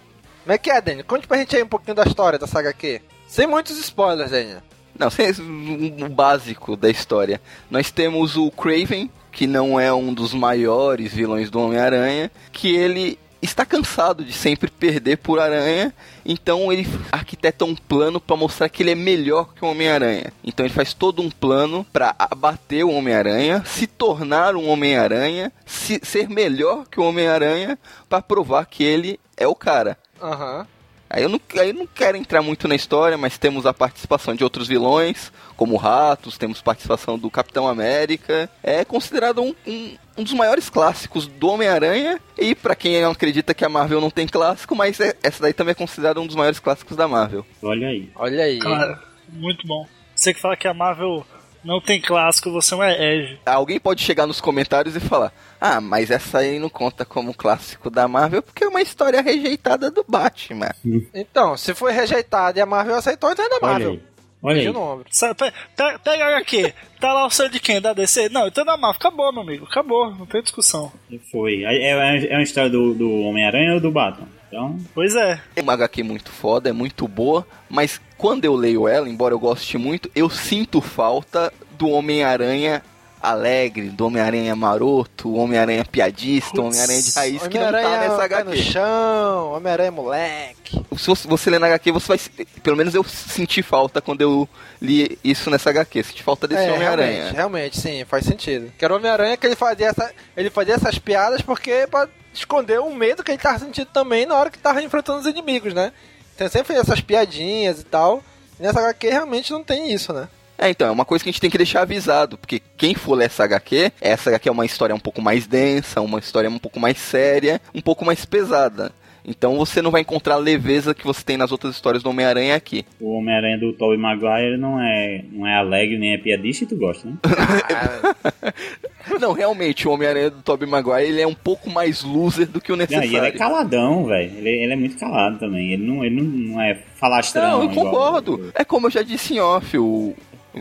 [0.43, 1.05] Como é que é, Daniel?
[1.07, 3.01] Conte pra gente aí um pouquinho da história da saga aqui.
[3.26, 4.61] Sem muitos spoilers, Daniel.
[5.01, 5.30] Não, sem
[6.05, 7.40] o básico da história.
[7.70, 13.18] Nós temos o Craven, que não é um dos maiores vilões do Homem-Aranha, que ele
[13.40, 15.94] está cansado de sempre perder por aranha,
[16.26, 20.30] então ele arquiteta um plano para mostrar que ele é melhor que o Homem-Aranha.
[20.44, 26.01] Então ele faz todo um plano para abater o Homem-Aranha, se tornar um Homem-Aranha, se-
[26.03, 27.78] ser melhor que o Homem-Aranha
[28.11, 29.96] para provar que ele é o cara.
[30.20, 30.66] Aham.
[31.13, 34.33] Aí eu, não, aí eu não quero entrar muito na história, mas temos a participação
[34.33, 38.49] de outros vilões, como Ratos, temos participação do Capitão América.
[38.63, 42.21] É considerado um, um, um dos maiores clássicos do Homem-Aranha.
[42.39, 45.53] E pra quem não acredita que a Marvel não tem clássico, mas é- essa daí
[45.53, 47.45] também é considerada um dos maiores clássicos da Marvel.
[47.61, 48.09] Olha aí.
[48.15, 48.59] Olha aí.
[48.61, 49.87] Cara, muito bom.
[50.15, 51.27] Você que fala que a Marvel
[51.65, 53.39] Não tem clássico, você é um herege.
[53.45, 57.91] Alguém pode chegar nos comentários e falar: Ah, mas essa aí não conta como clássico
[57.91, 60.71] da Marvel porque é uma história rejeitada do Batman.
[61.15, 63.91] Então, se foi rejeitado e a Marvel aceitou, então é da Olha Marvel.
[63.93, 64.03] aí.
[64.43, 64.73] Olha aí.
[64.73, 65.05] no ombro.
[65.11, 67.79] Sabe, pe- pe- Pega aqui, tá lá o seu de quem?
[67.79, 68.31] Da DC?
[68.31, 68.97] Não, então é da Marvel.
[68.99, 70.91] Acabou, meu amigo, acabou, não tem discussão.
[71.31, 71.63] Foi.
[71.65, 74.27] É, é, é uma história do, do Homem-Aranha ou do Batman?
[74.49, 75.39] Então, Pois é.
[75.55, 79.39] É uma HQ muito foda, é muito boa, mas quando eu leio ela, embora eu
[79.39, 82.83] goste muito, eu sinto falta do Homem-Aranha
[83.23, 88.51] alegre, do Homem-Aranha maroto, Homem-Aranha piadista, Homem-Aranha de raiz que não tá nessa pé no
[88.51, 88.57] HQ.
[88.62, 90.83] chão, Homem-Aranha moleque.
[90.97, 92.18] Se você, você ler na HQ, você vai.
[92.62, 94.49] Pelo menos eu senti falta quando eu
[94.81, 96.03] li isso nessa HQ.
[96.03, 97.12] Senti falta desse É, Homem-Aranha.
[97.33, 98.71] realmente, realmente, sim, faz sentido.
[98.79, 102.81] Que era o Homem-Aranha que ele fazia, essa, ele fazia essas piadas porque pra esconder
[102.81, 105.93] o medo que ele tava sentindo também na hora que tava enfrentando os inimigos, né?
[106.41, 108.22] Ele sempre essas piadinhas e tal.
[108.59, 110.28] E nessa HQ realmente não tem isso, né?
[110.59, 113.14] É, então, é uma coisa que a gente tem que deixar avisado, porque quem for
[113.14, 116.59] ler essa HQ, essa HQ é uma história um pouco mais densa, uma história um
[116.59, 118.93] pouco mais séria, um pouco mais pesada.
[119.25, 122.55] Então você não vai encontrar a leveza que você tem nas outras histórias do Homem-Aranha
[122.55, 122.85] aqui.
[123.01, 126.77] o Homem-Aranha do Tobey Maguire não é, não é alegre nem é piadista e tu
[126.77, 127.16] gosta, né?
[129.21, 132.73] não, realmente, o Homem-Aranha do Tobey Maguire, ele é um pouco mais loser do que
[132.73, 133.11] o Não, necessário.
[133.12, 134.33] e ele é caladão, velho.
[134.39, 135.73] Ele, ele é muito calado também.
[135.73, 137.43] Ele não, ele não, não é falastrão.
[137.43, 138.51] Não, eu igual- concordo.
[138.55, 140.14] É como eu já disse em off, o,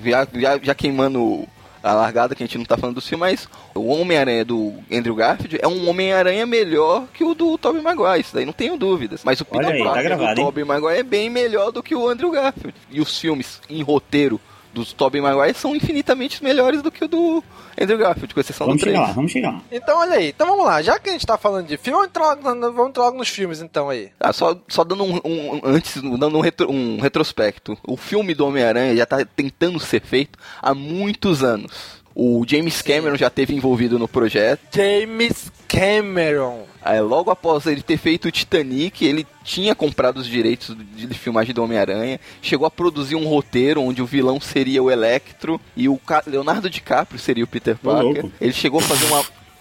[0.03, 1.47] já, já, já queimando
[1.81, 5.15] a largada, que a gente não tá falando do filme, mas o Homem-Aranha do Andrew
[5.15, 9.21] Garfield é um Homem-Aranha melhor que o do Tobey Maguire, isso daí não tenho dúvidas.
[9.23, 10.41] Mas o Peter aí, tá Parker gravado, do?
[10.45, 12.75] Tobey Maguire é bem melhor do que o Andrew Garfield.
[12.91, 14.39] E os filmes em roteiro
[14.73, 17.43] dos Tobey Maguire são infinitamente melhores do que o do
[17.79, 18.95] Andrew Garfield, com exceção Vamos do 3.
[18.95, 19.61] chegar lá, vamos chegar lá.
[19.71, 22.09] Então olha aí, então vamos lá, já que a gente tá falando de filme, vamos
[22.09, 22.41] entrar, logo-
[22.73, 24.09] vamos entrar logo nos filmes então aí.
[24.19, 27.77] Ah, só, só dando um, um- um- antes, dando um, retro- um retrospecto.
[27.87, 31.98] O filme do Homem-Aranha já tá tentando ser feito há muitos anos.
[32.15, 34.59] O James Cameron já teve envolvido no projeto.
[34.75, 36.65] James Cameron.
[36.81, 41.13] Aí, logo após ele ter feito o Titanic, ele tinha comprado os direitos de, de
[41.13, 45.87] filmagem do Homem-Aranha, chegou a produzir um roteiro onde o vilão seria o Electro e
[45.87, 48.25] o Ca- Leonardo DiCaprio seria o Peter Parker.
[48.41, 49.19] Ele chegou a fazer uma.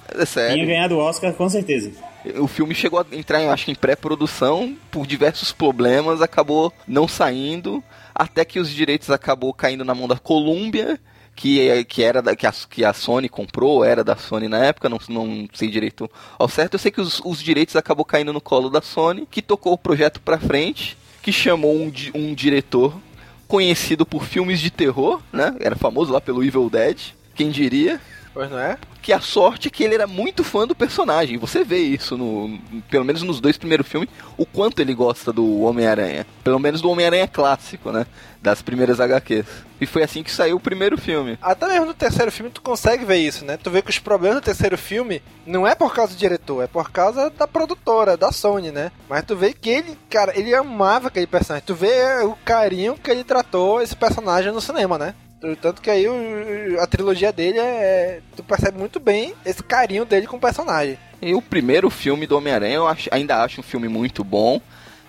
[0.09, 0.66] É Tinha sério.
[0.66, 1.92] ganhado o Oscar com certeza.
[2.38, 7.07] O filme chegou a entrar, eu acho que em pré-produção, por diversos problemas, acabou não
[7.07, 7.84] saindo,
[8.14, 10.99] até que os direitos acabou caindo na mão da Columbia,
[11.39, 14.89] que, que era da, que, a, que a Sony comprou, era da Sony na época,
[14.89, 16.74] não, não sei direito ao certo.
[16.74, 19.78] Eu sei que os, os direitos acabou caindo no colo da Sony, que tocou o
[19.78, 23.01] projeto pra frente, que chamou um, um diretor
[23.47, 25.55] conhecido por filmes de terror, né?
[25.61, 26.99] Era famoso lá pelo Evil Dead,
[27.36, 28.01] quem diria
[28.39, 28.78] Pois não é?
[29.01, 31.38] Que a sorte é que ele era muito fã do personagem.
[31.38, 32.59] Você vê isso, no,
[32.90, 36.26] pelo menos nos dois primeiros filmes, o quanto ele gosta do Homem-Aranha.
[36.44, 38.07] Pelo menos do Homem-Aranha clássico, né?
[38.42, 39.46] Das primeiras HQs.
[39.80, 41.38] E foi assim que saiu o primeiro filme.
[41.40, 43.57] Até mesmo no terceiro filme tu consegue ver isso, né?
[43.57, 46.66] Tu vê que os problemas do terceiro filme não é por causa do diretor, é
[46.66, 48.90] por causa da produtora, da Sony, né?
[49.09, 51.66] Mas tu vê que ele, cara, ele amava aquele personagem.
[51.66, 55.14] Tu vê o carinho que ele tratou esse personagem no cinema, né?
[55.61, 58.20] Tanto que aí o- a trilogia dele é.
[58.36, 60.99] Tu percebe muito bem esse carinho dele com o personagem.
[61.22, 64.61] E o primeiro filme do Homem-Aranha eu acho- ainda acho um filme muito bom.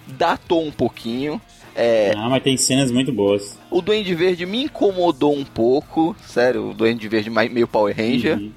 [0.08, 1.40] Datou um pouquinho.
[1.76, 3.58] É, Ah, mas tem cenas muito boas.
[3.72, 6.16] o Duende Verde me incomodou um pouco.
[6.26, 8.38] Sério, o Duende Verde mais- meio Power Ranger.
[8.38, 8.52] Uhum.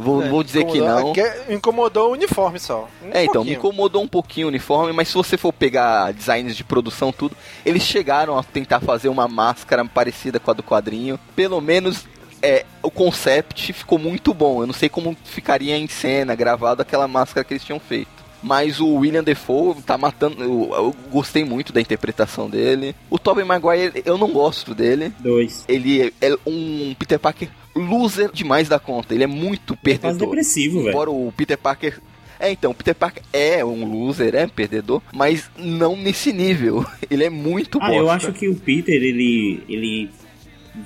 [0.00, 1.12] Vou, É, vou dizer que incomodou- não.
[1.12, 2.88] que incomodou o uniforme só.
[3.04, 6.56] Um É, então, me incomodou um pouquinho o uniforme, mas se você for pegar designs
[6.56, 7.36] de produção, tudo,
[7.66, 11.18] eles chegaram a tentar fazer uma máscara parecida com a do quadrinho.
[11.34, 12.06] Pelo menos
[12.40, 14.62] é, o concept ficou muito bom.
[14.62, 18.16] Eu não sei como ficaria em cena, gravado aquela máscara que eles tinham feito.
[18.40, 20.40] Mas o William Defoe tá matando.
[20.40, 22.94] Eu, eu gostei muito da interpretação dele.
[23.10, 25.12] O Tobey Maguire, eu não gosto dele.
[25.18, 25.64] Dois.
[25.66, 29.14] Ele é um Peter Parker loser demais da conta.
[29.14, 30.28] Ele é muito Quase perdedor.
[30.28, 30.90] depressivo, velho.
[30.90, 32.00] Embora o Peter Parker.
[32.40, 36.84] É, então, o Peter Parker é um loser, é perdedor, mas não nesse nível.
[37.10, 37.96] Ele é muito Ah, bosta.
[37.96, 40.08] eu acho que o Peter, ele, ele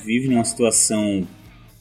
[0.02, 1.26] vive numa situação,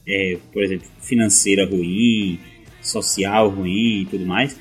[0.05, 2.37] é, por exemplo, financeira ruim,
[2.81, 4.59] social ruim e tudo mais.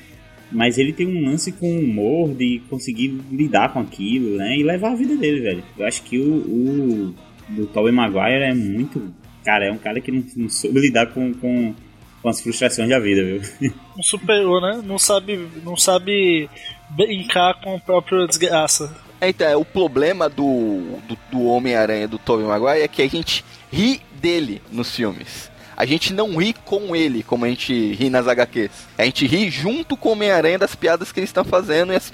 [0.52, 4.56] Mas ele tem um lance com o humor de conseguir lidar com aquilo, né?
[4.56, 5.64] E levar a vida dele, velho.
[5.78, 7.14] Eu acho que o, o
[7.48, 9.12] do Tobey Maguire é muito...
[9.44, 11.74] Cara, é um cara que não, não soube lidar com, com,
[12.22, 13.72] com as frustrações da vida, viu?
[13.96, 14.80] Não superou, né?
[14.84, 16.48] Não sabe, não sabe
[16.90, 18.94] brincar com a própria desgraça.
[19.20, 23.08] É, Então, é, o problema do, do, do Homem-Aranha do Tobey Maguire é que a
[23.08, 25.50] gente ri dele nos filmes.
[25.76, 28.70] A gente não ri com ele, como a gente ri nas HQs.
[28.98, 32.12] A gente ri junto com o Homem-Aranha das piadas que eles estão fazendo e as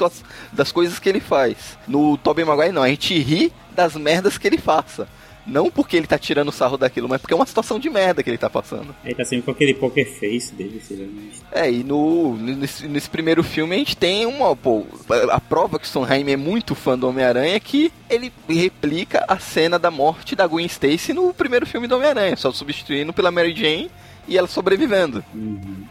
[0.53, 1.77] das coisas que ele faz.
[1.89, 2.85] No Tobey Maguire, não.
[2.85, 5.09] A gente ri das merdas que ele faça.
[5.47, 8.29] Não porque ele tá tirando sarro daquilo, mas porque é uma situação de merda que
[8.29, 8.95] ele tá passando.
[9.05, 11.63] Ele tá sempre com aquele poker face dele, sei lá.
[11.63, 14.57] É, e no, nesse, nesse primeiro filme a gente tem uma.
[14.57, 14.85] Pô,
[15.31, 19.39] a prova que o Sondheim é muito fã do Homem-Aranha é que ele replica a
[19.39, 23.55] cena da morte da Gwen Stacy no primeiro filme do Homem-Aranha, só substituindo pela Mary
[23.55, 23.91] Jane
[24.29, 25.25] e ela sobrevivendo.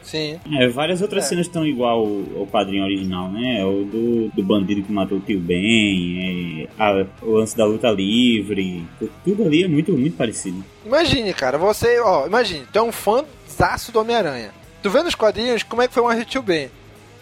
[0.03, 0.39] Sim.
[0.59, 1.27] É, várias outras É.
[1.27, 3.63] cenas estão igual ao, ao quadrinho original, né?
[3.65, 7.89] O do, do bandido que matou o tio Ben, é, a- o lance da luta
[7.89, 10.63] livre, tu- tudo ali é muito, muito parecido.
[10.85, 14.51] Imagine, cara, você, ó, imagine, tu é um fãzaço do Homem-Aranha.
[14.83, 16.69] Tu vê nos quadrinhos como é que foi o Tio Ben.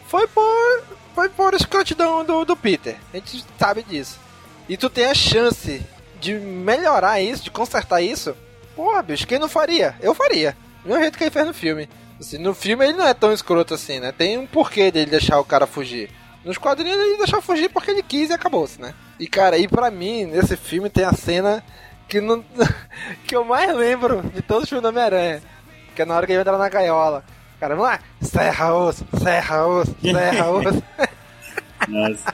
[0.08, 0.84] Foi por.
[1.16, 2.96] Foi por escrotidão do, do Peter.
[3.14, 4.20] A gente sabe disso.
[4.68, 5.80] E tu tem a chance
[6.20, 8.36] de melhorar isso, de consertar isso.
[8.76, 9.94] Porra, bicho, quem não faria?
[10.02, 10.58] Eu faria.
[10.84, 11.90] Do mesmo jeito que ele fez no filme.
[12.20, 14.12] Assim, no filme ele não é tão escroto assim, né?
[14.12, 16.10] Tem um porquê dele deixar o cara fugir.
[16.44, 18.94] Nos quadrinhos ele deixou fugir porque ele quis e acabou-se, né?
[19.20, 21.64] E cara, e pra mim, nesse filme tem a cena
[22.08, 22.44] que, não,
[23.26, 25.42] que eu mais lembro de todos os filmes do Homem-Aranha.
[25.96, 27.24] Que é na hora que ele entra na gaiola.
[27.60, 28.00] Cara, vamos lá.
[28.22, 30.84] Serra osso, serra osso, serra osso.
[31.88, 32.34] Nossa.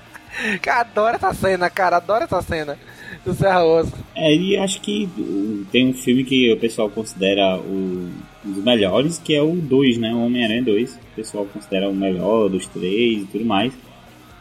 [0.62, 2.80] cara, adoro essa cena, cara, adoro essa cena
[3.26, 3.94] do serra osso.
[4.16, 8.12] É, e acho que o- tem um filme que o pessoal considera o,
[8.46, 10.14] um dos melhores, que é o 2, né?
[10.14, 10.96] O Homem-Aranha 2.
[10.96, 13.74] O pessoal considera o melhor dos três e tudo mais.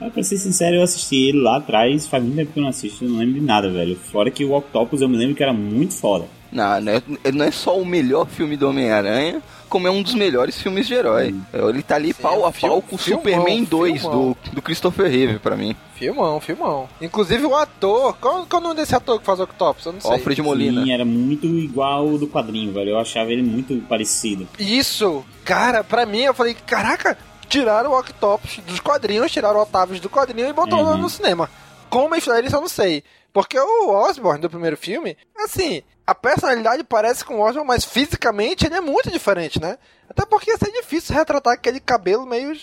[0.01, 2.71] Mas pra ser sincero, eu assisti ele lá atrás, faz muito tempo que eu não
[2.71, 3.97] assisto, eu não lembro de nada, velho.
[3.97, 6.27] Fora que o Octopus eu me lembro que era muito foda.
[6.51, 10.01] Não, não é, ele não é só o melhor filme do Homem-Aranha, como é um
[10.03, 11.35] dos melhores filmes de herói.
[11.53, 14.35] Ele tá ali Sim, pau a fil- pau com o Superman 2 filmão.
[14.45, 15.77] do, do Christopher Reeve, pra mim.
[15.95, 16.89] Filmão, filmão.
[17.03, 18.17] Inclusive o ator.
[18.19, 19.85] Qual, qual é o nome desse ator que faz o Octopus?
[19.85, 20.11] Eu não sei.
[20.13, 20.85] Alfred Molina.
[20.85, 22.91] Sim, era muito igual do quadrinho, velho.
[22.91, 24.49] Eu achava ele muito parecido.
[24.59, 25.23] Isso!
[25.45, 27.19] Cara, pra mim, eu falei, caraca,
[27.49, 30.97] tiraram o Octopus dos quadrinhos, tiraram o Octavius do quadrinho e botaram Uhum.
[30.99, 31.51] no cinema.
[31.91, 33.03] Como eles fizeram isso, eu não sei.
[33.33, 38.67] Porque o Osborn do primeiro filme, assim, a personalidade parece com o Osborn, mas fisicamente
[38.67, 39.79] ele é muito diferente, né?
[40.09, 42.57] Até porque ia ser difícil retratar aquele cabelo meio,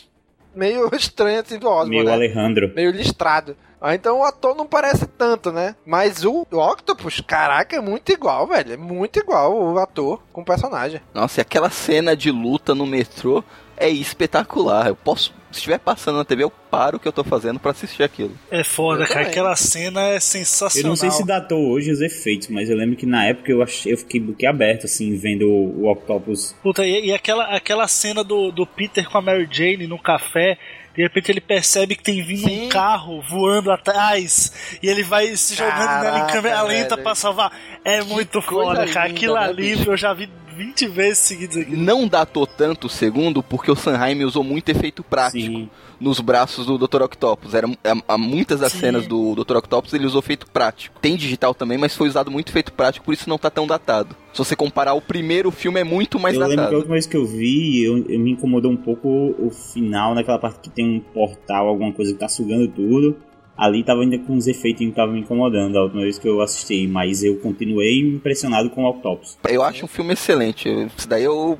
[0.54, 2.14] meio estranho assim do Osborn, Meio né?
[2.14, 2.72] Alejandro.
[2.76, 3.56] meio listrado.
[3.80, 5.76] Ah, então o ator não parece tanto, né?
[5.86, 8.74] Mas o, o Octopus, caraca, é muito igual, velho.
[8.74, 11.02] É muito igual o ator com o personagem.
[11.14, 13.44] Nossa, e aquela cena de luta no metrô
[13.78, 14.88] é espetacular.
[14.88, 17.71] Eu posso, se estiver passando na TV, eu paro o que eu tô fazendo pra
[17.71, 18.32] assistir aquilo.
[18.51, 19.28] É foda, Eu cara.
[19.28, 20.89] Aquela cena é Eu sensacional.
[20.89, 23.93] não sei se datou hoje os efeitos, mas eu lembro que na época eu, achei,
[23.93, 26.55] eu fiquei boquiaberto, assim, vendo o, o Octopus.
[26.63, 30.57] Puta, e, e aquela, aquela cena do, do Peter com a Mary Jane no café,
[30.96, 32.66] de repente ele percebe que tem vindo Sim.
[32.66, 37.14] um carro voando atrás e ele vai se jogando nela em Caraca, câmera lenta pra
[37.16, 37.52] salvar.
[37.84, 39.08] É Que muito foda, cara.
[39.08, 41.76] linda, Aquilo né, ali eu já vi 20 vezes seguidas aqui.
[41.76, 45.70] Não datou tanto o segundo, porque o Sanheim usou muito efeito prático Sim.
[46.00, 47.02] nos braços do Dr.
[47.02, 47.54] Octopus.
[47.54, 48.80] Era, a- a- muitas das Sim.
[48.80, 49.58] cenas do Dr.
[49.58, 50.98] Octopus ele usou efeito prático.
[51.02, 54.16] Tem digital também, mas foi usado muito efeito prático, por isso não tá tão datado.
[54.36, 56.76] Se você comparar o primeiro filme, é muito mais eu lembro que a datado.
[56.78, 59.08] última vez que eu vi, eu, eu me incomodou um pouco
[59.40, 63.16] o final, naquela parte que tem um portal, alguma coisa que tá sugando tudo.
[63.58, 66.42] Ali tava ainda com os efeitos que tava me incomodando a última vez que eu
[66.42, 69.38] assisti, mas eu continuei impressionado com o Octopus.
[69.50, 70.68] Eu acho um filme excelente.
[70.68, 71.58] Eu- Isso daí eu.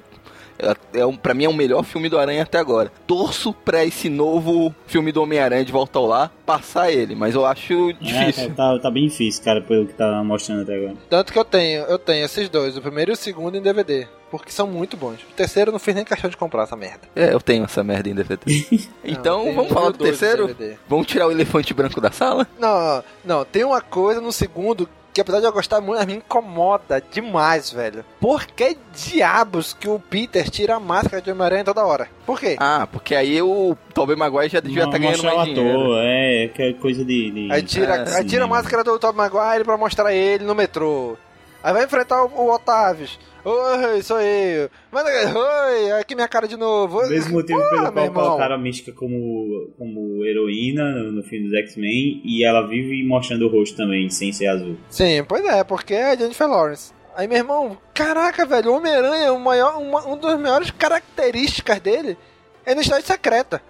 [0.58, 2.92] É, é, um- pra mim é o melhor filme do Aranha até agora.
[3.06, 7.46] Torço pra esse novo filme do Homem-Aranha de volta ao lar passar ele, mas eu
[7.46, 8.50] acho É, difícil.
[8.56, 10.94] tá, tá- tá bem difícil, cara, pelo que tá mostrando até agora.
[11.10, 14.08] Tanto que eu tenho, eu tenho esses dois, o primeiro e o segundo em DVD.
[14.32, 15.22] Porque são muito bons.
[15.22, 17.02] O terceiro eu não fiz nem questão de comprar essa merda.
[17.16, 18.42] É, eu tenho essa merda em DVD.
[19.04, 20.56] então, Não, vamos falar do terceiro?
[20.90, 22.46] Vamos tirar o elefante branco da sala?
[22.60, 27.02] Não, não, tem uma coisa no segundo que apesar de eu gostar muito, me incomoda
[27.12, 28.04] demais, velho.
[28.20, 32.08] Por que diabos que o Peter tira a máscara de Homem-Aranha toda hora?
[32.26, 32.58] Por quê?
[32.60, 35.80] Ah, porque aí o Tobey Maguire já devia estar ganhando mostrar o mais dinheiro.
[35.80, 37.32] ator, é, que é coisa de.
[37.32, 40.54] de- Aí tira, É, aí tira a máscara do Tobey Maguire pra mostrar ele no
[40.54, 41.16] metrô.
[41.64, 43.18] Aí vai enfrentar o, o Otavius.
[43.48, 44.72] Oi, sou eu.
[44.92, 46.98] Manda, oi, aqui minha cara de novo.
[46.98, 51.24] O mesmo motivo Porra, pelo meu qual colocaram a Mística como, como heroína no, no
[51.24, 54.76] filme dos X-Men e ela vive mostrando o rosto também, sem ser azul.
[54.90, 56.92] Sim, pois é, porque é a Jennifer Lawrence.
[57.16, 62.18] Aí, meu irmão, caraca, velho, o Homem-Aranha, o maior, uma, um das maiores características dele
[62.66, 63.62] é na Cidade Secreta.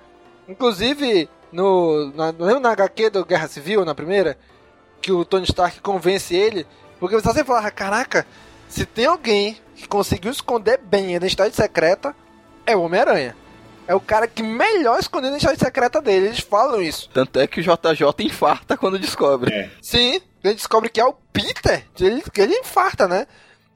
[0.48, 4.38] Inclusive, no, na, na HQ do Guerra Civil, na primeira?
[5.02, 6.66] Que o Tony Stark convence ele.
[6.98, 8.26] Porque você sempre falava, caraca,
[8.70, 12.16] se tem alguém que conseguiu esconder bem a identidade secreta,
[12.66, 13.36] é o Homem-Aranha.
[13.88, 16.28] É o cara que melhor escondeu a identidade secreta dele.
[16.28, 17.08] Eles falam isso.
[17.14, 19.54] Tanto é que o JJ infarta quando descobre.
[19.54, 19.70] É.
[19.82, 23.28] Sim, ele descobre que é o Peter, ele, que ele infarta, né?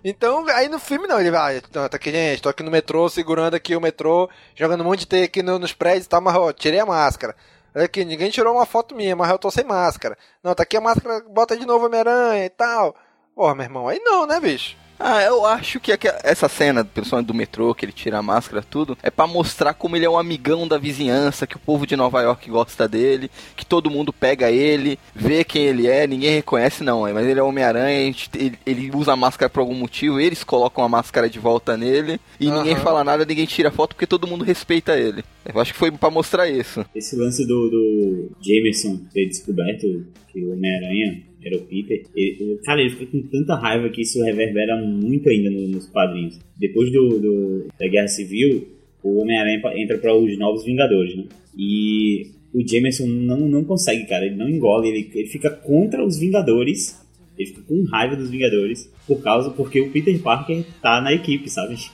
[0.03, 3.09] Então, aí no filme não, ele vai, ah, tá aqui, gente, tô aqui no metrô,
[3.09, 6.21] segurando aqui o metrô, jogando um monte de teia aqui no- nos prédios e tal,
[6.21, 7.35] mas ó, tirei a máscara.
[7.75, 10.17] Olha aqui, ninguém tirou uma foto minha, mas eu tô sem máscara.
[10.41, 12.95] Não, tá aqui a máscara, bota de novo Homem-Aranha e tal.
[13.35, 14.75] Porra, meu irmão, aí não, né, bicho?
[14.99, 15.93] Ah, eu acho que
[16.23, 19.95] essa cena, principalmente do metrô, que ele tira a máscara, tudo, é pra mostrar como
[19.95, 23.65] ele é um amigão da vizinhança, que o povo de Nova York gosta dele, que
[23.65, 27.43] todo mundo pega ele, vê quem ele é, ninguém reconhece, não, é, mas ele é
[27.43, 31.77] Homem-Aranha, ele, ele usa a máscara por algum motivo, eles colocam a máscara de volta
[31.77, 32.83] nele, e ninguém Aham.
[32.83, 35.23] fala nada, ninguém tira foto, porque todo mundo respeita ele.
[35.45, 36.85] Eu acho que foi pra mostrar isso.
[36.93, 42.81] Esse lance do, do Jameson ter descoberto que o Homem-Aranha era o Peter, ele- cara,
[42.81, 46.39] ele fica com tanta raiva que isso reverbera muito ainda no- nos quadrinhos.
[46.57, 48.67] Depois do, do- da Guerra Civil,
[49.03, 51.23] o Homem-Aranha entra para os Novos Vingadores, né?
[51.57, 56.17] E o Jameson não, não consegue, cara, ele não engole, ele, ele fica contra os
[56.19, 56.99] Vingadores,
[57.37, 61.49] ele fica com raiva dos Vingadores, por causa, porque o Peter Parker tá na equipe,
[61.49, 61.75] sabe?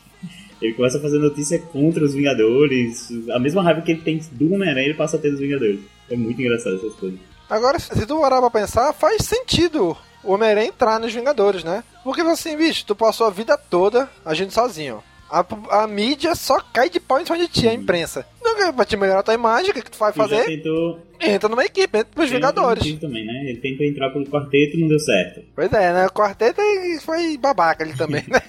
[0.62, 3.10] Ele começa a fazer notícia contra os Vingadores.
[3.30, 5.80] A mesma raiva que ele tem do Homem-Aranha, ele passa a ter dos Vingadores.
[6.10, 7.20] É muito engraçado essas coisas.
[7.50, 11.84] Agora, se tu parar pra pensar, faz sentido o Homem-Aranha entrar nos Vingadores, né?
[12.04, 15.04] Porque assim, bicho, tu passou a vida toda agindo sozinho.
[15.42, 18.26] A, a mídia só cai de pau em cima de ti, a imprensa.
[18.42, 20.46] Não, pra te melhorar a tua imagem, o que, que tu vai já fazer?
[20.46, 21.00] tentou.
[21.20, 23.00] Entra numa equipe, entra pros Vingadores.
[23.00, 23.34] também, né?
[23.50, 25.42] Ele tentou entrar pelo quarteto e não deu certo.
[25.56, 26.06] Pois é, né?
[26.08, 26.62] O quarteto
[27.02, 28.42] foi babaca ali também, né?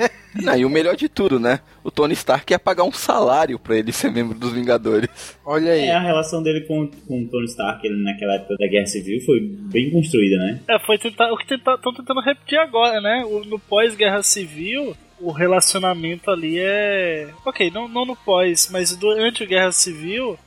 [0.43, 1.61] Não, e o melhor de tudo, né?
[1.82, 5.09] O Tony Stark ia pagar um salário pra ele ser membro dos Vingadores.
[5.45, 5.87] Olha aí.
[5.87, 9.20] É, a relação dele com, com o Tony Stark ele, naquela época da Guerra Civil
[9.24, 10.61] foi bem construída, né?
[10.68, 13.24] É, foi tentar, o que estão tentando repetir agora, né?
[13.26, 17.28] O- no pós-guerra civil, o relacionamento ali é.
[17.44, 20.38] Ok, não, não no pós, mas durante a guerra civil,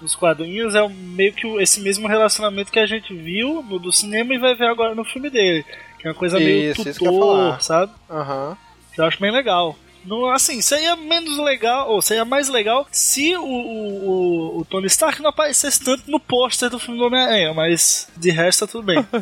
[0.00, 4.34] nos quadrinhos, é meio que esse mesmo relacionamento que a gente viu no do cinema
[4.34, 5.64] e vai ver agora no filme dele.
[5.98, 7.92] Que é uma coisa meio Isso, tutor, sabe?
[8.10, 8.56] Aham.
[8.92, 9.76] Que eu acho bem legal.
[10.04, 15.20] Não, assim, seria menos legal, ou seria mais legal se o, o, o- Tony Stark
[15.22, 18.98] não aparecesse tanto no pôster do filme do Homem-Aranha, mas de resto tá tudo bem.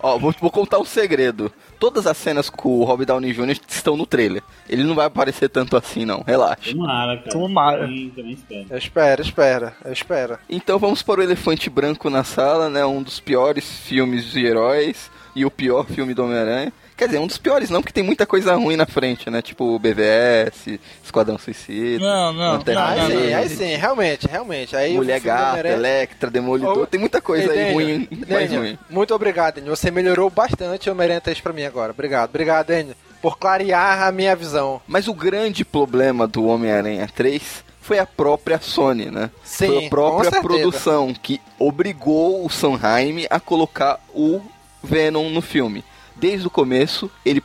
[0.00, 1.52] ó, ó, vou, vou contar um segredo.
[1.80, 3.58] Todas as cenas com o Robert Downey Jr.
[3.68, 4.42] estão no trailer.
[4.68, 6.22] Ele não vai aparecer tanto assim, não.
[6.26, 6.70] Relaxa.
[6.70, 7.30] Tomara, cara.
[7.30, 7.78] Tomara.
[7.80, 8.66] Também, também espero.
[8.70, 10.38] Eu espero, espera, eu espero.
[10.48, 12.86] Então vamos para o Elefante Branco na Sala, né?
[12.86, 16.72] Um dos piores filmes de heróis e o pior filme do Homem-Aranha.
[16.96, 19.42] Quer dizer, um dos piores não, porque tem muita coisa ruim na frente, né?
[19.42, 22.04] Tipo o BVS, Esquadrão Suicida.
[22.04, 24.76] Não, não, Lanterna não, Aí não, sim, aí sim, realmente, realmente.
[24.76, 26.78] Aí o Mulher Gata, Homem-Aranha- Electra, Demolidor.
[26.78, 28.78] Ô, Tem muita coisa aí ruim, mais ruim.
[28.88, 29.74] Muito obrigado, Daniel.
[29.74, 31.90] Você melhorou bastante o Homem-Aranha 3 pra mim agora.
[31.90, 34.80] Obrigado, obrigado, Daniel, por clarear a minha visão.
[34.86, 39.30] Mas o grande problema do Homem-Aranha 3 foi a própria Sony, né?
[39.42, 44.40] Sim, foi a própria produção que obrigou o Sanheim a colocar o
[44.82, 45.82] Venom no filme.
[46.16, 47.42] Desde o começo, ele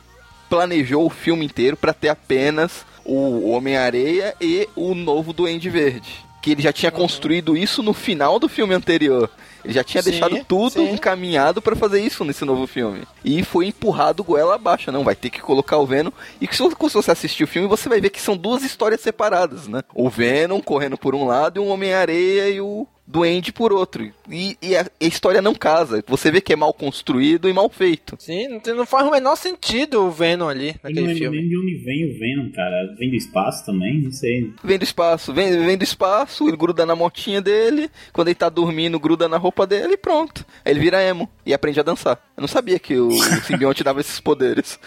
[0.48, 6.24] planejou o filme inteiro para ter apenas o Homem-Areia e o novo Duende Verde.
[6.42, 9.30] Que ele já tinha construído isso no final do filme anterior.
[9.64, 10.92] Ele já tinha Sim, deixado tudo sim.
[10.92, 13.02] encaminhado para fazer isso nesse novo filme.
[13.22, 14.90] E foi empurrado goela abaixo.
[14.90, 16.10] Não, vai ter que colocar o Venom.
[16.40, 19.82] E se você assistir o filme, você vai ver que são duas histórias separadas, né?
[19.94, 24.08] O Venom correndo por um lado e o Homem-Areia e o Duende por outro.
[24.30, 26.04] E, e a, a história não casa.
[26.06, 28.14] Você vê que é mal construído e mal feito.
[28.20, 31.38] Sim, não, não faz o menor sentido o Venom ali, Eu não naquele lembro filme.
[31.38, 32.94] nem de onde vem o Venom, cara.
[32.96, 34.00] Vem do espaço também?
[34.02, 34.52] Não sei.
[34.62, 38.48] Vem do espaço, vem, vem do espaço, ele gruda na motinha dele, quando ele tá
[38.48, 40.46] dormindo, gruda na roupa dele e pronto.
[40.64, 42.16] Aí ele vira emo e aprende a dançar.
[42.36, 44.78] Eu não sabia que o, o simbionte dava esses poderes.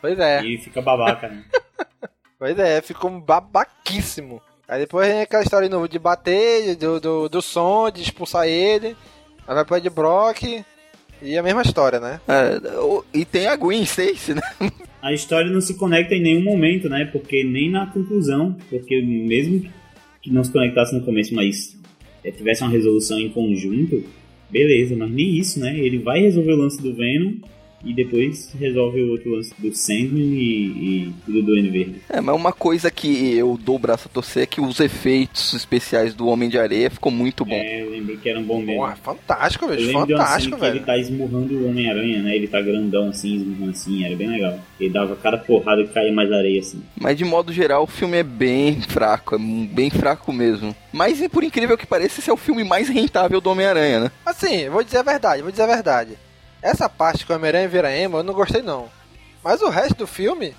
[0.00, 1.42] Pois é, E fica babaca, né?
[2.38, 4.40] pois é, ficou babaquíssimo.
[4.68, 8.46] Aí depois vem aquela história de novo de bater, do, do, do som, de expulsar
[8.46, 8.96] ele.
[9.46, 10.64] Aí vai pro Ed Brock.
[11.22, 12.20] E a mesma história, né?
[12.28, 12.60] É,
[13.14, 14.42] e tem a Gwen Stacy, né?
[15.00, 17.04] A história não se conecta em nenhum momento, né?
[17.12, 18.56] Porque nem na conclusão.
[18.68, 19.70] Porque mesmo
[20.20, 21.78] que não se conectasse no começo, mas
[22.24, 24.02] eh, tivesse uma resolução em conjunto,
[24.50, 25.78] beleza, mas nem isso, né?
[25.78, 27.34] Ele vai resolver o lance do Venom
[27.84, 31.96] e depois resolve o outro lance do Sandman e, e do Duende Verde.
[32.08, 35.52] É, mas uma coisa que eu dou o braço a torcer é que os efeitos
[35.52, 37.54] especiais do Homem de Areia ficou muito bom.
[37.54, 38.80] É, eu lembro que era um bom mesmo.
[38.82, 40.86] Porra, fantástico, Eu bicho, lembro de uma cena fantástico, que ele velho.
[40.86, 42.34] tá esmurrando o Homem-Aranha, né?
[42.36, 44.58] Ele tá grandão assim, esmurrando assim, era bem legal.
[44.80, 46.82] Ele dava cada porrada e caía mais areia assim.
[47.00, 50.74] Mas de modo geral, o filme é bem fraco, é bem fraco mesmo.
[50.92, 54.10] Mas por incrível que pareça, esse é o filme mais rentável do Homem-Aranha, né?
[54.24, 56.10] Assim, vou dizer a verdade, vou dizer a verdade.
[56.62, 58.88] Essa parte que o Homem-Aranha vira emo, eu não gostei não.
[59.42, 60.56] Mas o resto do filme,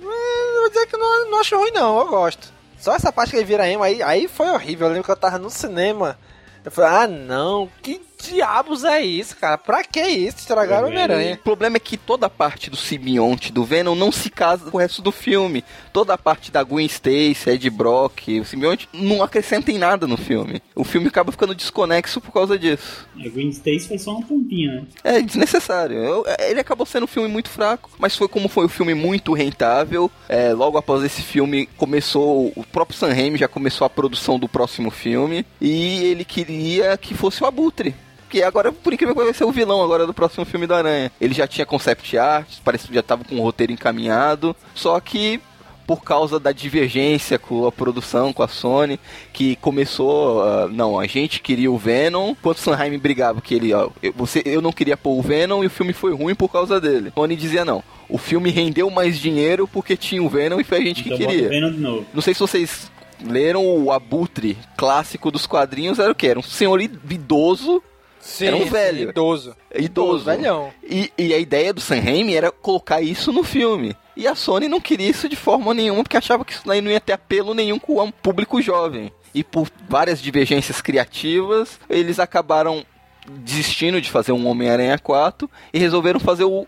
[0.00, 2.52] eh, vou dizer que não, não acho ruim não, eu gosto.
[2.78, 4.86] Só essa parte que ele vira emo aí, aí foi horrível.
[4.86, 6.18] Eu lembro que eu tava no cinema.
[6.64, 9.56] Eu falei, ah não, que diabos é isso, cara?
[9.58, 10.38] Pra que isso?
[10.38, 11.34] Estragaram o Homem-Aranha.
[11.34, 14.76] O problema é que toda a parte do simbionte do Venom não se casa com
[14.76, 15.64] o resto do filme.
[15.92, 20.16] Toda a parte da Gwen Stacy, Ed Brock, o simbionte não acrescenta em nada no
[20.16, 20.60] filme.
[20.74, 23.06] O filme acaba ficando desconexo por causa disso.
[23.18, 24.86] A Green Stacy foi só uma pontinha, né?
[25.04, 25.96] É desnecessário.
[25.96, 29.32] Eu- ele acabou sendo um filme muito fraco, mas foi como foi um filme muito
[29.32, 30.10] rentável.
[30.28, 34.48] É, logo após esse filme começou, o próprio Sam Raimi já começou a produção do
[34.48, 37.94] próximo filme e ele queria que fosse o Abutre.
[38.28, 40.74] Que agora, por incrível que pareça, vai ser o vilão agora do próximo filme do
[40.74, 41.10] Aranha.
[41.20, 45.40] Ele já tinha concept art, parece que já estava com o roteiro encaminhado, só que
[45.86, 49.00] por causa da divergência com a produção, com a Sony,
[49.32, 53.72] que começou, ah, não, a gente queria o Venom, enquanto o Sanheim brigava que ele,
[53.72, 56.50] ó, eu, você, eu não queria pôr o Venom e o filme foi ruim por
[56.50, 57.10] causa dele.
[57.14, 60.82] Sony dizia não, o filme rendeu mais dinheiro porque tinha o Venom e foi a
[60.82, 61.48] gente que Então o queria.
[61.48, 62.06] Venom de novo.
[62.12, 62.90] Não sei se vocês
[63.24, 66.26] leram o Abutre clássico dos quadrinhos, era o que?
[66.26, 67.82] Era um senhor idoso,
[68.20, 69.10] Sim, Era um velho.
[69.10, 69.56] Idoso.
[69.74, 70.24] idoso.
[70.24, 70.72] velhão.
[70.82, 73.96] E, e a ideia do Sam Raimi era colocar isso no filme.
[74.16, 76.90] E a Sony não queria isso de forma nenhuma, porque achava que isso daí não
[76.90, 79.12] ia ter apelo nenhum com o público jovem.
[79.34, 82.84] E por várias divergências criativas, eles acabaram
[83.28, 86.66] desistindo de fazer um Homem-Aranha 4 e resolveram fazer o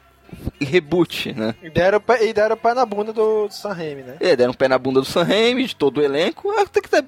[0.61, 1.55] reboot, né?
[1.63, 4.17] E deram, e deram pé na bunda do, do Sam Raimi, né?
[4.21, 6.51] É, deram pé na bunda do Sam Raimi, de todo o elenco.
[6.59, 7.05] Até que tá-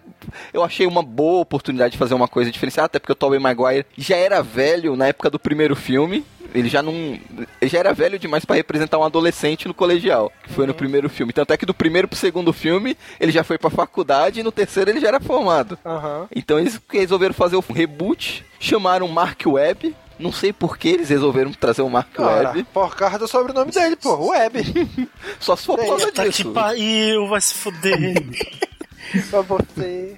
[0.52, 3.86] Eu achei uma boa oportunidade de fazer uma coisa diferenciada, até porque o Tobey Maguire
[3.96, 6.24] já era velho na época do primeiro filme.
[6.54, 6.92] Ele já não.
[6.92, 11.08] Ele já era velho demais pra representar um adolescente no colegial, que foi no primeiro
[11.08, 11.32] filme.
[11.32, 14.52] Tanto é que do primeiro pro segundo filme, ele já foi pra faculdade e no
[14.52, 15.78] terceiro ele já era formado.
[15.84, 16.28] Aham.
[16.36, 19.96] Então eles resolveram fazer o reboot, chamaram Mark Webb.
[20.18, 22.64] Não sei por que eles resolveram trazer o Mark Ora, Webb.
[22.72, 24.28] por causa do sobrenome dele, pô.
[24.30, 24.62] Web.
[25.40, 26.50] Só se for por causa Tá que disso.
[26.52, 28.22] pariu, vai se fuder.
[29.30, 30.16] pra você.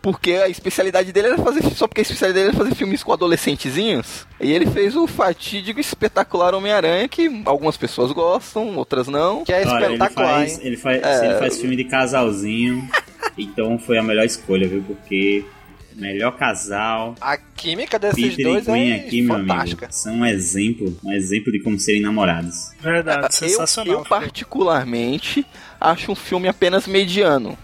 [0.00, 1.62] Porque a especialidade dele era fazer.
[1.76, 4.26] Só porque a especialidade dele era fazer filmes com adolescentezinhos.
[4.40, 9.44] E ele fez o fatídico e espetacular Homem-Aranha, que algumas pessoas gostam, outras não.
[9.44, 10.60] Que é Olha, ele espetacular, faz, hein?
[10.64, 11.24] ele, faz, É.
[11.26, 12.88] ele faz filme de casalzinho,
[13.38, 14.82] então foi a melhor escolha, viu?
[14.82, 15.44] Porque
[15.96, 19.88] melhor casal, A química desses Peter e dois Gwen é aqui, meu amigo, fantástica.
[19.90, 22.70] são um exemplo, um exemplo de como serem namorados.
[22.80, 23.94] Verdade, Eu, sensacional.
[23.94, 25.46] eu, particularmente,
[25.80, 27.56] acho um filme apenas mediano.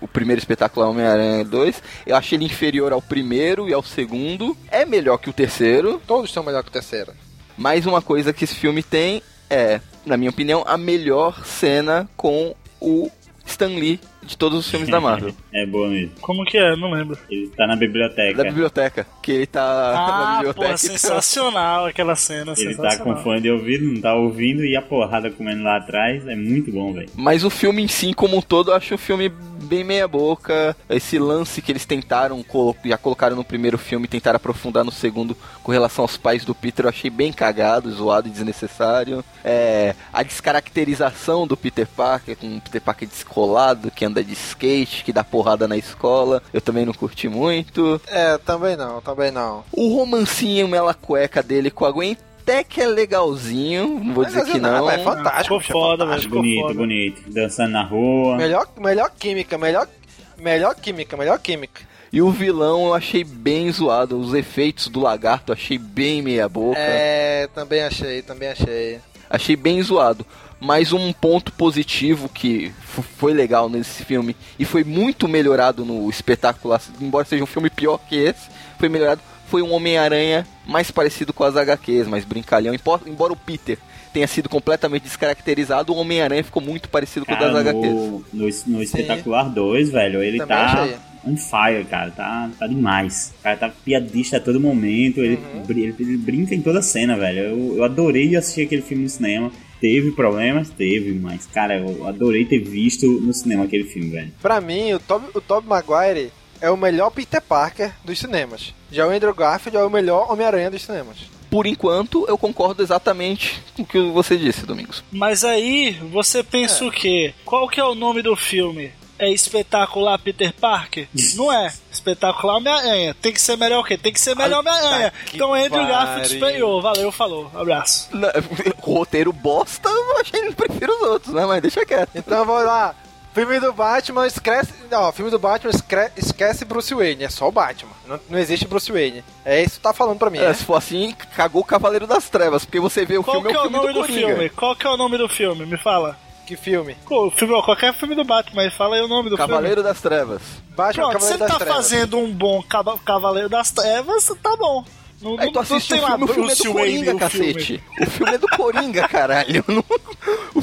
[0.00, 4.56] O primeiro espetacular Homem-Aranha 2, eu acho ele inferior ao primeiro e ao segundo.
[4.70, 6.00] É melhor que o terceiro.
[6.06, 7.12] Todos são melhor que o terceiro.
[7.56, 12.54] Mais uma coisa que esse filme tem é, na minha opinião, a melhor cena com
[12.80, 13.10] o
[13.46, 15.34] Stan Lee de todos os filmes da Marvel.
[15.54, 16.10] É boa mesmo.
[16.20, 16.74] Como que é?
[16.74, 17.16] Não lembro.
[17.30, 18.38] Ele tá na biblioteca.
[18.42, 19.06] Da biblioteca.
[19.22, 20.68] Que ele tá na Ah, biblioteca.
[20.72, 24.82] pô, sensacional aquela cena, Ele tá com fone de ouvido, não tá ouvindo e a
[24.82, 27.08] porrada comendo lá atrás é muito bom, velho.
[27.14, 30.76] Mas o filme em si, como um todo, eu acho um filme bem meia boca.
[30.90, 32.44] Esse lance que eles tentaram,
[32.84, 36.84] já colocaram no primeiro filme, tentaram aprofundar no segundo com relação aos pais do Peter,
[36.84, 39.24] eu achei bem cagado, zoado e desnecessário.
[39.42, 45.04] É, a descaracterização do Peter Parker, com um Peter Parker descolado, que anda de skate,
[45.04, 48.00] que dá porrada na escola, eu também não curti muito.
[48.06, 49.64] É, também não, também não.
[49.72, 54.44] O romancinho mela cueca dele com a Gwen até que é legalzinho, não vou dizer
[54.44, 54.90] que não.
[54.90, 55.58] É fantástico.
[55.60, 56.18] Ficou é foda.
[56.18, 56.74] Ficou bonito, foda.
[56.74, 57.22] bonito.
[57.32, 58.36] Dançando na rua.
[58.36, 59.88] Melhor, melhor química, melhor,
[60.36, 61.80] melhor química, melhor química.
[62.12, 64.20] E o vilão eu achei bem zoado.
[64.20, 66.78] Os efeitos do lagarto eu achei bem meia boca.
[66.78, 69.00] É, também achei, também achei.
[69.28, 70.24] Achei bem zoado.
[70.64, 72.72] Mas um ponto positivo que
[73.18, 77.98] foi legal nesse filme e foi muito melhorado no espetáculo, embora seja um filme pior
[78.08, 78.48] que esse,
[78.78, 79.20] foi melhorado.
[79.46, 82.74] Foi um Homem-Aranha mais parecido com as HQs, mais brincalhão.
[83.06, 83.76] Embora o Peter
[84.12, 87.92] tenha sido completamente descaracterizado, o Homem-Aranha ficou muito parecido com o das Cara, HQs.
[87.92, 90.96] no, no, no Espetacular 2, velho, ele Também tá achei.
[91.26, 92.10] on fire, cara.
[92.10, 93.34] Tá, tá demais.
[93.38, 95.20] O cara tá piadista a todo momento.
[95.20, 95.62] Ele, Uhum.
[95.62, 97.40] br- ele, ele brinca em toda cena, velho.
[97.40, 99.52] Eu, eu adorei assistir aquele filme no cinema.
[99.80, 100.70] Teve problemas?
[100.70, 104.32] Teve, mas, cara, eu adorei ter visto no cinema aquele filme, velho.
[104.40, 108.74] Pra mim, o Tobey o Tobey Maguire é o melhor Peter Parker dos cinemas.
[108.90, 111.18] Já o Andrew Garfield é o melhor Homem-Aranha dos cinemas.
[111.50, 115.04] Por enquanto, eu concordo exatamente com o que você disse, Domingos.
[115.12, 117.32] Mas aí, você pensa o quê?
[117.44, 118.90] Qual que é o nome do filme?
[119.18, 121.06] É Espetacular Peter Parker?
[121.36, 121.72] Não é.
[122.04, 123.16] Espetacular Homem-Aranha.
[123.20, 123.96] Tem que ser melhor o quê?
[123.96, 125.12] Tem que ser melhor Homem-Aranha.
[125.26, 125.88] que Então Andrew pariu.
[125.88, 126.82] Garfield superior.
[126.82, 127.50] Valeu, falou.
[127.54, 128.08] Abraço.
[128.14, 128.32] Na-
[128.80, 131.46] roteiro bosta, eu achei prefiro os outros, né?
[131.46, 132.10] Mas deixa quieto.
[132.14, 132.94] Então vamos lá.
[133.32, 134.72] Filme do Batman, esquece.
[134.88, 135.72] Não, filme do Batman
[136.16, 137.24] esquece Bruce Wayne.
[137.24, 137.90] É só o Batman.
[138.06, 139.24] Não, não existe Bruce Wayne.
[139.44, 140.38] É isso que tá falando pra mim.
[140.38, 140.54] É, né?
[140.54, 143.56] se for assim, cagou o Cavaleiro das Trevas, porque você vê o Qual filme que
[143.56, 144.48] é é o o filme nome do do filme?
[144.50, 145.66] Qual que é o nome do filme?
[145.66, 146.16] Me fala.
[146.46, 146.94] Que filme?
[147.08, 150.42] Pô, filme, qualquer filme do Batman, fala aí o nome do Cavaleiro das Trevas.
[150.76, 151.10] Batman filme.
[151.10, 151.74] Pronto, se Cavaleiro ele das tá Trevas.
[151.76, 154.84] fazendo um bom cava- Cavaleiro das Trevas, tá bom.
[155.22, 156.74] Não, Aí tu não- assiste o filme, o filme é do Bruce Wayne,
[157.06, 157.52] Coringa, o filme.
[157.54, 157.82] cacete.
[158.02, 159.64] O filme é do Coringa, caralho.
[159.66, 159.84] Não-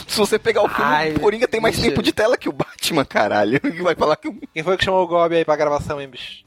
[0.08, 1.92] Se você pegar o filme, Ai, o Coringa tem mais mentira.
[1.96, 3.60] tempo de tela que o Batman, caralho.
[3.82, 4.30] Vai falar que.
[4.54, 6.44] Quem foi que chamou o Gob aí pra gravação, hein, bicho?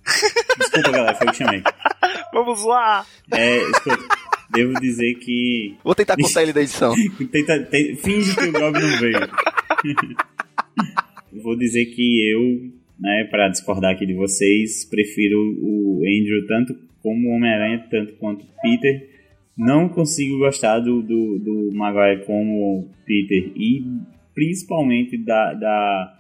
[0.59, 1.62] Desculpa, galera, foi o que chamei.
[2.32, 3.05] Vamos lá!
[3.32, 3.98] É, escuta,
[4.55, 5.76] devo dizer que.
[5.85, 6.94] Vou tentar cortar ele da edição.
[7.31, 9.18] Tenta, te- finge que o Gob não veio.
[11.43, 17.28] Vou dizer que eu, né, pra discordar aqui de vocês, prefiro o Andrew tanto como
[17.28, 19.10] o Homem-Aranha, tanto quanto Peter.
[19.56, 23.85] Não consigo gostar do, do, do Maguire como Peter e
[24.35, 26.18] principalmente da, da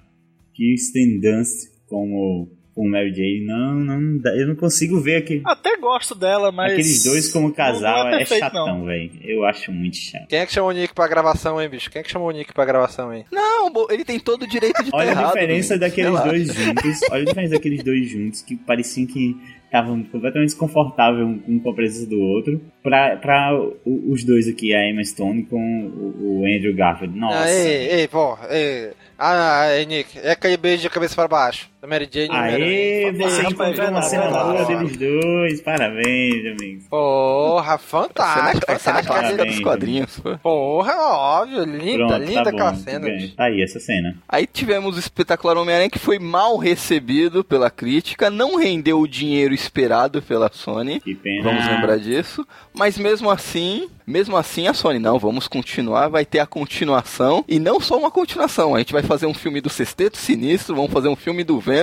[0.54, 3.44] Kirsten Dunst como, como Mary Jane.
[3.46, 6.72] Não, não, dá- eu não consigo ver aquele, Até gosto dela, mas.
[6.72, 8.04] aqueles dois como casal.
[8.04, 9.10] não é é, perfeito, chatão, velho.
[9.22, 10.26] Eu acho muito chato.
[10.28, 11.90] Quem é que chamou o Nick pra gravação, hein, bicho?
[11.90, 13.24] Quem é que chamou o Nick pra gravação, hein?
[13.30, 15.24] Não, ele tem todo o direito de Olha errado.
[15.26, 16.24] a diferença daqueles Sei lá.
[16.26, 17.00] dois juntos.
[17.10, 19.36] Olha a diferença daqueles dois juntos que pareciam que
[19.66, 22.60] estavam completamente desconfortáveis um com a presença do outro.
[22.82, 23.50] Pra, pra
[23.84, 27.18] os dois aqui, a Emma Stone com o, Andrew Garfield.
[27.18, 27.38] Nossa.
[27.44, 28.90] Ah, ei, ei, pô, ei.
[29.18, 31.68] Ah, ei, Nick, é aquele beijo de cabeça pra baixo.
[31.84, 32.28] Da Mary Jane.
[32.28, 35.60] e Aê, você encontrou uma cena boa deles dois.
[35.60, 36.84] Parabéns, amigos.
[36.88, 39.12] Porra, A cena, fantástico, a cena fantástico.
[39.12, 40.18] clássica dos quadrinhos.
[40.18, 40.38] pô.
[40.38, 42.78] Porra, óbvio, linda, Pronto, linda tá aquela bom.
[42.78, 43.06] cena.
[43.36, 44.16] Tá aí essa cena.
[44.26, 49.52] Aí tivemos o espetacular Homem-Aranha que foi mal recebido pela crítica, não rendeu o dinheiro
[49.52, 51.00] esperado pela Sony.
[51.00, 51.42] Que pena.
[51.42, 52.46] Vamos lembrar disso.
[52.72, 57.44] Mas mesmo assim, mesmo assim a Sony, não, vamos continuar, vai ter a continuação.
[57.46, 60.90] E não só uma continuação, a gente vai fazer um filme do Sexteto Sinistro, vamos
[60.90, 61.73] fazer um filme do Venom,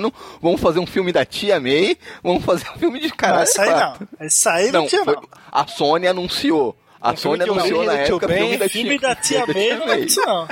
[0.42, 3.44] vamos fazer um filme da Tia May, vamos fazer um filme de Não, caralho.
[3.44, 4.08] isso aí quatro.
[4.20, 4.28] não.
[4.28, 5.24] Isso aí não, Não, tinha, foi- não.
[5.52, 6.78] a Sony anunciou.
[7.02, 9.90] A Um Sony anunciou na época Ben, filme da Filme da Tia da May não
[9.90, 10.48] é isso, não.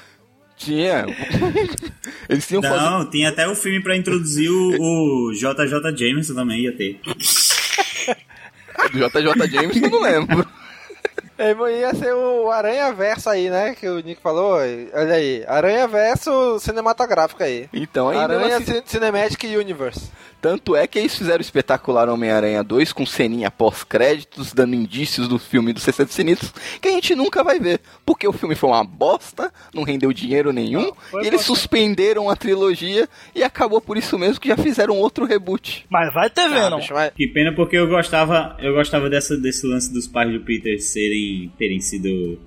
[0.58, 1.06] Tinha.
[2.28, 6.62] Eles tinham fazer Não, tinha até o filme pra introduzir o, o JJ Jameson também,
[6.62, 7.00] ia ter.
[8.92, 10.46] do JJ James, eu não lembro.
[11.40, 13.74] É, ia ser o Aranha Verso aí, né?
[13.74, 14.56] Que o Nick falou.
[14.58, 17.70] Olha aí, Aranha Verso cinematográfico aí.
[17.74, 20.12] Então, aí mesmo Aranha assim, Cin- Cinematic Universe.
[20.42, 25.38] Tanto é que eles fizeram o espetacular Homem-Aranha 2 com ceninha pós-créditos, dando indícios do
[25.38, 27.82] filme dos 60 Sinistros, que a gente nunca vai ver.
[28.06, 31.46] Porque o filme foi uma bosta, não rendeu dinheiro nenhum, e eles bosta.
[31.48, 35.86] suspenderam a trilogia e acabou por isso mesmo que já fizeram outro reboot.
[35.90, 36.78] Mas vai ter Ah, Venom.
[36.80, 40.40] bicho, mas- Que pena porque eu gostava, eu gostava dessa, desse lance dos pais do
[40.40, 42.40] Peter serem terem sido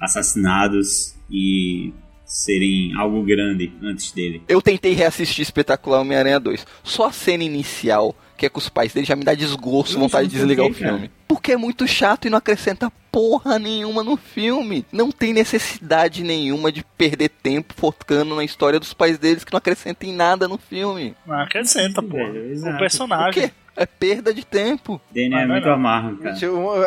[0.00, 1.92] assassinados e
[2.24, 4.42] serem algo grande antes dele.
[4.48, 6.66] Eu tentei reassistir Espetacular Homem-Aranha 2.
[6.82, 10.00] Só a cena inicial, que é com os pais dele, já me dá desgosto, Eu
[10.00, 10.92] vontade de desligar o quê, cara.
[10.94, 11.10] filme.
[11.26, 14.84] Porque é muito chato e não acrescenta porra nenhuma no filme.
[14.92, 19.58] Não tem necessidade nenhuma de perder tempo focando na história dos pais deles que não
[19.58, 21.14] acrescenta em nada no filme.
[21.26, 22.16] Não acrescenta, pô.
[22.16, 22.76] Velho, O exato.
[22.76, 23.32] O personagem.
[23.48, 23.50] quê?
[23.80, 25.00] É perda de tempo.
[25.42, 26.34] É muito amargo, cara.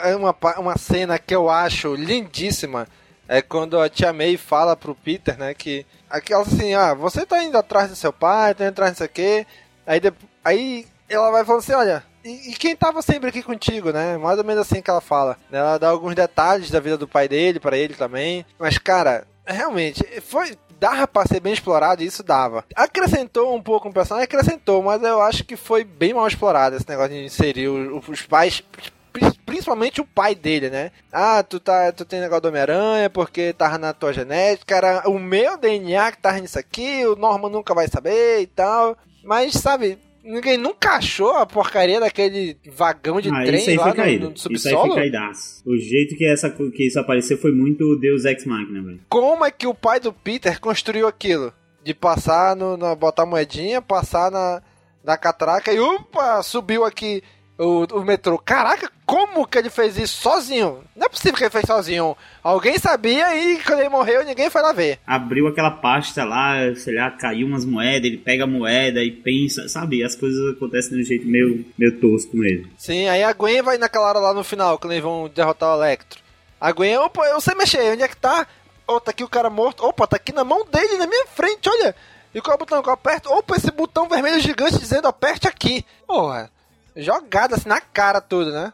[0.03, 2.87] É uma, uma cena que eu acho lindíssima.
[3.27, 7.41] É quando a tia May fala pro Peter, né, que aquela assim, ah, você tá
[7.43, 9.47] indo atrás do seu pai, tá indo atrás disso aqui,
[9.87, 10.11] aí, de-
[10.43, 14.37] aí ela vai falando assim, olha, e, e quem tava sempre aqui contigo, né, mais
[14.37, 17.57] ou menos assim que ela fala, ela dá alguns detalhes da vida do pai dele,
[17.57, 20.57] pra ele também, mas cara, realmente, foi...
[20.81, 22.65] Dava pra ser bem explorado e isso dava.
[22.75, 26.89] Acrescentou um pouco um personagem, acrescentou, mas eu acho que foi bem mal explorado esse
[26.89, 30.91] negócio de inserir o- os pais pri- principalmente o pai dele, né?
[31.13, 35.19] Ah, tu, tá, tu tem negócio do Homem-Aranha porque tava na tua genética, era o
[35.19, 38.97] meu DNA que tava nisso aqui, o Norman nunca vai saber e tal.
[39.23, 43.83] Mas, sabe, ninguém nunca achou a porcaria daquele vagão de Ah, trem isso aí lá
[43.83, 44.29] foi no, caído.
[44.29, 44.87] no Isso aí subsolo?
[44.93, 45.63] foi caidaço.
[45.65, 48.99] O jeito que, essa, que isso apareceu foi muito Deus Ex Machina, velho.
[49.09, 51.53] Como é que o pai do Peter construiu aquilo?
[51.83, 54.61] De passar no, na, botar moedinha, passar na,
[55.03, 57.23] na catraca e opa, subiu aqui
[57.61, 58.37] o, o metrô.
[58.39, 60.83] Caraca, como que ele fez isso sozinho?
[60.95, 62.17] Não é possível que ele fez sozinho.
[62.43, 64.99] Alguém sabia e quando ele morreu ninguém foi lá ver.
[65.05, 69.69] Abriu aquela pasta lá, sei lá, caiu umas moedas, ele pega a moeda e pensa,
[69.69, 70.03] sabe?
[70.03, 72.67] As coisas acontecem de um jeito meio, meio tosco mesmo.
[72.77, 75.83] Sim, aí a Gwen vai naquela hora lá no final, quando eles vão derrotar o
[75.83, 76.19] Electro.
[76.59, 78.47] A Gwen, opa, eu sei mexer, onde é que tá?
[78.87, 79.85] Oh, tá aqui o cara morto.
[79.85, 81.95] Opa, tá aqui na mão dele, na minha frente, olha.
[82.33, 83.31] E qual é o botão que eu aperto?
[83.31, 85.85] Opa, esse botão vermelho gigante dizendo aperte aqui.
[86.07, 86.49] Porra,
[86.95, 88.73] jogada assim na cara tudo, né?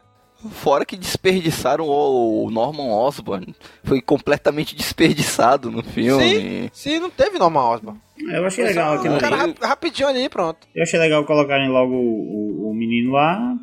[0.52, 3.54] Fora que desperdiçaram o o Norman Osborn.
[3.82, 6.22] Foi completamente desperdiçado no filme.
[6.22, 8.00] Sim, sim, não teve normal, Osborn.
[8.30, 9.46] Eu achei legal aquilo O cara ali.
[9.52, 10.66] rap- rapidinho ali, pronto.
[10.74, 13.56] Eu achei legal colocarem logo o, o- o menino lá.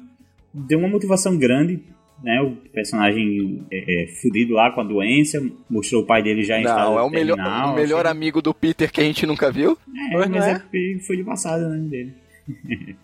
[0.54, 1.82] Deu uma motivação grande
[2.24, 2.42] né?
[2.42, 6.64] O personagem é, é, fudido lá com a doença, mostrou o pai dele já em
[6.64, 8.18] Não, estado é o melhor, terminal, o melhor assim.
[8.18, 9.78] amigo do Peter que a gente nunca viu.
[10.12, 11.00] É, Pois mas é é?
[11.06, 12.16] foi de passado, né, dele.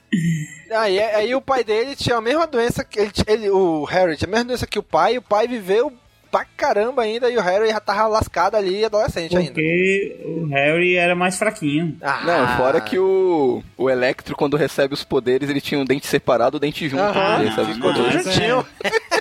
[0.71, 4.27] Aí, aí o pai dele tinha a mesma doença que ele, ele- o Harry tinha
[4.27, 5.91] a mesma doença que o pai, e o pai viveu
[6.29, 9.51] pra caramba ainda e o Harry já tava lascado ali, adolescente ainda.
[9.51, 11.97] Porque o Harry era mais fraquinho.
[12.01, 16.07] Ah, Não, fora que o, o Electro, quando recebe os poderes, ele tinha um dente
[16.07, 17.03] separado, o dente junto.
[17.03, 18.23] Os ficou poderes.
[18.23, 18.65] tudo juntinho.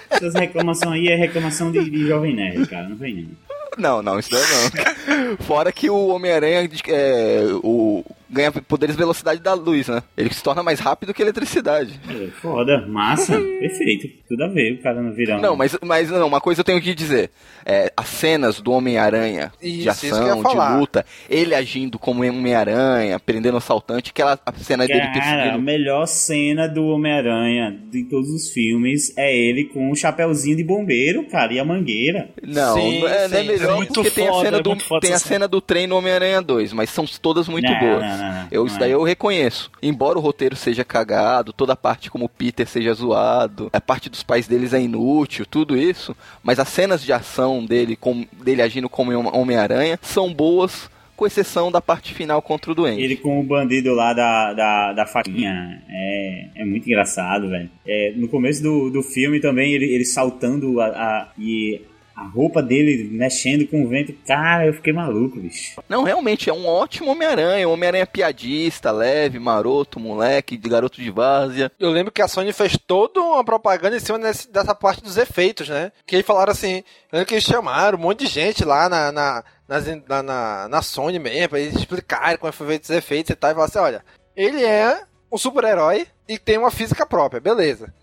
[0.08, 3.50] Essas reclamações aí é reclamação de, de Jovem Nerd, cara, não vem não.
[3.78, 5.36] Não, não, isso daí não.
[5.46, 10.02] Fora que o Homem-Aranha é, o, ganha poderes de velocidade da luz, né?
[10.16, 11.98] Ele se torna mais rápido que a eletricidade.
[12.08, 14.08] É, Foda, massa, perfeito.
[14.28, 16.64] Tudo a ver, o cara não vira um- Não, mas, mas não, uma coisa eu
[16.64, 17.30] tenho que dizer.
[17.66, 23.58] É, as cenas do Homem-Aranha de ação, de luta, ele agindo como Homem-Aranha, prendendo o
[23.58, 25.62] assaltante, aquela a cena dele Cara, a perseguindo.
[25.62, 31.24] melhor cena do Homem-Aranha de todos os filmes é ele com o chapéuzinho de bombeiro,
[31.28, 32.30] cara, e a mangueira.
[32.42, 34.62] Não, Sim, não é, não é sim, melhor é muito porque tem a foda, cena
[34.62, 37.78] do foda tem a cena do trem no Homem-Aranha 2, mas são todas muito Não,
[37.78, 38.02] boas.
[38.02, 38.18] não,
[38.50, 38.78] eu, isso é.
[38.80, 39.70] daí eu reconheço.
[39.82, 44.08] Embora o roteiro seja cagado, toda a parte como o Peter seja zoado, a parte
[44.08, 48.62] dos pais deles é inútil, tudo isso, mas as cenas de ação dele, com, dele
[48.62, 53.02] agindo como Homem-Aranha, são boas, com exceção da parte final contra o doente.
[53.02, 57.68] Ele com o bandido lá da, da, da faquinha é, é muito engraçado, velho.
[57.86, 61.82] É, no começo do, do filme também, ele, ele saltando a, a- e
[62.20, 64.12] a roupa dele mexendo com o vento.
[64.26, 65.80] Cara, eu fiquei maluco, bicho.
[65.88, 71.10] Não, realmente, é um ótimo Homem-Aranha, um Homem-Aranha piadista, leve, maroto, moleque, de garoto de
[71.10, 71.72] várzea.
[71.78, 75.16] Eu lembro que a Sony fez toda uma propaganda em cima desse- dessa parte dos
[75.16, 75.90] efeitos, né?
[76.06, 79.44] Que eles falaram assim, lembro que eles chamaram um monte de gente lá na, na,
[79.66, 83.34] na, na, na Sony mesmo, pra eles explicarem como é foi feito os efeitos e
[83.34, 84.04] tal, e falaram assim, olha,
[84.36, 85.02] ele é
[85.32, 87.94] um super-herói e tem uma física própria, beleza.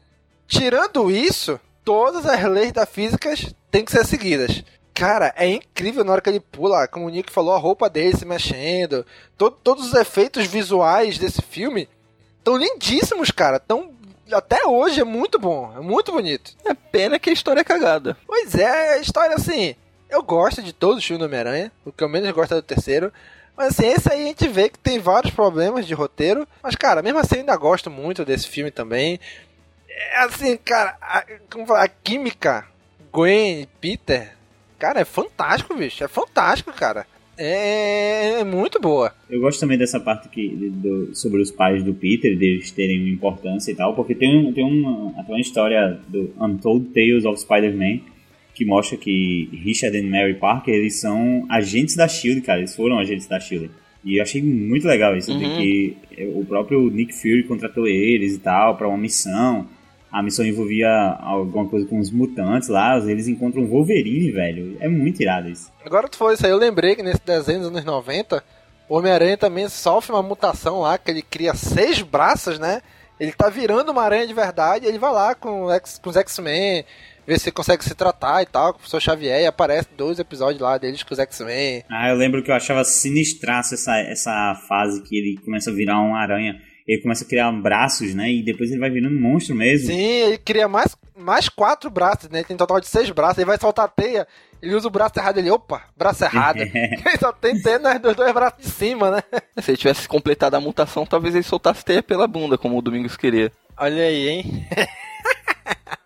[0.47, 3.33] Tirando isso, todas as leis da física
[3.71, 4.61] têm que ser seguidas.
[4.93, 8.13] Cara, é incrível na hora que ele pula, como o Nick falou, a roupa dele
[8.17, 9.05] se mexendo,
[9.37, 11.87] to- todos os efeitos visuais desse filme
[12.43, 13.57] tão lindíssimos, cara.
[13.57, 13.89] Tão
[14.29, 16.51] até hoje é muito bom, é muito bonito.
[16.65, 18.17] É pena que a história é cagada.
[18.27, 19.73] Pois é, a história assim,
[20.09, 22.61] eu gosto de todos os filmes do Homem-Aranha, o que eu menos gosto é do
[22.63, 23.13] terceiro.
[23.55, 26.45] Mas assim, esse aí a gente vê que tem vários problemas de roteiro.
[26.61, 29.19] Mas, cara, mesmo assim eu ainda gosto muito desse filme também.
[29.99, 32.65] É assim, cara, a, como falar, a química
[33.11, 34.33] Gwen e Peter,
[34.77, 36.03] cara, é fantástico, bicho.
[36.03, 37.05] É fantástico, cara.
[37.39, 39.13] É, é muito boa.
[39.29, 43.09] Eu gosto também dessa parte que, do- sobre os pais do Peter, deles terem uma
[43.09, 47.99] importância e tal, porque tem, tem uma, até uma história do Untold Tales of Spider-Man
[48.55, 52.97] que mostra que Richard e Mary Parker, eles são agentes da SHIELD, cara, eles foram
[52.97, 53.69] agentes da SHIELD.
[54.03, 55.57] E eu achei muito legal isso, de Uhum.
[55.57, 55.97] que
[56.35, 59.67] o próprio Nick Fury contratou eles e tal, pra uma missão.
[60.11, 60.89] A missão envolvia
[61.19, 64.77] alguma coisa com os mutantes lá, eles encontram o Wolverine, velho.
[64.79, 65.71] É muito irado isso.
[65.85, 68.41] Agora tu falou isso aí, eu lembrei que nesse desenho dos anos 90,
[68.87, 72.81] o Homem-Aranha também sofre uma mutação lá, que ele cria seis braços, né?
[73.19, 76.85] Ele tá virando uma aranha de verdade, ele vai lá com, X- com os X-Men,
[77.25, 80.61] ver se consegue se tratar e tal, com o professor Xavier, e aparece dois episódios
[80.61, 81.83] lá deles com os X-Men.
[81.91, 85.99] Ah, eu lembro que eu achava sinistraço essa, essa fase que ele começa a virar
[85.99, 86.61] uma aranha.
[86.87, 88.31] Ele começa a criar braços, né?
[88.31, 89.87] E depois ele vai virando um monstro mesmo.
[89.87, 92.39] Sim, ele cria mais, mais quatro braços, né?
[92.39, 94.25] Ele tem um total de seis braços, ele vai soltar a teia,
[94.61, 96.59] ele usa o braço errado, ele, opa, braço errado.
[96.63, 99.23] ele só tem teia nos dois, dois braços de cima, né?
[99.61, 103.17] Se ele tivesse completado a mutação, talvez ele soltasse teia pela bunda, como o Domingos
[103.17, 103.51] queria.
[103.77, 104.43] Olha aí, hein?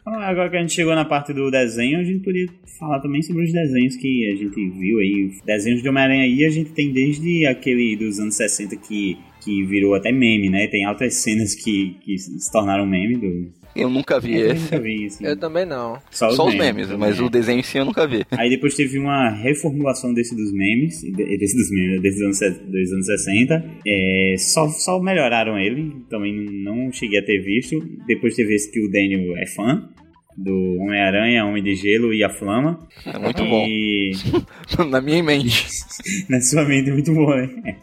[0.01, 2.47] Então, agora que a gente chegou na parte do desenho, a gente podia
[2.79, 5.31] falar também sobre os desenhos que a gente viu aí.
[5.45, 9.95] Desenhos de Homem-Aranha aí, a gente tem desde aquele dos anos 60 que, que virou
[9.95, 10.67] até meme, né?
[10.67, 13.61] Tem altas cenas que, que se tornaram meme do.
[13.73, 14.63] Eu nunca vi Eu esse.
[14.63, 15.25] nunca vi, assim.
[15.25, 15.97] Eu também não.
[16.11, 18.25] Só os Só os memes, memes, mas o desenho em si eu nunca vi.
[18.31, 22.39] Aí depois teve uma reformulação desse dos memes, de- desse dos memes, desses anos,
[22.69, 23.65] dos anos 60.
[23.87, 27.79] É, só, só melhoraram ele, também não cheguei a ter visto.
[28.05, 29.89] Depois teve esse que o Daniel é fã,
[30.37, 32.77] do Homem-Aranha, Homem de Gelo e a Flama.
[33.05, 33.65] É muito bom.
[33.67, 34.11] E
[34.89, 35.65] Na minha mente.
[36.27, 37.77] na sua mente é muito bom, né?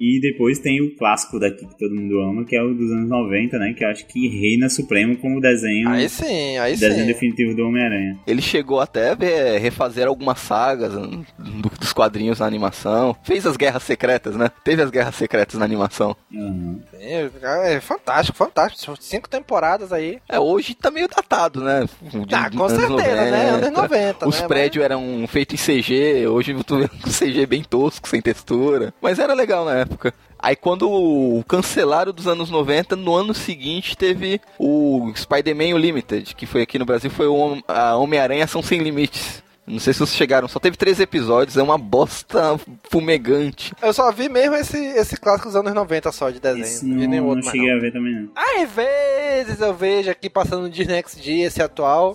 [0.00, 3.08] E depois tem o clássico daqui que todo mundo ama, que é o dos anos
[3.08, 3.72] 90, né?
[3.76, 7.06] Que eu acho que reina supremo como desenho, Aí sim, aí desenho sim.
[7.06, 8.18] definitivo do Homem-Aranha.
[8.26, 13.16] Ele chegou até a ver- refazer algumas sagas hum, do- dos quadrinhos na animação.
[13.22, 14.50] Fez as guerras secretas, né?
[14.64, 16.16] Teve as guerras secretas na animação.
[16.34, 16.80] Aham.
[17.00, 18.82] É fantástico, fantástico.
[18.84, 20.18] São cinco temporadas aí.
[20.28, 21.86] É, hoje tá meio datado, né?
[22.26, 23.50] De- Ah, com certeza, né?
[23.50, 24.48] Anos 90, Os né?
[24.48, 28.92] prédios eram feitos em CG, hoje eu tô vendo com CG bem tosco, sem textura.
[29.00, 30.12] Mas era legal legal na época.
[30.38, 36.44] Aí quando o- cancelaram dos anos 90, no ano seguinte teve o Spider-Man Unlimited, que
[36.46, 37.58] foi aqui no Brasil, foi o
[37.98, 39.42] Homem-Aranha São Sem Limites.
[39.66, 42.60] Não sei se vocês chegaram, só teve três episódios, é uma bosta
[42.90, 43.72] fumegante.
[43.82, 46.64] Eu só vi mesmo esse, esse clássico dos anos 90 só de desenho.
[46.64, 47.78] Esse não não, vi nenhum não outro mais cheguei não.
[47.78, 48.28] a ver também não.
[48.62, 52.14] Às vezes eu vejo aqui passando no Disney XD esse atual,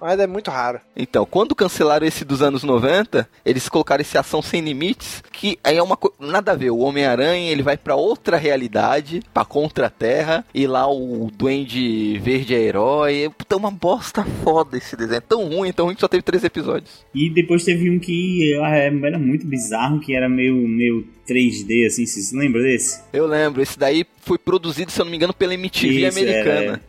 [0.00, 0.80] mas é muito raro.
[0.96, 5.76] Então, quando cancelaram esse dos anos 90, eles colocaram esse Ação Sem Limites, que aí
[5.76, 6.16] é uma coisa.
[6.18, 6.70] Nada a ver.
[6.70, 12.60] O Homem-Aranha ele vai pra outra realidade, pra contra-terra, e lá o Duende Verde é
[12.60, 13.30] herói.
[13.36, 15.18] Puta, é uma bosta foda esse desenho.
[15.18, 17.04] É tão ruim, tão ruim que só teve três episódios.
[17.14, 22.06] E depois teve um que ah, era muito bizarro, que era meio, meio 3D, assim,
[22.06, 23.02] você se lembra desse?
[23.12, 26.72] Eu lembro, esse daí foi produzido, se eu não me engano, pela MTV Isso, americana.
[26.72, 26.80] Ele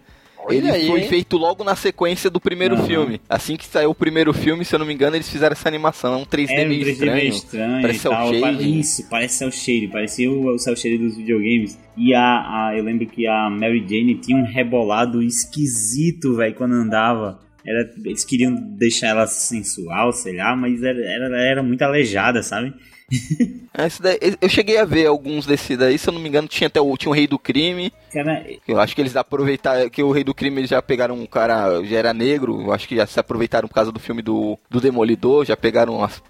[0.57, 1.07] Olha aí, foi hein?
[1.07, 2.85] feito logo na sequência do primeiro Aham.
[2.87, 3.21] filme.
[3.29, 6.13] Assim que saiu o primeiro filme, se eu não me engano, eles fizeram essa animação.
[6.13, 7.15] É um 3D Era um meio 3D estranho.
[7.15, 8.79] meio estranho Parece e cel Pa- shading.
[8.79, 11.77] Isso, parece cel shade, parecia o, o cel shade dos videogames.
[11.97, 12.21] E a,
[12.67, 17.39] a- eu lembro que a Mary Jane tinha um rebolado esquisito, velho, quando andava.
[17.65, 22.73] Era, eles queriam deixar ela sensual, sei lá, mas era, era, era muito aleijada, sabe?
[23.77, 26.67] Esse daí- eu cheguei a ver alguns desse daí, se eu não me engano, tinha
[26.67, 27.91] até o, tinha o Rei do Crime.
[28.11, 31.25] Cara, Eu acho que eles aproveitaram que o Rei do Crime eles já pegaram um
[31.25, 34.57] cara, já era negro, eu acho que já se aproveitaram por causa do filme do,
[34.69, 36.21] do Demolidor, já pegaram as,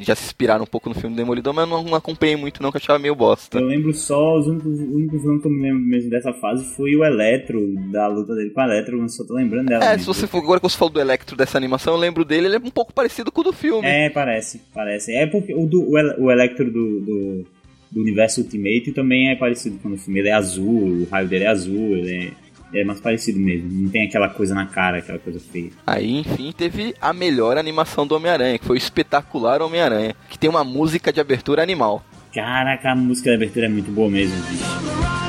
[0.00, 2.62] já se inspiraram um pouco no filme do Demolidor, mas eu não, não acompanhei muito
[2.62, 3.58] não, que eu achava meio bosta.
[3.58, 6.94] eu lembro só, os únicos, o único que eu me lembro mesmo dessa fase foi
[6.94, 7.60] o Eletro,
[7.90, 9.84] da luta dele com o Eletro, eu só tô lembrando dela.
[9.84, 10.00] É, mesmo.
[10.00, 12.56] se você for, agora que você falou do Electro dessa animação, eu lembro dele, ele
[12.56, 13.86] é um pouco parecido com o do filme.
[13.86, 15.12] É, parece, parece.
[15.12, 17.44] É porque o, do, o, Ele- o Electro do, do,
[17.90, 20.20] do universo Ultimate também é parecido com o filme.
[20.20, 22.32] Ele é azul, o raio dele é azul, ele
[22.74, 23.68] é, é mais parecido mesmo.
[23.70, 25.70] Não tem aquela coisa na cara, aquela coisa feia.
[25.86, 30.48] Aí, enfim, teve a melhor animação do Homem-Aranha, que foi o espetacular Homem-Aranha, que tem
[30.50, 32.04] uma música de abertura animal.
[32.34, 35.19] Caraca, a música da abertura é muito boa mesmo, bicho.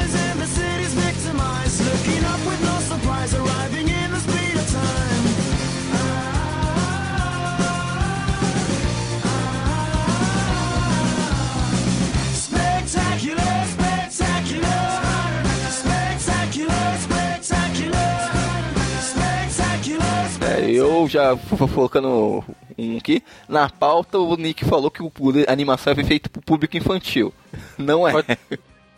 [20.81, 21.37] Eu já
[21.73, 22.43] colocando
[22.77, 23.23] um aqui.
[23.47, 25.11] Na pauta, o Nick falou que o,
[25.47, 27.33] a animação foi feita pro público infantil.
[27.77, 28.11] Não é.
[28.11, 28.23] Foi-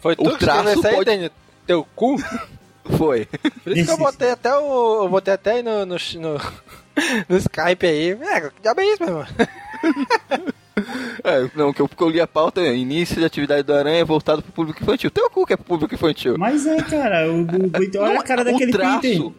[0.01, 1.31] Foi O tu que traço aí, pode- Daniel?
[1.65, 2.15] Teu cu?
[2.97, 3.25] Foi.
[3.63, 5.03] Por isso que eu botei até o.
[5.05, 6.41] Eu botei até aí no, no, no,
[7.29, 8.11] no Skype aí.
[8.11, 9.25] É, que diabo é isso, meu irmão?
[11.23, 14.41] É, não, que eu, eu li a pauta, é, início de atividade do Aranha voltado
[14.41, 15.09] pro público infantil.
[15.11, 16.35] Teu cu que é pro público infantil.
[16.37, 18.99] Mas é, cara, o, o, olha Não, a cara o daquele traço.
[19.01, 19.31] Peter.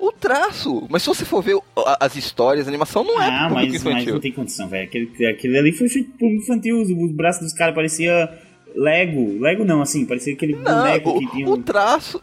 [0.00, 0.86] O traço.
[0.88, 1.62] Mas se você for ver o-
[2.00, 4.14] as histórias, a animação não é Ah, mas, mas infantil.
[4.14, 4.84] não tem condição, velho.
[4.84, 6.80] Aquele, aquele ali foi feito por infantil.
[6.80, 8.28] Os, os braços dos caras pareciam
[8.74, 9.38] Lego.
[9.40, 11.44] Lego não, assim, parecia aquele boneco que tinha.
[11.44, 12.22] Não, o, o traço.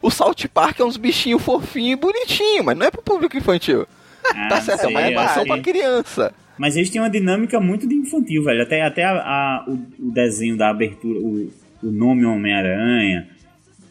[0.00, 3.86] O South Park é uns bichinhos fofinhos e bonitinhos, mas não é pro público infantil.
[4.24, 5.48] Ah, tá certo, é uma sei, animação assim.
[5.50, 6.34] pra criança.
[6.58, 8.62] Mas eles tinham uma dinâmica muito de infantil, velho.
[8.62, 11.50] Até, até a, a- o, o desenho da abertura, o,
[11.82, 13.28] o nome Homem-Aranha,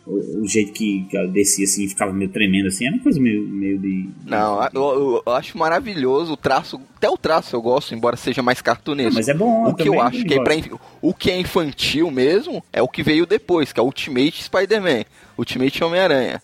[0.07, 3.19] o, o jeito que, que ela descia assim, ficava meio tremendo assim, era uma coisa
[3.19, 4.09] meio, meio de.
[4.25, 6.79] Não, eu, eu- eu acho maravilhoso o traço.
[6.95, 9.13] Até o traço eu gosto, embora seja mais cartunesco.
[9.13, 10.53] Mas é bom, O que eu acho que é, pra,
[11.01, 15.03] o que é infantil mesmo é o que veio depois, que é o Ultimate Spider-Man,
[15.37, 16.41] Ultimate Homem-Aranha.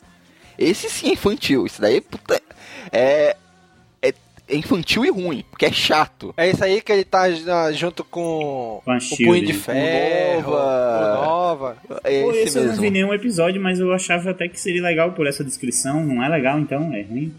[0.60, 2.40] Esse sim é infantil, isso daí puta,
[2.92, 3.36] é,
[4.48, 6.34] é, infantil e ruim, porque é chato.
[6.36, 9.18] É isso aí que ele tá ah, junto com, Com a o.
[9.18, 11.22] Punho de O Ferro, Nova.
[11.22, 11.78] o Nova.
[12.04, 12.94] É Pô, esse esse eu não vi mesmo.
[12.94, 16.04] nenhum episódio, mas eu achava até que seria legal por essa descrição.
[16.06, 16.94] Não é legal, então?
[16.94, 17.34] É ruim?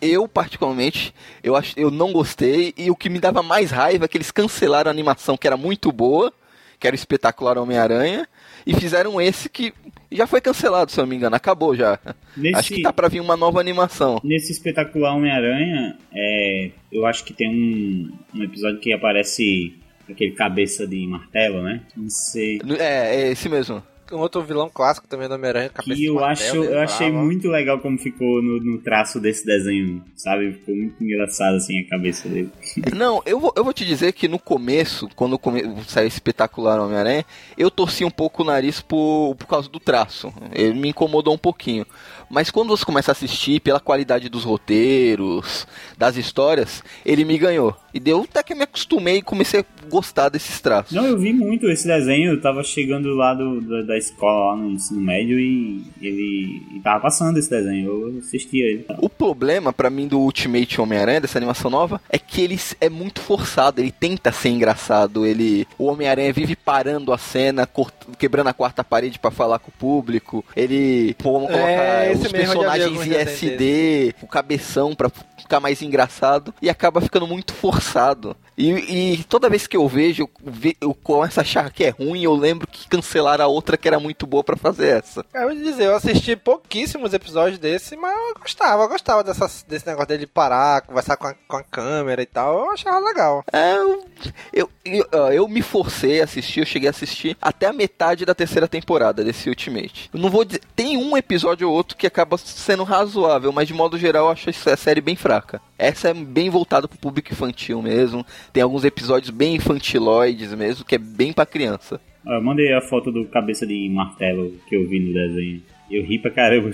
[0.00, 2.74] Eu, particularmente, eu, ach, eu não gostei.
[2.76, 5.56] E o que me dava mais raiva é que eles cancelaram a animação que era
[5.56, 6.32] muito boa,
[6.78, 8.28] que era o espetacular Homem-Aranha,
[8.66, 9.72] e fizeram esse que
[10.10, 11.36] já foi cancelado, se eu não me engano.
[11.36, 11.98] Acabou já.
[12.36, 14.20] Nesse- Acho que tá pra vir uma nova animação.
[14.24, 19.74] Nesse espetacular Homem-Aranha, é, eu acho que tem um, um episódio que aparece
[20.08, 21.82] aquele cabeça de martelo, né?
[21.96, 22.60] Não sei.
[22.78, 23.82] É, é esse mesmo.
[24.12, 27.48] Um outro vilão clássico também do Homem-Aranha, cabeça eu, martelo, acho, ele eu achei muito
[27.48, 30.52] legal como ficou no, no traço desse desenho, sabe?
[30.52, 32.50] Ficou muito engraçado assim a cabeça dele.
[32.94, 37.24] Não, eu vou, eu vou te dizer que no começo, quando come, saiu espetacular Homem-Aranha,
[37.56, 40.32] eu torci um pouco o nariz por, por causa do traço.
[40.52, 41.86] Ele me incomodou um pouquinho.
[42.30, 47.74] Mas quando você começa a assistir, pela qualidade dos roteiros, das histórias, ele me ganhou.
[47.92, 50.92] E deu até que eu me acostumei e comecei a gostar desses traços.
[50.92, 54.56] Não, eu vi muito esse desenho, eu tava chegando lá do, da, da escola, lá
[54.56, 58.84] no ensino médio, e ele e tava passando esse desenho, eu assistia ele.
[58.98, 63.20] O problema pra mim do Ultimate Homem-Aranha, dessa animação nova, é que ele é muito
[63.20, 68.52] forçado, ele tenta ser engraçado, ele o Homem-Aranha vive parando a cena, cort- quebrando a
[68.52, 70.44] quarta parede pra falar com o público.
[70.54, 75.60] Ele pô, vamos colocar É, os vi personagens em desenhos SD, o cabeção pra ficar
[75.60, 78.36] mais engraçado e acaba ficando muito forçado.
[78.58, 81.90] E, e toda vez que eu vejo, eu, ve- eu começo a achar que é
[81.90, 85.24] ruim, eu lembro que cancelaram a outra que era muito boa pra fazer essa.
[85.32, 89.86] Eu vou dizer, eu assisti pouquíssimos episódios desse, mas eu gostava, eu gostava dessa, desse
[89.86, 93.44] negócio dele parar, conversar com a, com a câmera e tal, eu achava legal.
[93.52, 94.04] É, eu,
[94.52, 98.34] eu, eu, eu me forcei a assistir, eu cheguei a assistir até a metade da
[98.34, 100.10] terceira temporada desse Ultimate.
[100.12, 100.60] Eu não vou dizer.
[100.74, 104.50] Tem um episódio ou outro que acaba sendo razoável, mas de modo geral eu acho
[104.50, 105.60] essa série bem fraca.
[105.78, 108.26] Essa é bem voltada pro público infantil mesmo.
[108.52, 112.00] Tem alguns episódios bem infantiloides mesmo, que é bem pra criança.
[112.26, 115.62] Eu mandei a foto do cabeça de martelo que eu vi no desenho.
[115.90, 116.70] Eu ri pra caramba.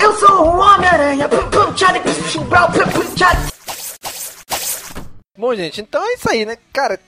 [0.00, 1.28] Eu sou o Homem-Aranha.
[5.38, 6.56] Bom, gente, então é isso aí, né?
[6.72, 6.98] Cara,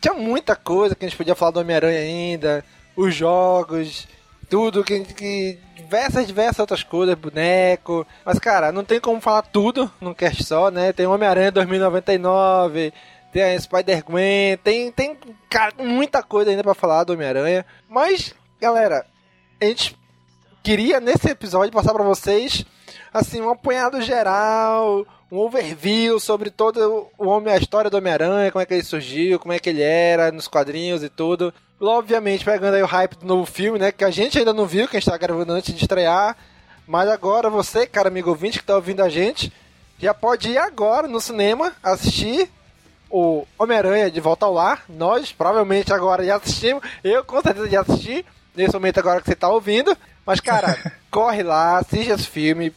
[0.00, 2.64] tinha muita coisa que a gente podia falar do Homem-Aranha ainda,
[2.96, 4.06] os jogos,
[4.48, 8.06] tudo, que, que diversas, diversas outras coisas, boneco.
[8.24, 10.92] Mas, cara, não tem como falar tudo num cast só, né?
[10.92, 12.92] Tem Homem-Aranha 2099,
[13.32, 15.16] tem a Spider-Gwen, tem, tem,
[15.48, 17.64] cara, muita coisa ainda pra falar do Homem-Aranha.
[17.88, 19.06] Mas, galera,
[19.60, 19.96] a gente
[20.62, 22.64] queria nesse episódio passar pra vocês
[23.12, 28.62] assim um apanhado geral, um overview sobre todo o homem, a história do Homem-Aranha, como
[28.62, 31.52] é que ele surgiu, como é que ele era nos quadrinhos e tudo.
[31.80, 34.86] Obviamente pegando aí o hype do novo filme, né, que a gente ainda não viu,
[34.86, 36.36] que a gente tá gravando antes de estrear,
[36.86, 39.52] mas agora você, cara amigo ouvinte que tá ouvindo a gente,
[39.98, 42.50] já pode ir agora no cinema assistir
[43.12, 44.84] o Homem-Aranha de Volta ao Lar.
[44.88, 46.82] Nós provavelmente agora já assistimos.
[47.04, 48.24] Eu com certeza já assisti.
[48.56, 49.96] Nesse momento agora que você tá ouvindo.
[50.24, 50.76] Mas, cara,
[51.10, 52.72] corre lá, assiste esse filme.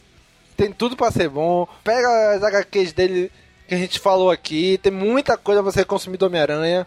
[0.54, 1.66] Tem tudo pra ser bom.
[1.82, 3.32] Pega as HQs dele
[3.66, 4.78] que a gente falou aqui.
[4.82, 6.86] Tem muita coisa pra você consumir do Homem-Aranha.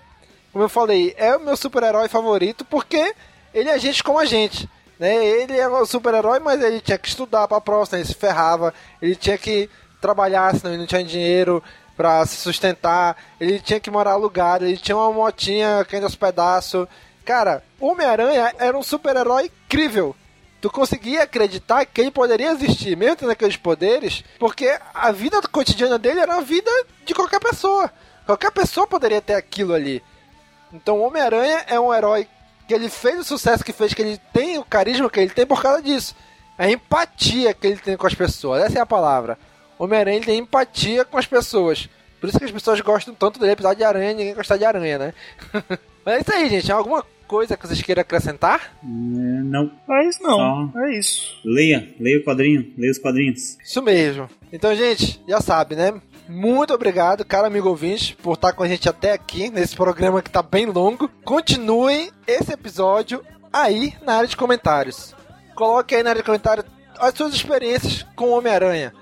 [0.54, 3.16] Como eu falei, é o meu super-herói favorito porque
[3.54, 4.70] ele é gente como a gente.
[5.00, 5.26] Né?
[5.26, 8.74] Ele é o super-herói, mas ele tinha que estudar pra próxima, ele se ferrava.
[9.02, 9.70] Ele tinha que
[10.00, 11.64] trabalhar, senão ele não tinha dinheiro
[12.00, 13.18] pra se sustentar.
[13.42, 16.88] Ele tinha que morar alugado, ele tinha uma motinha caindo aos pedaços.
[17.26, 20.16] Cara, Homem-Aranha era um super-herói incrível.
[20.62, 26.00] Tu conseguia acreditar que ele poderia existir, mesmo tendo aqueles poderes, porque a vida cotidiana
[26.00, 26.72] dele era a vida
[27.04, 27.92] de qualquer pessoa.
[28.26, 30.02] Qualquer pessoa poderia ter aquilo ali.
[30.72, 32.26] Então Homem-Aranha é um herói
[32.66, 35.46] que ele fez o sucesso que fez, que ele tem o carisma que ele tem
[35.46, 36.16] por causa disso.
[36.58, 39.38] A empatia que ele tem com as pessoas, essa é a palavra.
[39.80, 41.88] O Homem-Aranha tem empatia com as pessoas.
[42.20, 45.00] Por isso que as pessoas gostam tanto dele, apesar de aranha, ninguém gosta de aranha,
[45.00, 45.14] né?
[46.06, 46.72] Mas é isso aí, gente.
[46.72, 48.76] Alguma coisa que vocês queiram acrescentar?
[48.84, 49.72] É, não.
[49.90, 50.74] É isso não.
[50.76, 51.40] É isso.
[51.46, 53.58] Leia, leia o quadrinho, leia os quadrinhos.
[53.64, 54.30] Isso mesmo.
[54.52, 55.94] Então, gente, já sabe, né?
[56.28, 60.30] Muito obrigado, cara amigo ouvinte, por estar com a gente até aqui, nesse programa que
[60.30, 61.10] tá bem longo.
[61.24, 65.16] Continue esse episódio aí na área de comentários.
[65.56, 66.66] Coloque aí na área de comentários
[67.00, 68.94] as suas experiências com o Homem-Aranha.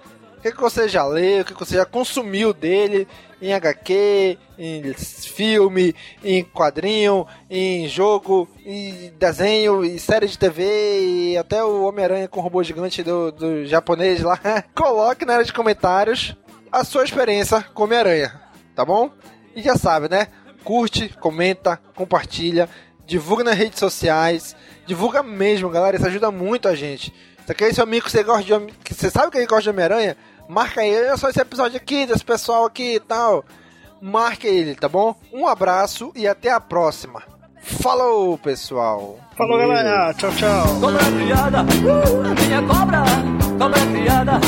[0.52, 3.07] Que, que você já leu, o que, que você já consumiu dele
[3.41, 5.94] em HQ, em filme,
[6.24, 12.40] em quadrinho, em jogo, em desenho, em série de TV e até o Homem-Aranha com
[12.40, 14.40] o robô gigante do, do japonês lá.
[14.74, 16.36] Coloque na área de comentários
[16.72, 18.41] a sua experiência com Homem-Aranha,
[18.76, 19.11] tá bom?
[19.56, 20.28] E já sabe, né?
[20.64, 22.69] Curte, comenta, compartilha,
[23.06, 24.56] divulga nas redes sociais,
[24.86, 27.14] divulga mesmo, galera, isso ajuda muito a gente.
[27.45, 30.18] Se aquele seu amigo que você gosta de você sabe que ele gosta de Homem-Aranha,
[30.48, 33.44] marca ele, olha só esse episódio aqui, desse pessoal aqui e tal.
[34.02, 35.15] Marque ele, tá bom?
[35.34, 37.24] Um abraço e até a próxima.
[37.61, 39.19] Falou, pessoal.
[39.36, 40.14] Falou, galera.
[40.14, 40.80] Tchau, tchau.
[40.80, 43.03] Cobra criada, uh, a minha cobra,
[43.57, 44.40] cobra criada.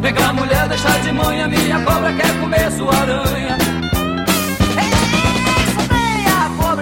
[0.00, 3.58] Vem cá, mulher, deixa de manhã, minha cobra quer comer sua aranha.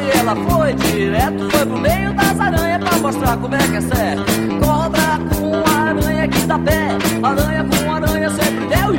[0.03, 3.81] E ela foi direto, foi pro meio das aranhas pra mostrar como é que é
[3.81, 4.25] certo.
[4.65, 6.89] Cobra com aranha que dá pé,
[7.23, 7.82] aranha com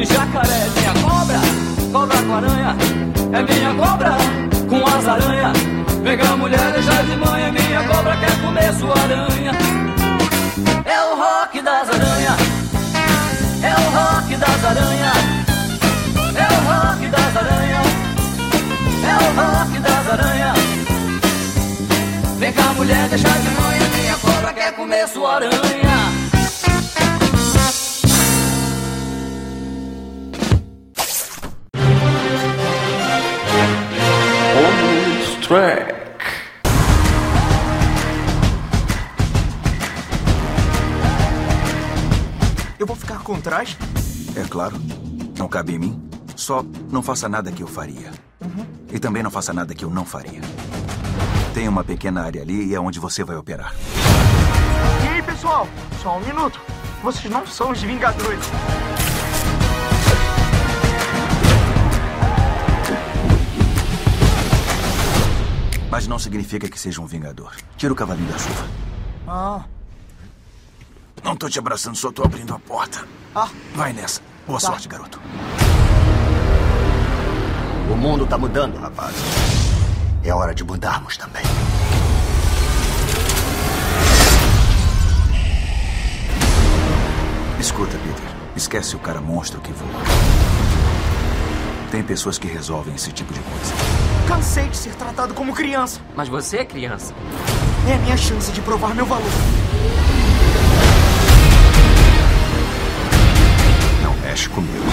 [0.03, 0.69] aranha sempre deu e jacaré.
[0.75, 1.39] Minha cobra,
[1.91, 2.75] cobra com aranha,
[3.31, 4.11] é minha cobra
[4.69, 5.57] com as aranhas.
[6.03, 9.51] Vem cá, mulher, deixa de manhã, minha cobra quer comer sua aranha.
[10.85, 12.39] É o rock das aranhas.
[13.61, 15.17] É o rock das aranhas.
[16.35, 17.87] É o rock das aranhas.
[19.03, 20.57] É o rock das aranhas.
[22.37, 23.89] Vem cá, mulher, deixa de manhã.
[23.97, 26.22] Minha cobra quer comer sua aranha.
[35.53, 35.93] track.
[42.79, 43.77] Eu vou ficar com trás?
[44.35, 44.81] É claro.
[45.37, 46.09] Não cabe em mim.
[46.35, 48.09] Só não faça nada que eu faria.
[48.41, 48.65] Uhum.
[48.91, 50.41] E também não faça nada que eu não faria.
[51.53, 53.75] Tem uma pequena área ali e é onde você vai operar.
[55.03, 55.67] E aí, pessoal?
[56.01, 56.59] Só um minuto.
[57.03, 58.49] Vocês não são os Vingadores.
[65.93, 67.55] Mas não significa que seja um vingador.
[67.77, 68.65] Tira o cavalinho da chuva.
[69.27, 69.63] Ah.
[71.23, 73.07] Não tô te abraçando, só tô abrindo a porta.
[73.35, 73.47] Ah.
[73.75, 74.19] Vai nessa.
[74.47, 74.65] Boa Tá.
[74.69, 75.21] sorte, garoto.
[77.91, 79.13] O mundo tá mudando, rapaz.
[80.23, 81.43] É hora de mudarmos também.
[87.59, 88.35] Escuta, Peter.
[88.55, 90.52] Esquece o cara monstro que voa.
[91.93, 93.71] Tem pessoas que resolvem esse tipo de coisa.
[94.27, 96.01] Cansei de ser tratado como criança.
[96.15, 97.13] Mas você é criança.
[97.87, 99.29] É a minha chance de provar meu valor.
[104.01, 104.83] Não mexe comigo.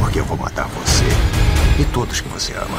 [0.00, 1.04] Porque eu vou matar você
[1.80, 2.78] e todos que você ama.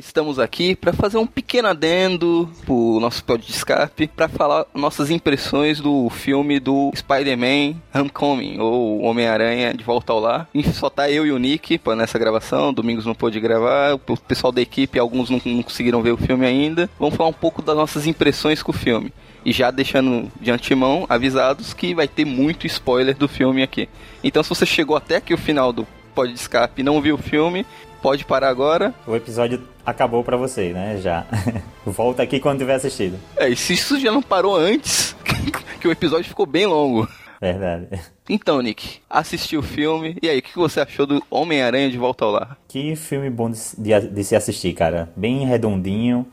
[0.00, 5.10] Estamos aqui para fazer um pequeno adendo pro nosso pod de escape para falar nossas
[5.10, 10.48] impressões do filme do Spider-Man Homecoming ou Homem-Aranha de Volta ao Lar.
[10.54, 14.50] E só tá eu e o Nick nessa gravação, Domingos não pôde gravar, o pessoal
[14.50, 16.88] da equipe, alguns não, não conseguiram ver o filme ainda.
[16.98, 19.12] Vamos falar um pouco das nossas impressões com o filme.
[19.44, 23.86] E já deixando de antemão avisados que vai ter muito spoiler do filme aqui.
[24.24, 27.16] Então se você chegou até aqui o final do pod de escape e não viu
[27.16, 27.66] o filme,
[28.00, 28.94] pode parar agora.
[29.06, 30.98] O episódio acabou pra você, né?
[30.98, 31.26] Já.
[31.84, 33.18] Volta aqui quando tiver assistido.
[33.36, 35.14] É, e se isso já não parou antes,
[35.80, 37.08] que o episódio ficou bem longo.
[37.40, 37.88] Verdade.
[38.28, 40.16] Então, Nick, assistiu o filme.
[40.22, 42.58] E aí, o que você achou do Homem-Aranha de Volta ao Lar?
[42.68, 45.10] Que filme bom de, de, de se assistir, cara.
[45.16, 46.26] Bem redondinho.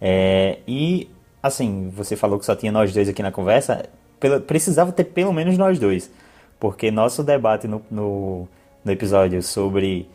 [0.00, 1.08] É, e,
[1.42, 3.84] assim, você falou que só tinha nós dois aqui na conversa.
[4.20, 6.08] Pelo, precisava ter pelo menos nós dois.
[6.60, 8.48] Porque nosso debate no, no,
[8.84, 10.08] no episódio sobre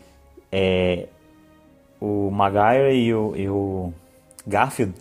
[0.51, 1.07] é,
[1.99, 3.93] o Maguire e o, e o
[4.45, 4.93] Garfield,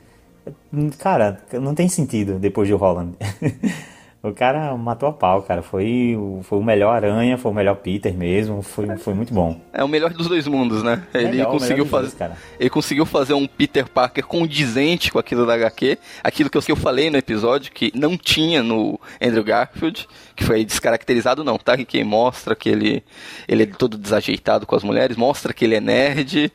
[0.99, 3.17] cara, não tem sentido depois de Holland.
[4.23, 5.63] o cara matou a pau, cara.
[5.63, 8.63] Foi, o- foi o melhor Aranha, foi o melhor Peter mesmo.
[8.63, 9.61] Foi, foi muito bom.
[9.73, 11.03] É o melhor dos dois mundos, né?
[11.15, 12.03] Ele Melhor, conseguiu fazer.
[12.09, 12.37] dois, cara.
[12.59, 16.73] Ele conseguiu fazer um Peter Parker condizente com aquilo da HQ, aquilo que eu, que
[16.73, 21.77] eu falei no episódio, que não tinha no Andrew Garfield, que foi descaracterizado, não, tá?
[21.77, 23.05] Que mostra que ele,
[23.47, 26.53] ele é todo desajeitado com as mulheres, mostra que ele é nerd.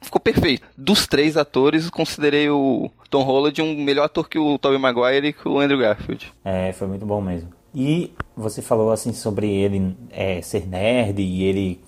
[0.00, 0.66] Ficou perfeito.
[0.76, 5.32] Dos três atores, considerei o Tom Holland um melhor ator que o Tobey Maguire e
[5.32, 6.32] que o Andrew Garfield.
[6.44, 7.50] É, foi muito bom mesmo.
[7.74, 11.80] E você falou assim sobre ele é, ser nerd e ele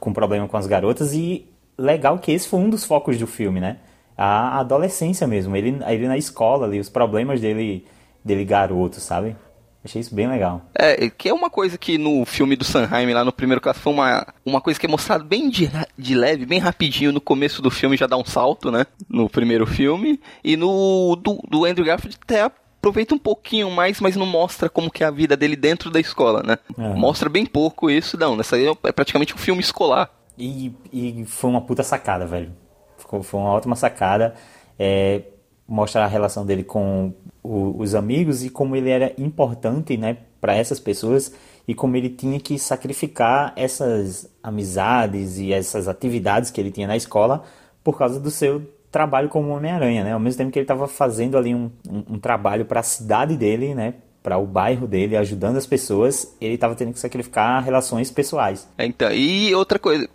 [0.00, 1.46] com problema com as garotas e
[1.78, 3.78] legal que esse foi um dos focos do filme, né?
[4.16, 7.84] A adolescência mesmo, ele, ele na escola ali, os problemas dele,
[8.24, 9.36] dele garoto, sabe?
[9.84, 10.62] Achei isso bem legal.
[10.74, 13.92] É, que é uma coisa que no filme do Sanheim, lá no primeiro caso, foi
[13.92, 17.70] uma, uma coisa que é mostrada bem de, de leve, bem rapidinho no começo do
[17.70, 18.86] filme, já dá um salto, né?
[19.08, 20.18] No primeiro filme.
[20.42, 22.50] E no do, do Andrew Garfield até
[22.84, 26.00] aproveita um pouquinho mais, mas não mostra como que é a vida dele dentro da
[26.00, 26.56] escola, né?
[26.78, 26.94] É.
[26.94, 28.36] Mostra bem pouco isso, não.
[28.36, 30.10] Nessa aí é praticamente um filme escolar.
[30.38, 32.52] E, e foi uma puta sacada, velho.
[32.96, 34.34] Ficou, foi uma ótima sacada.
[34.78, 35.22] É,
[35.68, 37.12] mostrar a relação dele com
[37.44, 41.32] o- os amigos e como ele era importante, né, para essas pessoas
[41.68, 46.96] e como ele tinha que sacrificar essas amizades e essas atividades que ele tinha na
[46.96, 47.44] escola
[47.84, 50.12] por causa do seu trabalho como Homem-Aranha, né?
[50.12, 53.36] Ao mesmo tempo que ele estava fazendo ali um, um, um trabalho para a cidade
[53.36, 53.94] dele, né?
[54.22, 58.66] Para o bairro dele, ajudando as pessoas, ele estava tendo que sacrificar relações pessoais.
[58.78, 60.08] É, Então, e outra coisa,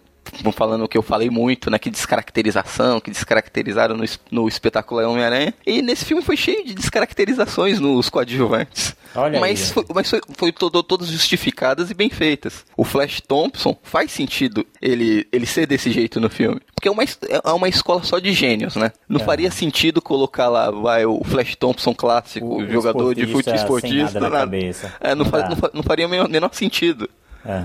[0.53, 1.77] falando o que eu falei muito, né?
[1.79, 5.53] Que descaracterização, que descaracterizaram no, no espetacular Homem-Aranha.
[5.65, 8.95] E nesse filme foi cheio de descaracterizações nos coadjuvantes.
[9.15, 9.73] Olha aí, mas gente.
[9.73, 12.63] foi, mas foi, foi todo- todas justificadas e bem feitas.
[12.77, 16.61] O Flash Thompson faz sentido ele, ele ser desse jeito no filme.
[16.75, 18.91] Porque é uma, é uma escola só de gênios, né?
[19.07, 19.23] Não É.
[19.23, 24.19] faria sentido colocar lá, vai, o Flash Thompson clássico, O- jogador de esportista futebol esportista.
[24.19, 24.57] nada na nada.
[25.01, 25.49] É, não, Não fa- dá.
[25.49, 27.09] não fa- não faria o menor sentido.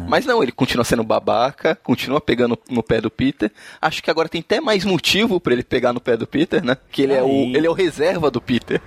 [0.08, 3.50] Mas não, ele continua sendo babaca, continua pegando no pé do Peter.
[3.80, 6.76] Acho que agora tem até mais motivo pra ele pegar no pé do Peter, né?
[6.90, 8.80] Que ele, é, o, ele é o reserva do Peter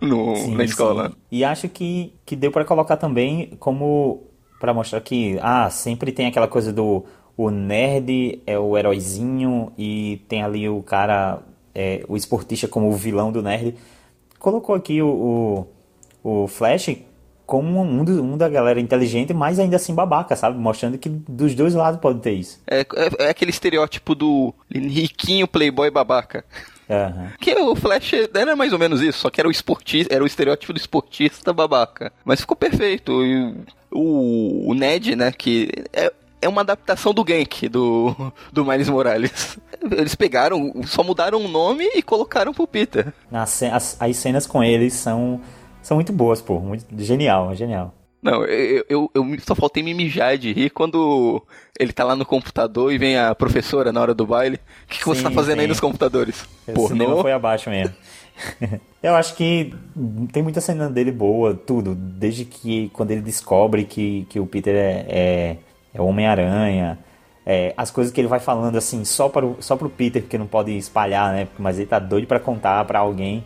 [0.00, 1.08] no, Sim, na escola.
[1.08, 1.16] sim.
[1.32, 4.26] E acho que, que deu pra colocar também como
[4.58, 7.04] Pra mostrar que ah, sempre tem aquela coisa do
[7.36, 11.40] o nerd é o heróizinho e tem ali o cara
[11.74, 13.74] é, o esportista como o vilão do nerd.
[14.38, 15.66] colocou aqui o,
[16.24, 16.96] o, o Flash
[17.46, 20.58] como um, um da galera inteligente, mas ainda assim babaca, sabe?
[20.58, 22.60] Mostrando que dos dois lados pode ter isso.
[22.66, 26.44] É, é, é aquele estereótipo do riquinho playboy babaca.
[26.88, 27.28] Uhum.
[27.40, 30.26] Que o Flash era mais ou menos isso, só que era o esportista, era o
[30.26, 32.12] estereótipo do esportista babaca.
[32.24, 33.24] Mas ficou perfeito.
[33.24, 33.54] E
[33.90, 38.14] o, o Ned, né, que é, é uma adaptação do Gank, do,
[38.52, 39.58] do Miles Morales.
[39.90, 43.12] Eles pegaram, só mudaram o nome e colocaram pro Peter.
[43.32, 45.40] As, as, as cenas com eles são,
[45.86, 46.58] são muito boas, pô.
[46.58, 47.94] Muito, genial, genial.
[48.20, 51.40] Não, eu, eu, eu, só faltei me mijar de rir quando
[51.78, 54.56] ele tá lá no computador e vem a professora na hora do baile.
[54.56, 55.60] O que, que você tá fazendo sim.
[55.60, 56.44] aí nos computadores?
[56.88, 57.94] Cinema foi abaixo mesmo.
[59.00, 59.72] eu acho que
[60.32, 61.94] tem muita cena dele boa, tudo.
[61.94, 65.56] Desde que quando ele descobre que, que o Peter é, é,
[65.94, 66.98] é Homem-Aranha.
[67.48, 70.36] É, as coisas que ele vai falando assim, só para o, só pro Peter, porque
[70.36, 71.46] não pode espalhar, né?
[71.56, 73.44] Mas ele tá doido para contar para alguém.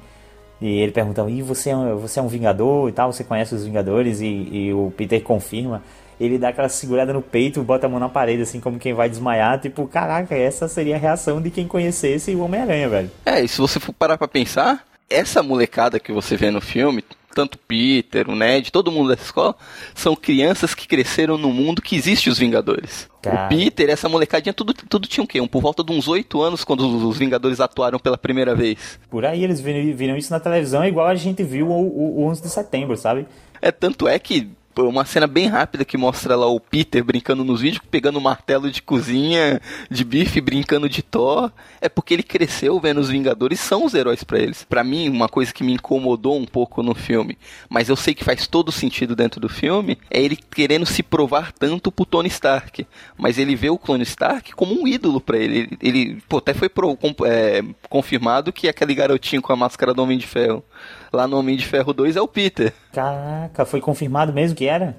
[0.61, 3.13] E ele pergunta, e você é, um, você é um Vingador e tal?
[3.13, 4.21] Você conhece os Vingadores?
[4.21, 5.83] E, e, o Peter confirma.
[6.21, 9.09] Ele dá aquela segurada no peito, bota a mão na parede, assim, como quem vai
[9.09, 9.59] desmaiar.
[9.59, 13.11] Tipo, caraca, essa seria a reação de quem conhecesse o Homem-Aranha, velho.
[13.25, 17.03] É, e se você for parar pra pensar, essa molecada que você vê no filme,
[17.35, 19.55] tanto Peter, o Ned, todo mundo dessa escola,
[19.95, 23.09] são crianças que cresceram no mundo que existe os Vingadores.
[23.23, 23.47] Cara.
[23.47, 25.41] O Peter, essa molecadinha, tudo, tudo tinha o quê?
[25.41, 28.99] Um, por volta de uns oito anos, quando os, Vingadores atuaram pela primeira vez.
[29.11, 32.25] Por aí eles viram, viram isso na televisão, igual a gente viu o, o, o
[32.27, 33.27] 11 de setembro, sabe?
[33.61, 34.51] É, tanto é que
[34.89, 38.71] uma cena bem rápida que mostra lá o Peter brincando nos vídeos, pegando um martelo
[38.71, 41.51] de cozinha, de bife, brincando de Thor.
[41.81, 44.65] É porque ele cresceu vendo os Vingadores, são os heróis para eles.
[44.65, 47.37] Para mim, uma coisa que me incomodou um pouco no filme,
[47.69, 51.53] mas eu sei que faz todo sentido dentro do filme, é ele querendo se provar
[51.53, 52.87] tanto pro Tony Stark.
[53.17, 55.59] Mas ele vê o Clone Stark como um ídolo para ele.
[55.59, 55.79] ele.
[55.83, 56.97] Ele, pô, até foi pro,
[57.27, 60.65] é, confirmado que aquele garotinho com a máscara do Homem de Ferro
[61.13, 62.73] lá no Homem de Ferro 2 é o Peter.
[62.93, 64.97] Caraca, foi confirmado mesmo que era?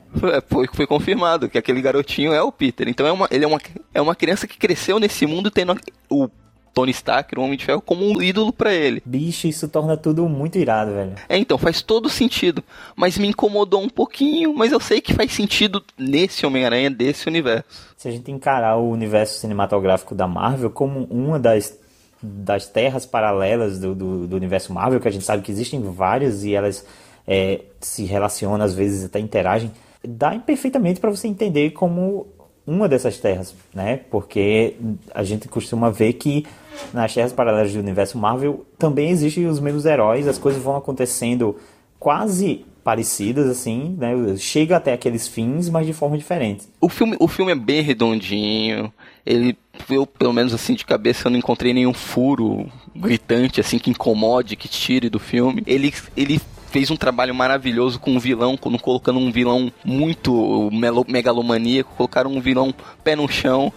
[0.47, 2.87] Foi, foi, confirmado que aquele garotinho é o Peter.
[2.87, 3.59] Então é uma, ele é uma,
[3.93, 5.75] é uma criança que cresceu nesse mundo tendo
[6.09, 6.29] o
[6.73, 9.01] Tony Stark, o Homem de Ferro, como um ídolo para ele.
[9.05, 11.15] Bicho, isso torna tudo muito irado, velho.
[11.27, 12.63] É, então, faz todo sentido.
[12.95, 17.91] Mas me incomodou um pouquinho, mas eu sei que faz sentido nesse Homem-Aranha, desse universo.
[17.97, 21.77] Se a gente encarar o universo cinematográfico da Marvel como uma das
[22.21, 26.43] das terras paralelas do, do, do, universo Marvel, que a gente sabe que existem várias
[26.43, 26.85] e elas
[27.27, 29.71] é, se relacionam, às vezes até interagem,
[30.07, 32.27] dá perfeitamente para você entender como
[32.65, 34.01] uma dessas terras, né?
[34.09, 34.75] Porque
[35.13, 36.45] a gente costuma ver que
[36.93, 41.55] nas terras paralelas do universo Marvel também existem os mesmos heróis, as coisas vão acontecendo
[42.01, 44.11] quase parecidas, assim, né?
[44.35, 46.67] Chega até aqueles fins, mas de forma diferente.
[46.81, 48.91] O filme, o filme é bem redondinho.
[49.23, 49.55] Ele,
[49.87, 54.55] eu, pelo menos assim, de cabeça, eu não encontrei nenhum furo gritante, assim, que incomode,
[54.55, 55.61] que tire do filme.
[55.67, 56.41] Ele, ele
[56.71, 60.69] fez um trabalho maravilhoso com um vilão, colocando um vilão muito
[61.07, 62.73] megalomaníaco, colocaram um vilão
[63.03, 63.73] pé no chão.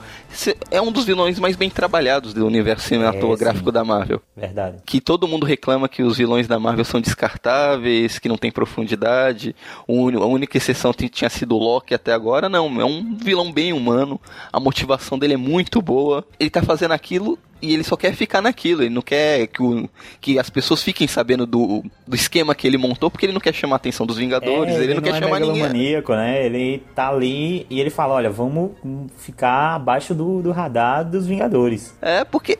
[0.71, 4.23] É um dos vilões mais bem trabalhados do universo cinematográfico é, da Marvel.
[4.37, 4.77] Verdade.
[4.87, 9.57] Que todo mundo reclama que os vilões da Marvel são descartáveis, que não tem profundidade.
[9.89, 12.49] A única exceção tinha sido o Loki até agora.
[12.49, 14.21] Não, é um vilão bem humano.
[14.53, 16.25] A motivação dele é muito boa.
[16.39, 19.89] Ele tá fazendo aquilo e ele só quer ficar naquilo, ele não quer que, o,
[20.21, 23.55] que as pessoas fiquem sabendo do, do esquema que ele montou, porque ele não quer
[23.55, 25.63] chamar a atenção dos Vingadores, é, ele, ele, não, não quer é chamar ninguém.
[25.63, 26.45] maníaco, né?
[26.45, 28.73] Ele tá ali e ele fala, olha, vamos
[29.17, 31.97] ficar abaixo do, do radar dos Vingadores.
[32.03, 32.59] É, porque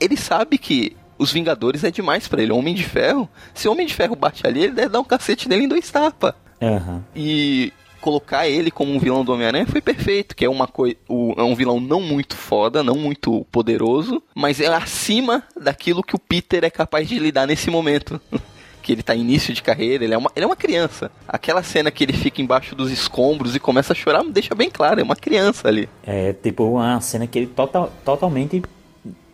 [0.00, 2.52] ele sabe que os Vingadores é demais para ele.
[2.52, 5.48] Homem de Ferro, se o Homem de Ferro bate ali, ele deve dar um cacete
[5.48, 6.34] nele em dois tapas.
[6.60, 7.02] Uhum.
[7.14, 7.72] E
[8.06, 10.94] colocar ele como um vilão do Homem-Aranha foi perfeito, que é uma coisa,
[11.36, 16.18] é um vilão não muito foda, não muito poderoso, mas é acima daquilo que o
[16.18, 18.20] Peter é capaz de lidar nesse momento.
[18.80, 21.10] que ele tá início de carreira, ele é, uma, ele é uma criança.
[21.26, 25.00] Aquela cena que ele fica embaixo dos escombros e começa a chorar, deixa bem claro,
[25.00, 25.88] é uma criança ali.
[26.06, 28.62] É, tipo, uma cena que ele total, totalmente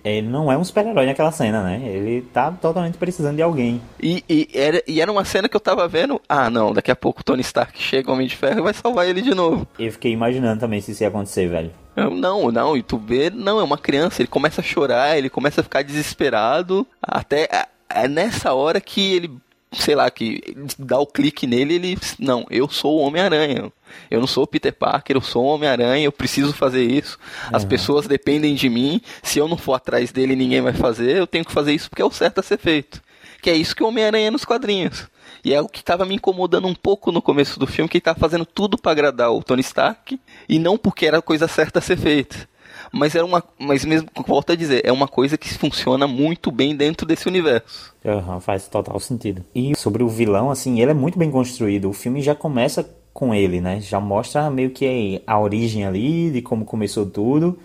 [0.05, 1.81] ele não é um super-herói naquela cena, né?
[1.85, 3.81] Ele tá totalmente precisando de alguém.
[4.01, 6.21] E, e, era, e era uma cena que eu tava vendo.
[6.29, 8.75] Ah, não, daqui a pouco o Tony Stark chega, o Homem de Ferro, e vai
[8.75, 9.67] salvar ele de novo.
[9.79, 11.71] Eu fiquei imaginando também se isso ia acontecer, velho.
[11.95, 15.61] Não, não, e tu vê, não, é uma criança, ele começa a chorar, ele começa
[15.61, 16.87] a ficar desesperado.
[17.03, 17.49] Até
[17.89, 19.31] é nessa hora que ele
[19.73, 20.41] sei lá, que
[20.79, 23.73] dá o clique nele, ele, não, eu sou o Homem-Aranha.
[24.11, 27.19] Eu não sou o Peter Parker, eu sou o Homem-Aranha, eu preciso fazer isso.
[27.53, 27.69] As uhum.
[27.69, 29.01] pessoas dependem de mim.
[29.23, 31.17] Se eu não for atrás dele, ninguém vai fazer.
[31.17, 33.03] Eu tenho que fazer isso porque é o certo a ser feito.
[33.41, 35.07] Que é isso que o Homem-Aranha é nos quadrinhos.
[35.45, 38.01] E é o que estava me incomodando um pouco no começo do filme, que ele
[38.01, 41.81] estava fazendo tudo para agradar o Tony Stark e não porque era a coisa certa
[41.81, 42.49] a ser feita.
[42.93, 43.43] Mas é uma.
[43.59, 47.95] Mas mesmo, volto a dizer, é uma coisa que funciona muito bem dentro desse universo.
[48.05, 49.43] Uhum, faz total sentido.
[49.55, 51.89] E sobre o vilão, assim, ele é muito bem construído.
[51.89, 53.81] O filme já começa com ele, né?
[53.81, 57.59] Já mostra meio que a origem ali, de como começou tudo,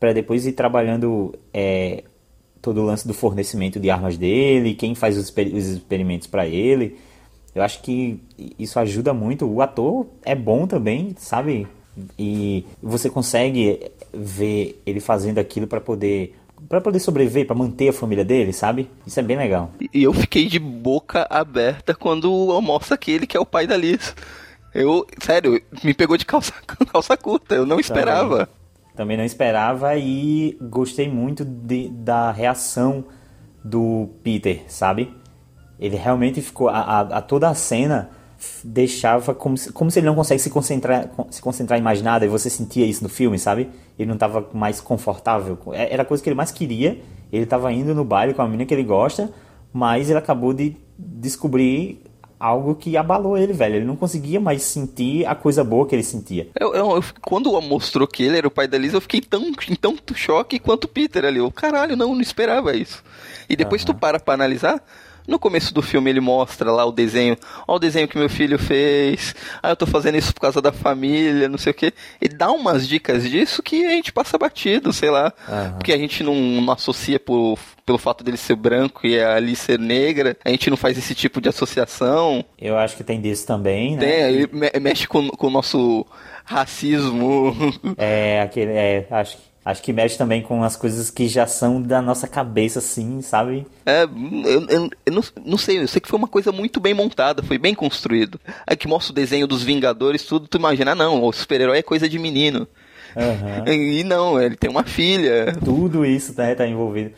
[0.00, 2.04] para depois ir trabalhando é,
[2.60, 6.46] todo o lance do fornecimento de armas dele, quem faz os, exper os experimentos para
[6.46, 6.96] ele.
[7.54, 8.20] Eu acho que
[8.58, 9.46] isso ajuda muito.
[9.46, 11.68] O ator é bom também, sabe?
[12.18, 16.36] E você consegue ver ele fazendo aquilo para poder
[16.68, 18.88] para poder sobreviver, para manter a família dele, sabe?
[19.06, 19.70] Isso é bem legal.
[19.92, 22.30] E eu fiquei de boca aberta quando
[22.62, 24.14] mostra aquele que é o pai da Liz.
[24.74, 26.52] Eu, sério, me pegou de calça,
[26.90, 28.46] calça curta, eu não esperava.
[28.46, 33.04] Também, também não esperava e gostei muito de, da reação
[33.62, 35.14] do Peter, sabe?
[35.78, 36.68] Ele realmente ficou.
[36.68, 38.10] A, a, a toda a cena
[38.62, 42.24] deixava como se, como se ele não consegue se concentrar, se concentrar em mais nada
[42.24, 43.68] e você sentia isso no filme, sabe?
[43.98, 45.58] Ele não estava mais confortável.
[45.72, 46.98] É, era a coisa que ele mais queria.
[47.32, 49.30] Ele estava indo no baile com a menina que ele gosta,
[49.72, 52.02] mas ele acabou de descobrir
[52.38, 53.76] algo que abalou ele, velho.
[53.76, 56.48] Ele não conseguia mais sentir a coisa boa que ele sentia.
[56.58, 59.42] Eu, eu, eu, quando mostrou que ele era o pai da Liz, eu fiquei tão,
[59.68, 61.38] em tanto choque quanto o Peter ali.
[61.38, 63.02] Eu, caralho, não, não esperava isso.
[63.48, 63.86] E depois uhum.
[63.86, 64.82] tu para pra analisar,
[65.26, 67.36] no começo do filme ele mostra lá o desenho,
[67.66, 70.72] ó o desenho que meu filho fez, ah, eu tô fazendo isso por causa da
[70.72, 71.92] família, não sei o que.
[72.20, 75.32] Ele dá umas dicas disso que a gente passa batido, sei lá.
[75.48, 75.72] Uhum.
[75.72, 79.56] Porque a gente não, não associa por, pelo fato dele ser branco e a Ali
[79.56, 82.44] ser negra, a gente não faz esse tipo de associação.
[82.58, 84.00] Eu acho que tem disso também, né?
[84.00, 84.48] Tem, ele
[84.80, 86.06] mexe com, com o nosso
[86.44, 87.54] racismo.
[87.96, 91.80] É, aquele, é, acho que Acho que mexe também com as coisas que já são
[91.80, 93.66] da nossa cabeça, assim, sabe?
[93.86, 96.92] É, eu, eu, eu não, não, sei, eu sei que foi uma coisa muito bem
[96.92, 98.38] montada, foi bem construído.
[98.66, 101.82] Aí que mostra o desenho dos Vingadores, tudo, tu imagina, ah, não, o super-herói é
[101.82, 102.68] coisa de menino.
[103.16, 103.64] Uhum.
[103.72, 105.56] E não, ele tem uma filha.
[105.64, 107.12] Tudo isso né, tá envolvido.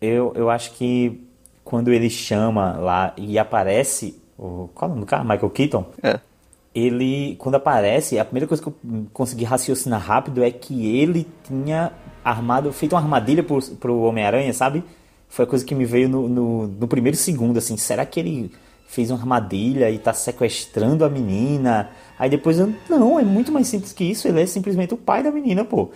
[0.00, 1.26] Eu, eu acho que
[1.64, 4.68] quando ele chama lá e aparece o.
[4.74, 5.24] Qual é o nome do cara?
[5.24, 5.86] Michael Keaton?
[6.02, 6.20] É
[6.74, 8.74] ele, quando aparece, a primeira coisa que eu
[9.12, 11.92] consegui raciocinar rápido é que ele tinha
[12.24, 14.82] armado, feito uma armadilha pro, pro Homem-Aranha, sabe?
[15.28, 18.50] Foi a coisa que me veio no, no, no, primeiro segundo, assim, será que ele
[18.86, 21.90] fez uma armadilha e tá sequestrando a menina?
[22.18, 25.22] Aí depois eu, não, é muito mais simples que isso, ele é simplesmente o pai
[25.22, 25.90] da menina, pô.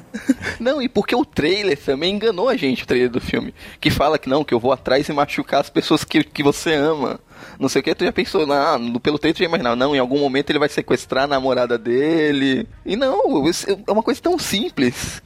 [0.58, 4.18] não, e porque o trailer também enganou a gente, o trailer do filme, que fala
[4.18, 7.20] que não, que eu vou atrás e machucar as pessoas que, que você ama
[7.60, 9.98] não sei o que, tu já pensou, ah, pelo texto tu já imaginava, não, em
[9.98, 12.66] algum momento ele vai sequestrar a namorada dele.
[12.86, 13.46] E não,
[13.86, 15.22] é uma coisa tão simples.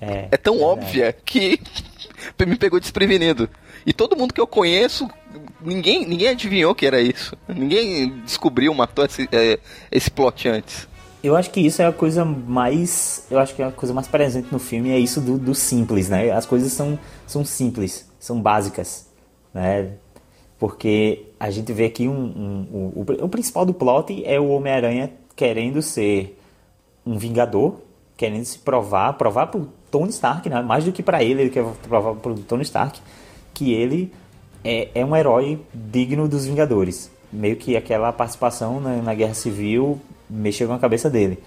[0.00, 1.60] É, é tão é óbvia que
[2.44, 3.48] me pegou desprevenido.
[3.86, 5.08] E todo mundo que eu conheço,
[5.60, 7.36] ninguém, ninguém adivinhou que era isso.
[7.48, 9.60] Ninguém descobriu, matou esse, é,
[9.92, 10.88] esse plot antes.
[11.22, 13.26] Eu acho que isso é a coisa mais.
[13.30, 16.08] Eu acho que é a coisa mais presente no filme é isso do, do simples,
[16.08, 16.30] né?
[16.32, 19.06] As coisas são, são simples, são básicas.
[19.54, 19.92] Né?
[20.58, 24.48] Porque a gente vê aqui um, um, um o, o, principal do plot é o
[24.48, 26.38] Homem-Aranha querendo ser
[27.04, 27.80] um vingador,
[28.16, 30.62] querendo se provar, provar pro Tony Stark, né?
[30.62, 33.00] mais do que para ele, ele quer provar pro Tony Stark
[33.52, 34.12] que ele
[34.64, 37.10] é, é um herói digno dos Vingadores.
[37.32, 41.38] Meio que aquela participação na, na Guerra Civil mexeu com a cabeça dele.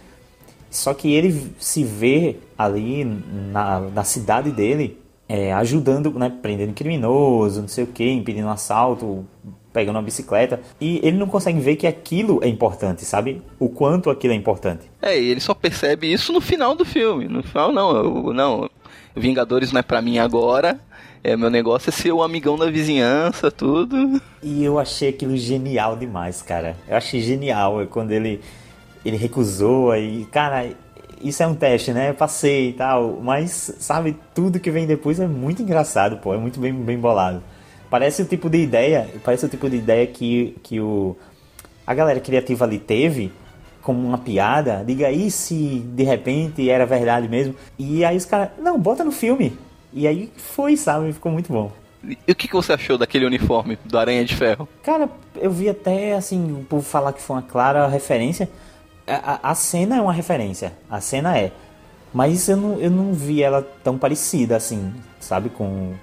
[0.69, 4.99] Só que ele se vê ali na, na cidade dele
[5.29, 9.23] é, ajudando, né, prendendo criminoso, não sei o que, impedindo um assalto,
[9.71, 10.59] pegando uma bicicleta.
[10.81, 13.39] E ele não consegue ver que aquilo é importante, sabe?
[13.59, 14.89] O quanto aquilo é importante.
[14.99, 17.27] É, e ele só percebe isso no final do filme.
[17.27, 18.67] No final, não, eu, não.
[19.15, 20.79] Vingadores não é pra mim agora.
[21.23, 24.19] É, meu negócio é ser o amigão da vizinhança, tudo.
[24.41, 26.75] E eu achei aquilo genial demais, cara.
[26.87, 28.41] Eu achei genial quando ele,
[29.05, 30.25] ele recusou aí.
[30.31, 30.71] Cara,
[31.21, 32.09] isso é um teste, né?
[32.09, 33.19] Eu passei e tal.
[33.21, 36.33] Mas, sabe, tudo que vem depois é muito engraçado, pô.
[36.33, 37.43] É muito bem, bem bolado.
[37.89, 39.09] Parece o tipo de ideia.
[39.23, 41.15] Parece o tipo de ideia que, que o,
[41.85, 43.31] a galera criativa ali teve
[43.81, 44.83] como uma piada.
[44.85, 47.55] Diga aí se de repente era verdade mesmo.
[47.77, 49.57] E aí os caras, não, bota no filme.
[49.91, 51.11] E aí foi, sabe?
[51.11, 51.71] Ficou muito bom.
[52.03, 54.67] E o que, que você achou daquele uniforme do Aranha de Ferro?
[54.83, 58.49] Cara, eu vi até assim, o povo falar que foi uma clara referência
[59.15, 61.51] a, a cena é uma referência, a cena é.
[62.13, 65.93] Mas eu não, eu não vi ela tão parecida assim, sabe, com,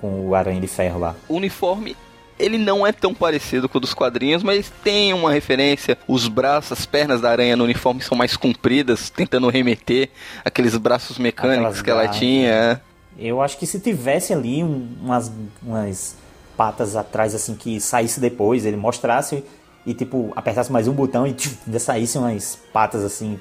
[0.00, 1.14] com o Aranha de Ferro lá.
[1.28, 1.96] O uniforme
[2.38, 5.96] ele não é tão parecido com o dos quadrinhos, mas tem uma referência.
[6.08, 10.10] Os braços, as pernas da aranha no uniforme são mais compridas, tentando remeter
[10.44, 12.50] aqueles braços mecânicos Aquelas que ela tinha.
[12.50, 12.80] É.
[13.16, 15.30] Eu acho que se tivesse ali umas,
[15.62, 16.16] umas
[16.56, 19.44] patas atrás, assim, que saísse depois, ele mostrasse
[19.86, 23.38] e tipo, apertasse mais um botão e tchum, ainda saíssem umas patas assim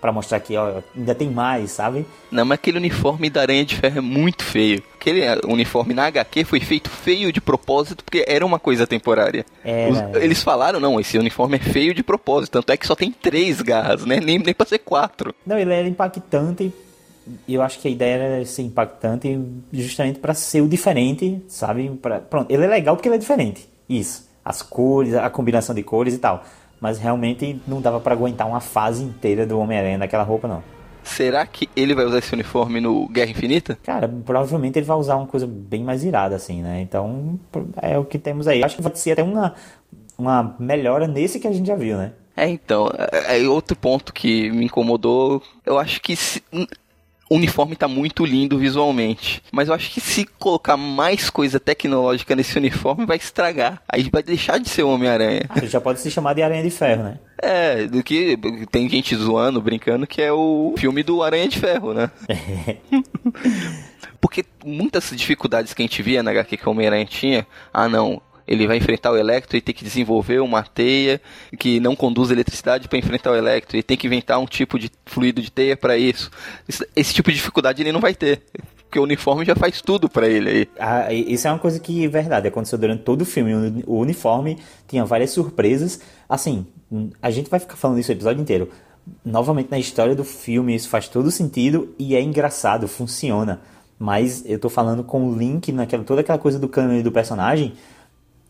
[0.00, 2.06] Pra mostrar que, ó, ainda tem mais, sabe?
[2.30, 4.80] Não, mas aquele uniforme da Aranha de Ferro é muito feio.
[4.94, 9.44] Aquele eh, uniforme na HQ foi feito feio de propósito porque era uma coisa temporária.
[9.64, 9.90] Era.
[9.90, 12.52] Os- eles falaram, não, esse uniforme é feio de propósito.
[12.52, 14.20] Tanto é que só tem três garras, né?
[14.20, 15.34] Nem, nem pra ser quatro.
[15.44, 16.72] Não, ele era impactante.
[17.48, 19.36] Eu acho que a ideia era ser impactante
[19.72, 21.90] justamente pra ser o diferente, sabe?
[22.00, 23.68] Pra, pronto, ele é legal porque ele é diferente.
[23.88, 24.27] Isso.
[24.48, 26.42] As cores, a combinação de cores e tal.
[26.80, 30.62] Mas realmente não dava pra aguentar uma fase inteira do Homem-Aranha naquela roupa, não.
[31.02, 33.78] Será que ele vai usar esse uniforme no Guerra Infinita?
[33.82, 36.80] Cara, provavelmente ele vai usar uma coisa bem mais irada, assim, né?
[36.80, 37.38] Então,
[37.82, 38.62] é o que temos aí.
[38.64, 39.54] Acho que vai ser até uma,
[40.16, 42.12] uma melhora nesse que a gente já viu, né?
[42.36, 45.42] É, então, é, é outro ponto que me incomodou.
[45.66, 46.42] Eu acho que se-
[47.28, 49.42] o uniforme tá muito lindo visualmente.
[49.52, 53.82] Mas eu acho que se colocar mais coisa tecnológica nesse uniforme vai estragar.
[53.88, 55.42] Aí vai deixar de ser o Homem-Aranha.
[55.48, 57.18] Ah, já pode se chamar de Aranha de Ferro, né?
[57.40, 58.36] É, do que
[58.70, 62.10] tem gente zoando, brincando, que é o filme do Aranha de Ferro, né?
[64.20, 68.20] Porque muitas dificuldades que a gente via na HQ que o Homem-Aranha tinha, ah não,
[68.48, 71.20] ele vai enfrentar o Electro e tem que desenvolver uma teia
[71.58, 74.90] que não conduz eletricidade para enfrentar o Electro e tem que inventar um tipo de
[75.04, 76.30] fluido de teia para isso.
[76.96, 78.42] Esse, tipo de dificuldade ele não vai ter.
[78.88, 80.68] Porque o uniforme já faz tudo para ele aí.
[80.78, 83.84] Ah, isso é uma coisa que é verdade, aconteceu durante todo o filme.
[83.86, 84.56] O- uniforme
[84.88, 86.00] tinha várias surpresas.
[86.26, 86.66] Assim,
[87.20, 88.70] a gente vai ficar falando isso o episódio inteiro.
[89.22, 93.60] Novamente, na história do filme, isso faz todo sentido e é engraçado, funciona.
[93.98, 97.74] Mas eu tô falando com o link naquela toda aquela coisa do cânone do personagem.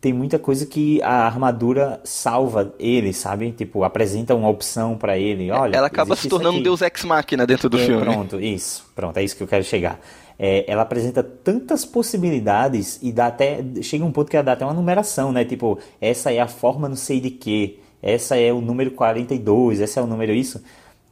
[0.01, 3.51] Tem muita coisa que a armadura salva ele, sabe?
[3.51, 5.51] Tipo, apresenta uma opção pra ele.
[5.51, 6.63] Olha, Ela acaba se tornando um.
[6.63, 8.03] Deus Ex Machina dentro do É, filme.
[8.03, 8.85] Pronto, isso.
[8.95, 9.99] Pronto, é isso que eu quero chegar.
[10.41, 13.61] É, ela apresenta tantas possibilidades e dá até.
[13.81, 15.43] Chega um ponto que ela dá até uma numeração, né?
[15.43, 17.79] Tipo, essa é a forma não sei de quê.
[18.01, 20.63] Essa é o número 42, esse é o número isso.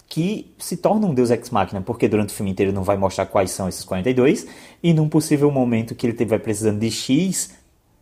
[0.07, 3.25] Que se torna um Deus Ex Machina, porque durante o filme inteiro não vai mostrar
[3.25, 4.47] quais são esses 42.
[4.81, 7.53] E num possível momento que ele estiver precisando de X,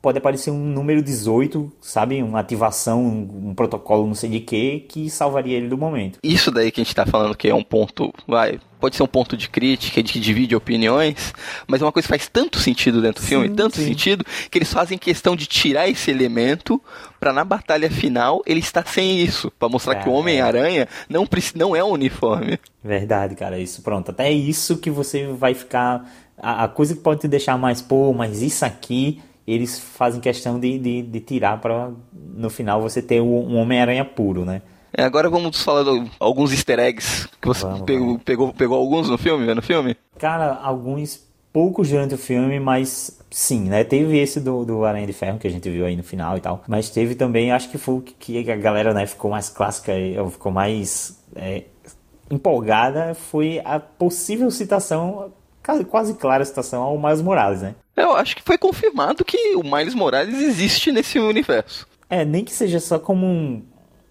[0.05, 2.21] pode aparecer um número 18, sabe?
[2.21, 6.19] Uma ativação, um, um protocolo não sei de quê, que salvaria ele do momento.
[6.21, 9.07] Isso daí que a gente tá falando que é um ponto, vai, pode ser um
[9.07, 11.33] ponto de crítica, de que divide opiniões,
[11.65, 14.71] mas é uma coisa que faz tanto sentido dentro do filme, tanto sentido, que eles
[14.71, 16.79] fazem questão de tirar esse elemento
[17.19, 20.15] pra na batalha final ele estar sem isso, pra mostrar que o É.
[20.15, 22.59] Homem-Aranha não, não é um uniforme.
[22.83, 24.11] Verdade, cara, isso pronto.
[24.11, 26.07] Até isso que você vai ficar.
[26.37, 30.59] A, a coisa que pode te deixar mais, pô, mas isso aqui, eles fazem questão
[30.59, 34.61] de, de, de tirar pra no final você ter um, Homem-Aranha puro, né?
[34.97, 39.17] É, agora vamos falar de alguns easter eggs, que você pegou, pegou, pegou alguns no
[39.17, 39.95] filme, no filme?
[40.17, 43.83] Cara, alguns poucos durante o filme, mas sim, né?
[43.83, 46.41] Teve esse do, do Aranha de Ferro que a gente viu aí no final e
[46.41, 46.63] tal.
[46.67, 50.17] Mas teve também, acho que foi o que a galera né, ficou mais clássica, e,
[50.17, 51.63] ou ficou mais é,
[52.29, 55.31] empolgada, foi a possível citação,
[55.85, 57.75] quase clara citação ao Miles Morales, né?
[57.95, 61.87] Eu acho que foi confirmado que o Miles Morales existe nesse universo.
[62.09, 63.63] É, nem que seja só como um,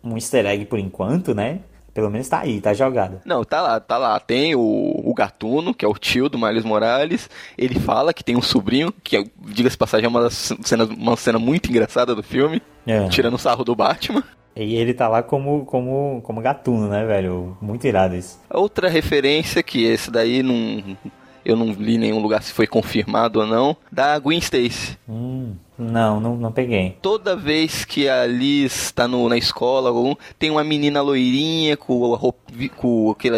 [0.03, 1.61] um easter egg por enquanto, né?
[1.93, 3.21] Pelo menos tá aí, tá jogado.
[3.25, 4.19] Não, tá lá, tá lá.
[4.19, 7.31] Tem o, o Gatuno, que é o tio do Miles Morales.
[7.57, 11.39] Ele fala que tem um sobrinho, que, é, diga-se passagem, é uma, cenas, uma cena
[11.39, 12.61] muito engraçada do filme.
[12.85, 13.09] É.
[13.09, 14.25] Tirando o sarro do Batman.
[14.57, 17.57] E ele tá lá como, como, como gatuno, né, velho?
[17.61, 18.41] Muito irado isso.
[18.51, 20.97] Outra referência, que esse daí não...
[21.45, 24.97] Eu não li em nenhum lugar se foi confirmado ou não, da Gwen Stacy.
[25.09, 26.97] Hum, não, não, não peguei.
[27.03, 29.91] Toda vez que a Liz tá no, na escola,
[30.39, 32.39] tem uma menina loirinha com a roupa,
[32.77, 33.37] com aquela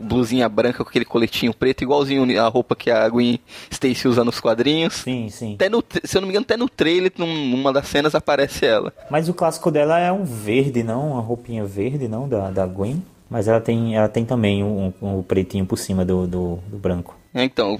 [0.00, 3.38] blusinha branca, com aquele coletinho preto, igualzinho a roupa que a Gwen
[3.70, 4.94] Stacy usa nos quadrinhos.
[4.94, 5.54] Sim, sim.
[5.54, 8.66] Até no, se eu não me engano, até no trailer, num- numa das cenas, aparece
[8.66, 8.92] ela.
[9.10, 11.12] Mas o clássico dela é um verde, não?
[11.12, 12.28] Uma roupinha verde, não?
[12.28, 13.02] Da, da Gwen.
[13.28, 16.76] Mas ela tem, ela tem também um, um, um pretinho por cima do, do, do
[16.78, 17.16] branco.
[17.36, 17.78] É, Então,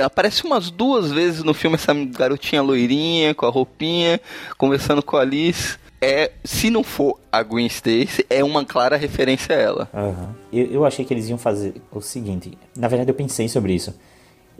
[0.00, 4.20] aparece umas duas vezes no filme essa garotinha loirinha, com a roupinha,
[4.56, 5.78] conversando com a Liz.
[6.00, 9.88] É, se não for a Gwen Stacy, é uma clara referência a ela.
[9.92, 10.34] Aham.
[10.52, 12.56] Eu, eu achei que eles iam fazer o seguinte.
[12.76, 13.94] Na verdade, eu pensei sobre isso.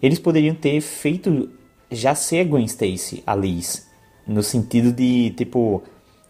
[0.01, 1.48] Eles poderiam ter feito
[1.90, 3.89] já ser a Gwen Stacy, a Liz.
[4.27, 5.82] No sentido de, tipo,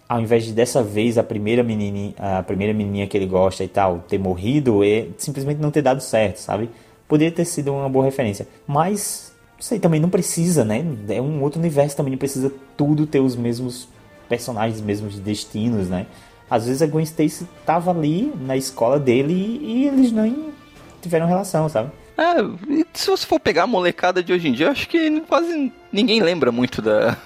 [0.08, 3.68] ao invés de dessa vez a primeira menininha, a primeira menininha que ele gosta e
[3.68, 6.70] tal, ter morrido, e simplesmente não ter dado certo, sabe?
[7.12, 8.48] Poderia ter sido uma boa referência.
[8.66, 10.82] Mas, não sei, também não precisa, né?
[11.10, 13.86] É um outro universo também, não precisa tudo ter os mesmos
[14.30, 16.06] personagens, os mesmos destinos, né?
[16.48, 20.54] Às vezes a Gwen Stacy tava ali na escola dele e, e eles nem
[21.02, 21.90] tiveram relação, sabe?
[22.16, 26.22] É, se você for pegar a molecada de hoje em dia, acho que quase ninguém
[26.22, 27.18] lembra muito da,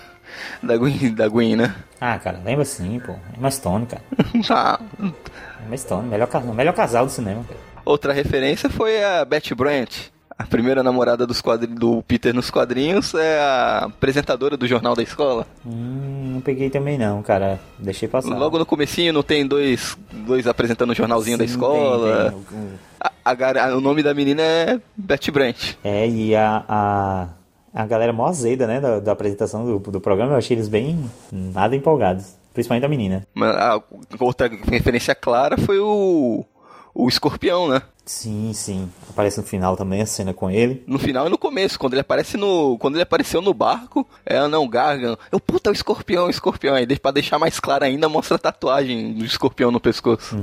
[0.61, 1.77] da, Gwen, da Gwen, né?
[2.01, 3.13] Ah, cara, lembra sim, pô.
[3.13, 4.03] É mais Stone, cara.
[4.51, 4.81] Ah,
[5.65, 7.66] É mais Stone, melhor, melhor casal do cinema, cara.
[7.87, 9.91] Outra referência foi a Betty Brant.
[10.39, 15.47] A primeira namorada dos do Peter nos quadrinhos é a apresentadora do jornal da escola.
[15.65, 17.59] Hum, não peguei também não, cara.
[17.79, 18.37] Deixei passar.
[18.37, 22.33] Logo no comecinho não tem dois, dois apresentando o jornalzinho da Sim, escola.
[22.33, 22.69] tem, tem.
[23.01, 25.75] A- a gar- o nome da menina é Betty Brant.
[25.83, 27.29] É, e a, a,
[27.73, 31.09] a galera mó azeda, né, da, da apresentação do, do programa, eu achei eles bem
[31.33, 32.35] nada empolgados.
[32.53, 33.27] Principalmente a menina.
[33.35, 33.81] Mas A
[34.21, 36.45] outra referência clara foi o,
[36.97, 37.83] o escorpião, né?
[38.07, 38.89] Sim, sim.
[39.11, 40.83] Aparece no final também a cena com ele.
[40.87, 42.79] No final e no começo, quando ele aparece no.
[42.79, 45.17] Quando ele apareceu no barco, ela não Gargan.
[45.31, 46.75] Eu, puta, o escorpião, o escorpião.
[46.75, 50.37] Aí pra deixar mais claro ainda, mostra a tatuagem do escorpião no pescoço.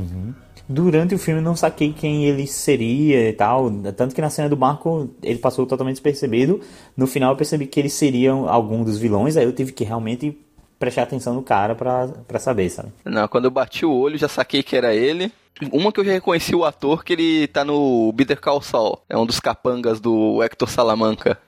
[0.70, 3.72] Durante o filme eu não saquei quem ele seria e tal.
[3.96, 6.62] Tanto que na cena do barco ele passou totalmente despercebido.
[6.96, 9.38] No final eu percebi que eles seriam algum dos vilões.
[9.38, 10.38] Aí eu tive que realmente
[10.78, 12.90] prestar atenção no cara pra, pra saber, sabe?
[13.06, 15.32] Não, quando eu bati o olho, já saquei que era ele.
[15.72, 19.00] Uma que eu já reconheci o ator, que ele tá no Bitter Call Saul.
[19.08, 21.40] É um dos capangas do Hector Salamanca.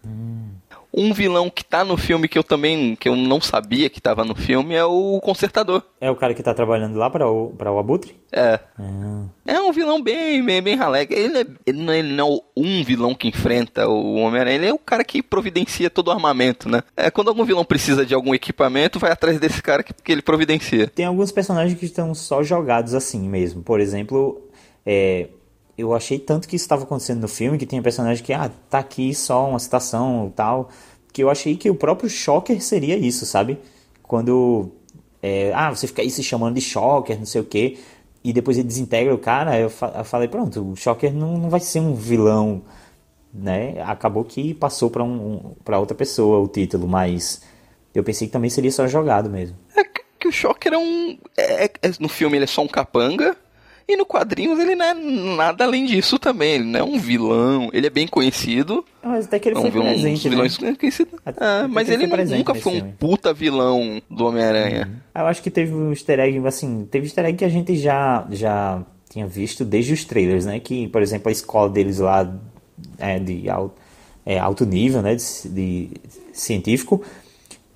[0.95, 4.23] Um vilão que tá no filme que eu também, que eu não sabia que tava
[4.23, 5.83] no filme, é o Consertador.
[5.99, 8.15] É o cara que tá trabalhando lá pra o, pra o Abutre?
[8.31, 8.59] É.
[8.79, 9.25] Ah.
[9.45, 11.05] É um vilão bem, bem, bem ralé.
[11.09, 14.73] Ele, é, ele, não, ele não é um vilão que enfrenta o Homem-Aranha, ele é
[14.73, 16.81] o cara que providencia todo o armamento, né?
[16.95, 20.21] É, quando algum vilão precisa de algum equipamento, vai atrás desse cara que, que ele
[20.21, 20.87] providencia.
[20.87, 23.61] Tem alguns personagens que estão só jogados assim mesmo.
[23.61, 24.41] Por exemplo,
[24.85, 25.27] é,
[25.77, 28.79] eu achei tanto que isso estava acontecendo no filme, que tem personagem que, ah, tá
[28.79, 30.69] aqui só uma citação tal,
[31.11, 33.57] que eu achei que o próprio Shocker seria isso, sabe?
[34.03, 34.71] Quando,
[35.21, 37.77] é, ah, você fica aí se chamando de Shocker, não sei o quê,
[38.23, 41.49] e depois ele desintegra o cara, eu, fa- eu falei, pronto, o Shocker não, não
[41.49, 42.61] vai ser um vilão,
[43.33, 43.81] né?
[43.83, 47.41] Acabou que passou pra um, para outra pessoa o título, mas
[47.93, 49.55] eu pensei que também seria só jogado mesmo.
[50.19, 51.17] Que o Shocker é um.
[51.37, 53.35] é- é- no filme ele é só um capanga.
[53.87, 56.53] E no quadrinhos ele não é nada além disso também.
[56.55, 57.69] Ele não é um vilão.
[57.71, 58.83] Ele é bem conhecido.
[59.03, 60.29] Mas até que ele é um foi vilão, presente, um dos né?
[60.31, 61.19] vilões conhecidos.
[61.37, 62.95] Ah, mas ele ele nunca foi um filme.
[62.97, 65.03] puta vilão do Homem-Aranha.
[65.13, 68.25] Eu acho que teve um easter egg, assim, teve easter egg que a gente já,
[68.31, 70.59] já tinha visto desde os trailers, né?
[70.59, 72.35] Que, por exemplo, a escola deles lá
[72.97, 73.75] é de alto,
[74.25, 75.15] é, alto nível, né?
[75.15, 75.89] De, de
[76.33, 77.03] científico.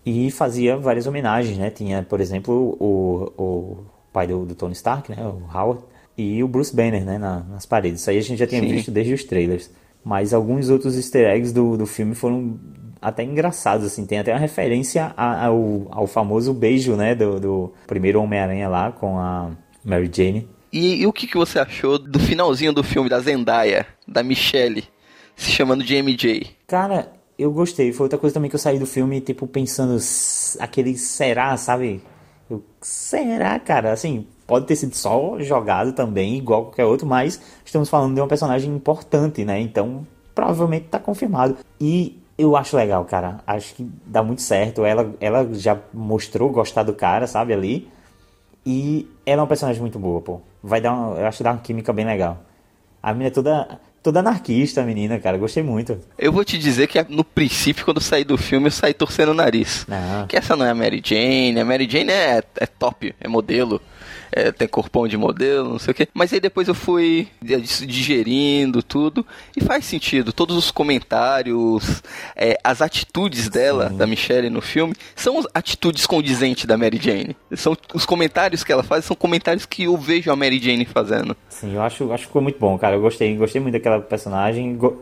[0.03, 1.69] E fazia várias homenagens, né?
[1.69, 3.77] Tinha, por exemplo, o, o
[4.11, 5.18] pai do, do Tony Stark, né?
[5.23, 5.84] O Howard.
[6.22, 7.18] E o Bruce Banner, né?
[7.18, 8.02] na- nas paredes.
[8.02, 8.68] Isso aí a gente já tinha Sim.
[8.68, 9.70] visto desde os trailers.
[10.04, 12.60] Mas alguns outros easter eggs do, do filme foram
[13.02, 14.06] até engraçados, assim.
[14.06, 17.16] Tem até uma referência ao, ao famoso beijo, né?
[17.16, 19.52] Do, do primeiro Homem-Aranha lá com a
[19.84, 20.48] Mary Jane.
[20.72, 24.84] E, e o que, que você achou do finalzinho do filme da Zendaya, da Michelle,
[25.36, 26.48] se chamando de MJ?
[26.68, 27.91] Cara, eu gostei.
[27.91, 32.02] Foi outra coisa também que eu saí do filme, tipo, pensando, "S- aquele será, sabe?
[32.50, 33.91] Eu, será, cara?
[33.94, 38.28] Assim, pode ter sido só jogado também, igual qualquer outro, mas estamos falando de uma
[38.28, 39.60] personagem importante, né?
[39.62, 41.58] Então, provavelmente tá confirmado.
[41.80, 43.42] E eu acho legal, cara.
[43.46, 44.84] Acho que dá muito certo.
[44.84, 47.88] Ela, ela já mostrou gostar do cara, sabe, ali.
[48.66, 50.42] E ela é uma personagem muito boa, pô.
[50.64, 52.40] Vai dar uma, eu acho que dá uma química bem legal.
[53.04, 55.38] A menina é toda, toda anarquista, a menina, cara.
[55.38, 56.00] Gostei muito.
[56.18, 59.30] Eu vou te dizer que no princípio, quando eu saí do filme, eu saí torcendo
[59.30, 59.86] o nariz.
[59.88, 60.26] Não.
[60.26, 61.60] Que essa não é a Mary Jane.
[61.60, 63.80] A Mary Jane é, é top, é modelo.
[64.31, 66.07] É, tem corpão de modelo, não sei o que.
[66.14, 67.27] Mas aí depois eu fui
[67.85, 69.26] digerindo tudo.
[69.56, 70.31] E faz sentido.
[70.31, 72.01] Todos os comentários,
[72.35, 77.35] é, as atitudes dela, da Michelle no filme, são atitudes condizentes da Mary Jane.
[77.56, 81.35] São os comentários que ela faz, são comentários que eu vejo a Mary Jane fazendo.
[81.49, 82.95] Sim, eu acho, acho que ficou muito bom, cara.
[82.95, 84.76] Eu gostei, gostei muito daquela personagem.
[84.76, 85.01] Go-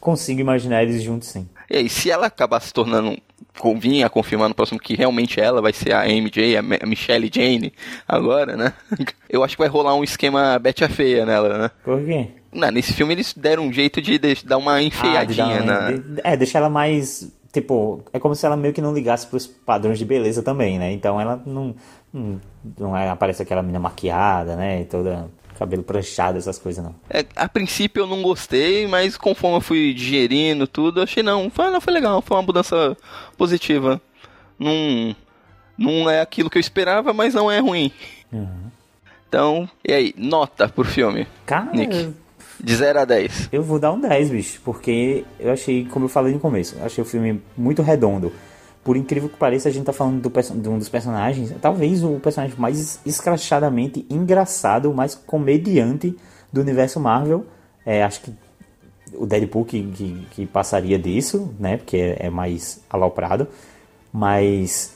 [0.00, 1.48] consigo imaginar eles juntos, sim.
[1.70, 3.16] E aí, se ela acabar se tornando,
[3.58, 7.30] convinha confirmar no próximo que realmente ela vai ser a MJ, a Mi- a Michelle
[7.32, 7.72] Jane,
[8.06, 8.72] agora, né?
[9.28, 11.70] Eu acho que vai rolar um esquema Betty a Feia nela, né?
[11.84, 12.28] Por quê?
[12.52, 15.78] Não, nesse filme eles deram um jeito de, dar uma Ah, enfeiadinha dar na.
[15.80, 17.30] uma- de- é, deixar ela mais.
[17.52, 20.92] Tipo, é como se ela meio que não ligasse pros padrões de beleza também, né?
[20.92, 21.74] Então ela não.
[22.12, 22.40] Não,
[22.78, 24.80] não é, aparece aquela menina maquiada, né?
[24.80, 25.28] E toda.
[25.60, 26.94] Cabelo pranchado, essas coisas, não.
[27.10, 31.70] É, a princípio eu não gostei, mas conforme eu fui digerindo tudo, achei não, foi,
[31.70, 32.96] não, foi legal, foi uma mudança
[33.36, 34.00] positiva.
[34.58, 35.14] Não,
[35.76, 37.92] não é aquilo que eu esperava, mas não é ruim.
[39.28, 41.28] Então, e aí, nota pro filme?
[41.44, 42.14] Cara, Nick.
[42.58, 43.50] De 0 a 10.
[43.52, 46.86] Eu vou dar um 10, bicho, porque eu achei, como eu falei no começo, eu
[46.86, 48.32] achei o filme muito redondo.
[48.82, 52.18] Por incrível que pareça, a gente tá falando do de um dos personagens, talvez o
[52.18, 56.16] personagem mais escrachadamente engraçado, mais comediante
[56.52, 57.44] do universo Marvel.
[57.84, 58.34] É, acho que
[59.14, 61.76] o Deadpool que, que, que passaria disso, né?
[61.76, 63.46] Porque é, é mais aloprado.
[64.12, 64.94] Mas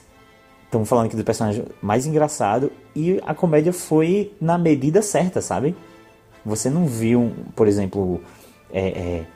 [0.65, 5.77] estamos falando aqui do personagem mais engraçado e a comédia foi na medida certa, sabe?
[6.45, 8.21] Você não viu, por exemplo,
[8.73, 9.27] é, é,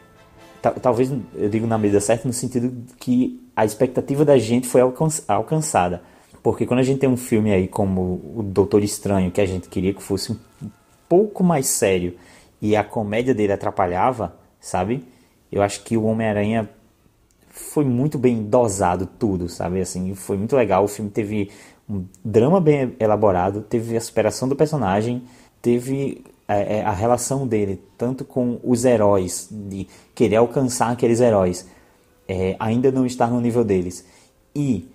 [0.82, 4.80] talvez eu digo na medida certa no sentido que a expectativa da gente foi
[5.26, 6.00] alcançada.
[6.44, 9.68] Porque quando a gente tem um filme aí como o Doutor Estranho, que a gente
[9.68, 10.36] queria que fosse um
[11.08, 12.14] pouco mais sério
[12.62, 15.04] e a comédia dele atrapalhava, sabe?
[15.50, 16.70] Eu acho que o Homem-Aranha
[17.50, 19.80] foi muito bem dosado tudo, sabe?
[19.80, 20.84] Assim, foi muito legal.
[20.84, 21.50] O filme teve
[21.90, 25.24] um drama bem elaborado, teve a superação do personagem,
[25.60, 31.66] teve é, é, a relação dele tanto com os heróis, de querer alcançar aqueles heróis,
[32.28, 34.04] é, ainda não estar no nível deles,
[34.54, 34.88] e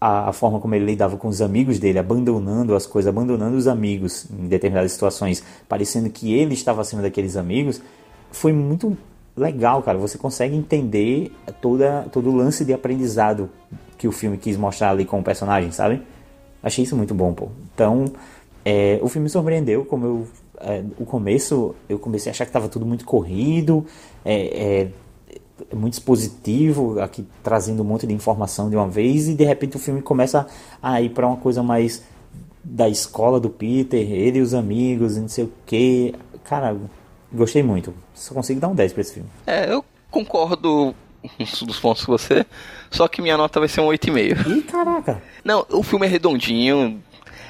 [0.00, 3.66] a, a, forma como ele lidava com os amigos dele, abandonando as coisas, abandonando os
[3.66, 7.82] amigos em determinadas situações, parecendo que ele estava acima daqueles amigos,
[8.30, 8.96] foi muito
[9.36, 9.98] legal, cara.
[9.98, 13.50] Você consegue entender toda, todo o lance de aprendizado
[13.96, 16.02] que o filme quis mostrar ali com o personagem, sabe?
[16.62, 17.48] Achei isso muito bom, pô.
[17.74, 18.04] Então,
[18.64, 20.28] é, o filme me surpreendeu, como eu.
[20.60, 23.86] É, o começo, eu comecei a achar que estava tudo muito corrido,
[24.24, 24.88] é, é,
[25.74, 29.80] muito expositivo, aqui trazendo um monte de informação de uma vez, e de repente o
[29.80, 30.46] filme começa
[30.82, 32.02] a ir para uma coisa mais
[32.62, 36.14] da escola do Peter, ele e os amigos, não sei o que.
[36.44, 36.76] Cara,
[37.32, 37.94] gostei muito.
[38.14, 39.28] Só consigo dar um 10 pra esse filme.
[39.46, 40.94] É, eu concordo
[41.66, 42.46] dos pontos com você,
[42.90, 44.46] só que minha nota vai ser um 8,5.
[44.46, 45.22] Ih, caraca!
[45.44, 47.02] Não, o filme é redondinho,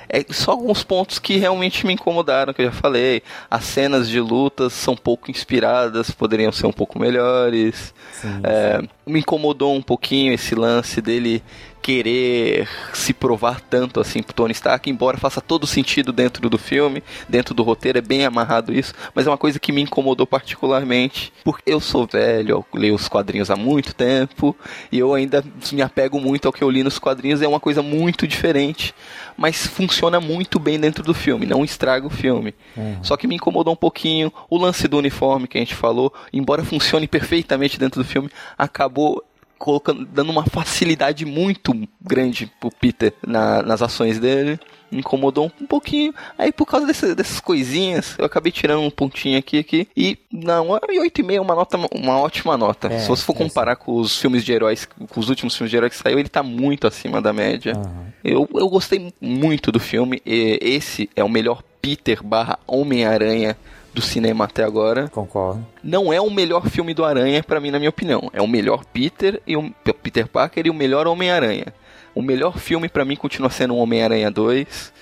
[0.08, 3.22] é só alguns pontos que realmente me incomodaram, que eu já falei.
[3.50, 7.94] As cenas de lutas são pouco inspiradas, poderiam ser um pouco melhores.
[8.12, 11.42] Sim, é, me incomodou um pouquinho esse lance dele
[11.82, 17.02] querer se provar tanto assim pro Tony Stark, embora faça todo sentido dentro do filme,
[17.28, 21.32] dentro do roteiro, é bem amarrado isso, mas é uma coisa que me incomodou particularmente,
[21.44, 24.54] porque eu sou velho, eu leio os quadrinhos há muito tempo,
[24.92, 27.82] e eu ainda me apego muito ao que eu li nos quadrinhos, é uma coisa
[27.82, 28.94] muito diferente,
[29.36, 32.54] mas funciona muito bem dentro do filme, não estraga o filme.
[32.76, 32.98] Uhum.
[33.02, 36.64] Só que me incomodou um pouquinho o lance do uniforme que a gente falou, embora
[36.64, 39.22] funcione perfeitamente dentro do filme, acabou
[39.58, 44.58] colocando, dando uma facilidade muito grande pro Peter na, nas ações dele.
[44.90, 46.14] Me incomodou um, um pouquinho.
[46.38, 49.88] Aí por causa desse, dessas coisinhas, eu acabei tirando um pontinho aqui aqui.
[49.96, 52.88] E não, 8,5 é uma nota, uma ótima nota.
[52.88, 55.70] É, Se você for é comparar com os filmes de heróis, com os últimos filmes
[55.70, 57.76] de heróis que saiu, ele tá muito acima da média.
[57.76, 58.06] Uhum.
[58.24, 60.22] Eu, eu gostei muito do filme.
[60.24, 63.56] E esse é o melhor Peter barra Homem-Aranha
[63.98, 65.08] do cinema até agora.
[65.08, 65.66] Concordo.
[65.82, 68.30] Não é o melhor filme do Aranha, para mim, na minha opinião.
[68.32, 69.70] É o melhor Peter e o
[70.02, 71.74] Peter Parker e o melhor Homem-Aranha.
[72.14, 74.92] O melhor filme para mim continua sendo o Homem-Aranha 2,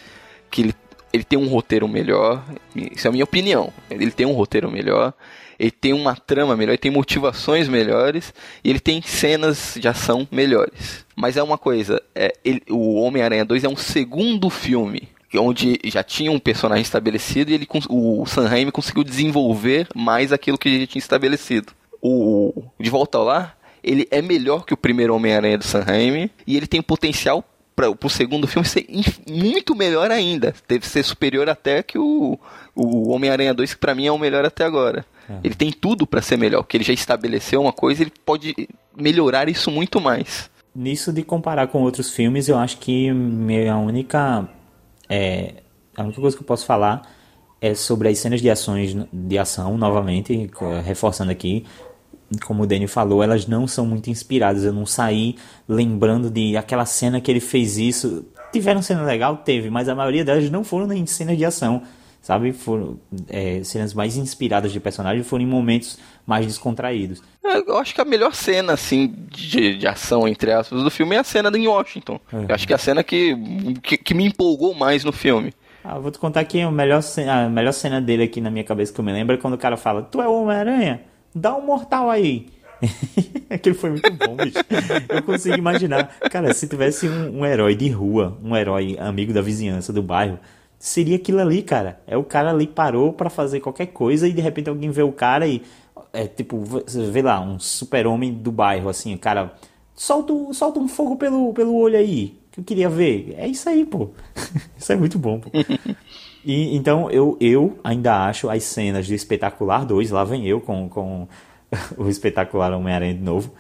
[0.51, 0.75] que ele,
[1.13, 2.43] ele tem um roteiro melhor.
[2.75, 3.71] Isso é a minha opinião.
[3.91, 5.13] Ele tem um roteiro melhor
[5.59, 10.29] ele tem uma trama melhor, ele tem motivações melhores e ele tem cenas de ação
[10.31, 11.07] melhores.
[11.17, 16.03] Mas é uma coisa, é, ele, o Homem-Aranha 2 é um segundo filme onde já
[16.03, 20.87] tinha um personagem estabelecido e ele, o Sam Raimi conseguiu desenvolver mais aquilo que ele
[20.87, 21.73] tinha estabelecido.
[22.01, 26.31] O De Volta ao Lar, ele é melhor que o primeiro Homem-Aranha do Sam Raimi
[26.47, 27.45] e ele tem potencial
[27.77, 28.87] para o segundo filme ser
[29.29, 30.55] muito melhor ainda.
[30.67, 32.39] Deve ser superior até que o,
[32.75, 35.05] o Homem-Aranha 2, que para mim é o melhor até agora.
[35.29, 35.35] É.
[35.45, 38.55] Ele tem tudo para ser melhor, porque ele já estabeleceu uma coisa, ele pode
[38.97, 40.51] melhorar isso muito mais.
[40.75, 44.49] Nisso de comparar com outros filmes, eu acho que minha única
[45.09, 45.63] é,
[45.97, 47.03] a única coisa que eu posso falar
[47.61, 50.51] é sobre as cenas de ações de ação, novamente,
[50.85, 51.65] reforçando aqui,
[52.45, 54.65] como o Daniel falou, elas não são muito inspiradas.
[54.65, 55.37] Eu não saí
[55.69, 58.25] lembrando de aquela cena que ele fez isso.
[58.53, 59.39] Tiveram cena legal?
[59.39, 61.83] Teve, mas a maioria delas não foram em cenas de ação,
[62.27, 62.53] sabe?
[62.53, 62.99] Foram
[63.29, 65.97] é, cenas mais inspiradas de personagem, foram em momentos
[66.27, 67.23] mais descontraídos.
[67.45, 71.15] É, eu acho que a melhor cena, assim, de, de ação, entre aspas, do filme
[71.15, 72.19] é a cena em Washington.
[72.33, 72.47] Uhum.
[72.49, 73.37] Eu acho que é a cena que,
[73.81, 75.55] que, que, me empolgou mais no filme.
[75.85, 78.65] Ah, vou te contar aqui a melhor, cena, a melhor cena dele aqui na minha
[78.65, 81.03] cabeça que eu me lembro é quando o cara fala: Tu é o Homem-Aranha?
[81.33, 82.49] Dá um mortal aí.
[83.49, 84.59] Aquilo foi muito bom, bicho.
[85.09, 86.09] Eu consigo imaginar.
[86.29, 90.41] Cara, se tivesse um, um herói de rua, um herói amigo da vizinhança, do bairro,
[90.79, 92.01] seria aquilo ali, cara.
[92.07, 95.13] É o cara ali parou para fazer qualquer coisa e de repente alguém vê o
[95.13, 95.63] cara e
[96.13, 96.63] é tipo,
[97.13, 99.55] vê lá, um super-homem do bairro, assim, o cara,
[99.95, 103.35] solta, solta um fogo pelo, pelo olho aí, que eu queria ver.
[103.37, 104.11] É isso aí, pô.
[104.77, 105.51] isso é muito bom, pô.
[106.49, 110.89] E, então, eu, eu ainda acho as cenas do Espetacular 2, lá vem eu com,
[110.89, 111.27] com
[111.99, 113.51] o Espetacular Homem-Aranha de novo,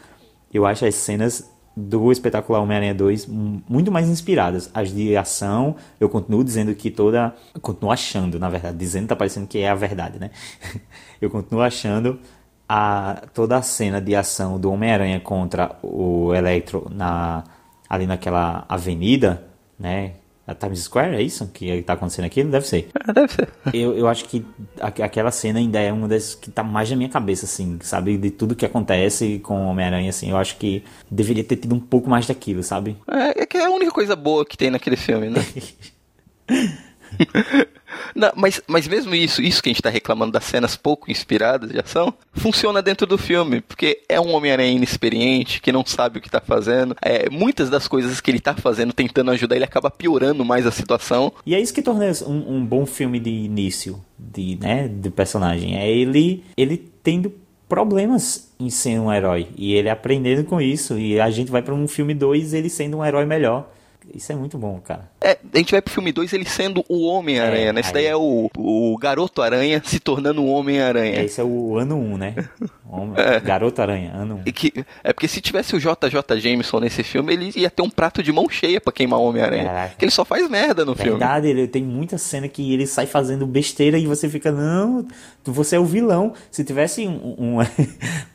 [0.54, 4.70] eu acho as cenas do Espetacular Homem-Aranha 2 muito mais inspiradas.
[4.72, 7.34] As de ação, eu continuo dizendo que toda.
[7.60, 10.30] continuo achando, na verdade, dizendo tá parecendo que é a verdade, né?
[11.20, 12.18] eu continuo achando
[12.66, 17.44] a, toda a cena de ação do Homem-Aranha contra o Electro na,
[17.88, 19.44] ali naquela avenida,
[19.78, 20.14] né?
[20.46, 21.48] A Times Square, é isso?
[21.48, 22.44] Que tá acontecendo aqui?
[22.44, 22.88] Deve ser.
[22.94, 23.48] Ah, deve ser.
[23.74, 24.44] Eu, eu acho que
[24.80, 28.16] a- aquela cena ainda é uma das que tá mais na minha cabeça, assim, sabe?
[28.16, 30.30] De tudo que acontece com Homem-Aranha, assim.
[30.30, 32.96] Eu acho que deveria ter tido um pouco mais daquilo, sabe?
[33.10, 35.40] É, é que é a única coisa boa que tem naquele filme, né?
[38.14, 41.70] Não, mas, mas mesmo isso, isso que a gente tá reclamando das cenas pouco inspiradas
[41.70, 46.20] de ação, funciona dentro do filme, porque é um Homem-Aranha inexperiente, que não sabe o
[46.20, 46.96] que tá fazendo.
[47.00, 50.70] É, muitas das coisas que ele tá fazendo, tentando ajudar, ele acaba piorando mais a
[50.70, 51.32] situação.
[51.44, 55.76] E é isso que torna um, um bom filme de início, de, né, de personagem.
[55.76, 57.32] É ele, ele tendo
[57.68, 59.48] problemas em ser um herói.
[59.56, 60.98] E ele aprendendo com isso.
[60.98, 63.70] E a gente vai pra um filme 2 ele sendo um herói melhor.
[64.14, 65.10] Isso é muito bom, cara.
[65.20, 67.80] É, a gente vai pro filme 2 ele sendo o Homem-Aranha, É, né?
[67.80, 71.22] Esse aí- daí é o, o Garoto-Aranha se tornando o Homem-Aranha.
[71.22, 72.34] Esse é o ano 1, um, né?
[72.88, 73.40] Homem- É.
[73.40, 74.38] Garoto Aranha, ano 1.
[74.38, 74.42] Um.
[74.46, 74.72] E que,
[75.02, 78.32] é porque se tivesse o JJ Jameson nesse filme, ele ia ter um prato de
[78.32, 79.88] mão cheia pra queimar o Homem-Aranha.
[79.90, 81.10] Porque ele só faz merda no filme.
[81.18, 85.06] Verdade, ele tem muita cena que ele sai fazendo besteira e você fica, não,
[85.44, 86.32] você é o vilão.
[86.50, 87.58] Se tivesse um, um,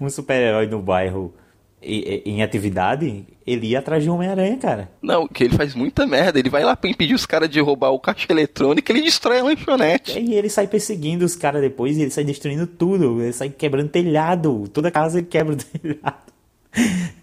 [0.05, 1.33] um super-herói no bairro
[1.83, 4.91] em atividade, ele ia atrás de Homem-Aranha, cara.
[5.01, 6.37] Não, que ele faz muita merda.
[6.37, 9.39] Ele vai lá pra impedir os caras de roubar o caixa eletrônico e ele destrói
[9.39, 10.19] a lanchonete.
[10.19, 13.21] E ele sai perseguindo os caras depois e ele sai destruindo tudo.
[13.21, 14.67] Ele sai quebrando telhado.
[14.71, 16.31] Toda casa ele quebra o telhado.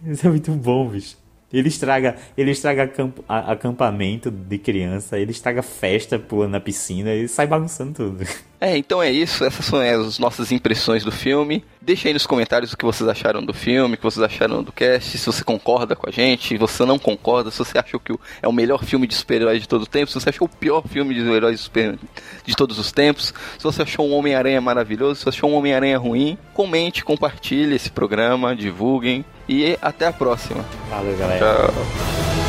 [0.07, 1.17] Isso é muito bom, bicho.
[1.53, 7.27] Ele estraga, ele estraga acamp- acampamento de criança, ele estraga festa pulando na piscina, ele
[7.27, 8.25] sai bagunçando tudo.
[8.61, 9.45] É, então é isso.
[9.45, 11.65] Essas são as nossas impressões do filme.
[11.81, 14.73] Deixa aí nos comentários o que vocês acharam do filme, o que vocês acharam do
[14.73, 18.13] cast, se você concorda com a gente, se você não concorda, se você achou que
[18.43, 20.83] é o melhor filme de super-heróis de todo o tempo, se você achou o pior
[20.87, 21.99] filme de heróis de, super-
[22.45, 25.97] de todos os tempos, se você achou um Homem-Aranha maravilhoso, se você achou um Homem-Aranha
[25.97, 30.65] ruim, comente, compartilhe esse programa, divulguem e até a próxima.
[30.91, 31.39] Valeu, galera.
[31.73, 32.48] Tchau.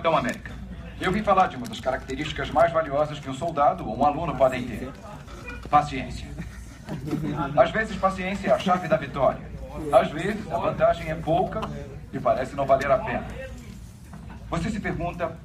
[0.00, 0.52] Capitão América.
[0.98, 4.34] Eu vim falar de uma das características mais valiosas que um soldado ou um aluno
[4.34, 4.90] podem ter:
[5.68, 6.26] paciência.
[7.54, 9.40] Às vezes, paciência é a chave da vitória.
[9.92, 11.60] Às vezes, a vantagem é pouca
[12.12, 13.26] e parece não valer a pena.
[14.48, 15.36] Você se pergunta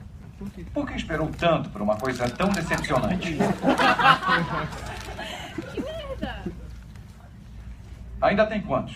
[0.74, 3.38] por que esperou tanto por uma coisa tão decepcionante?
[8.22, 8.96] Ainda tem quantos?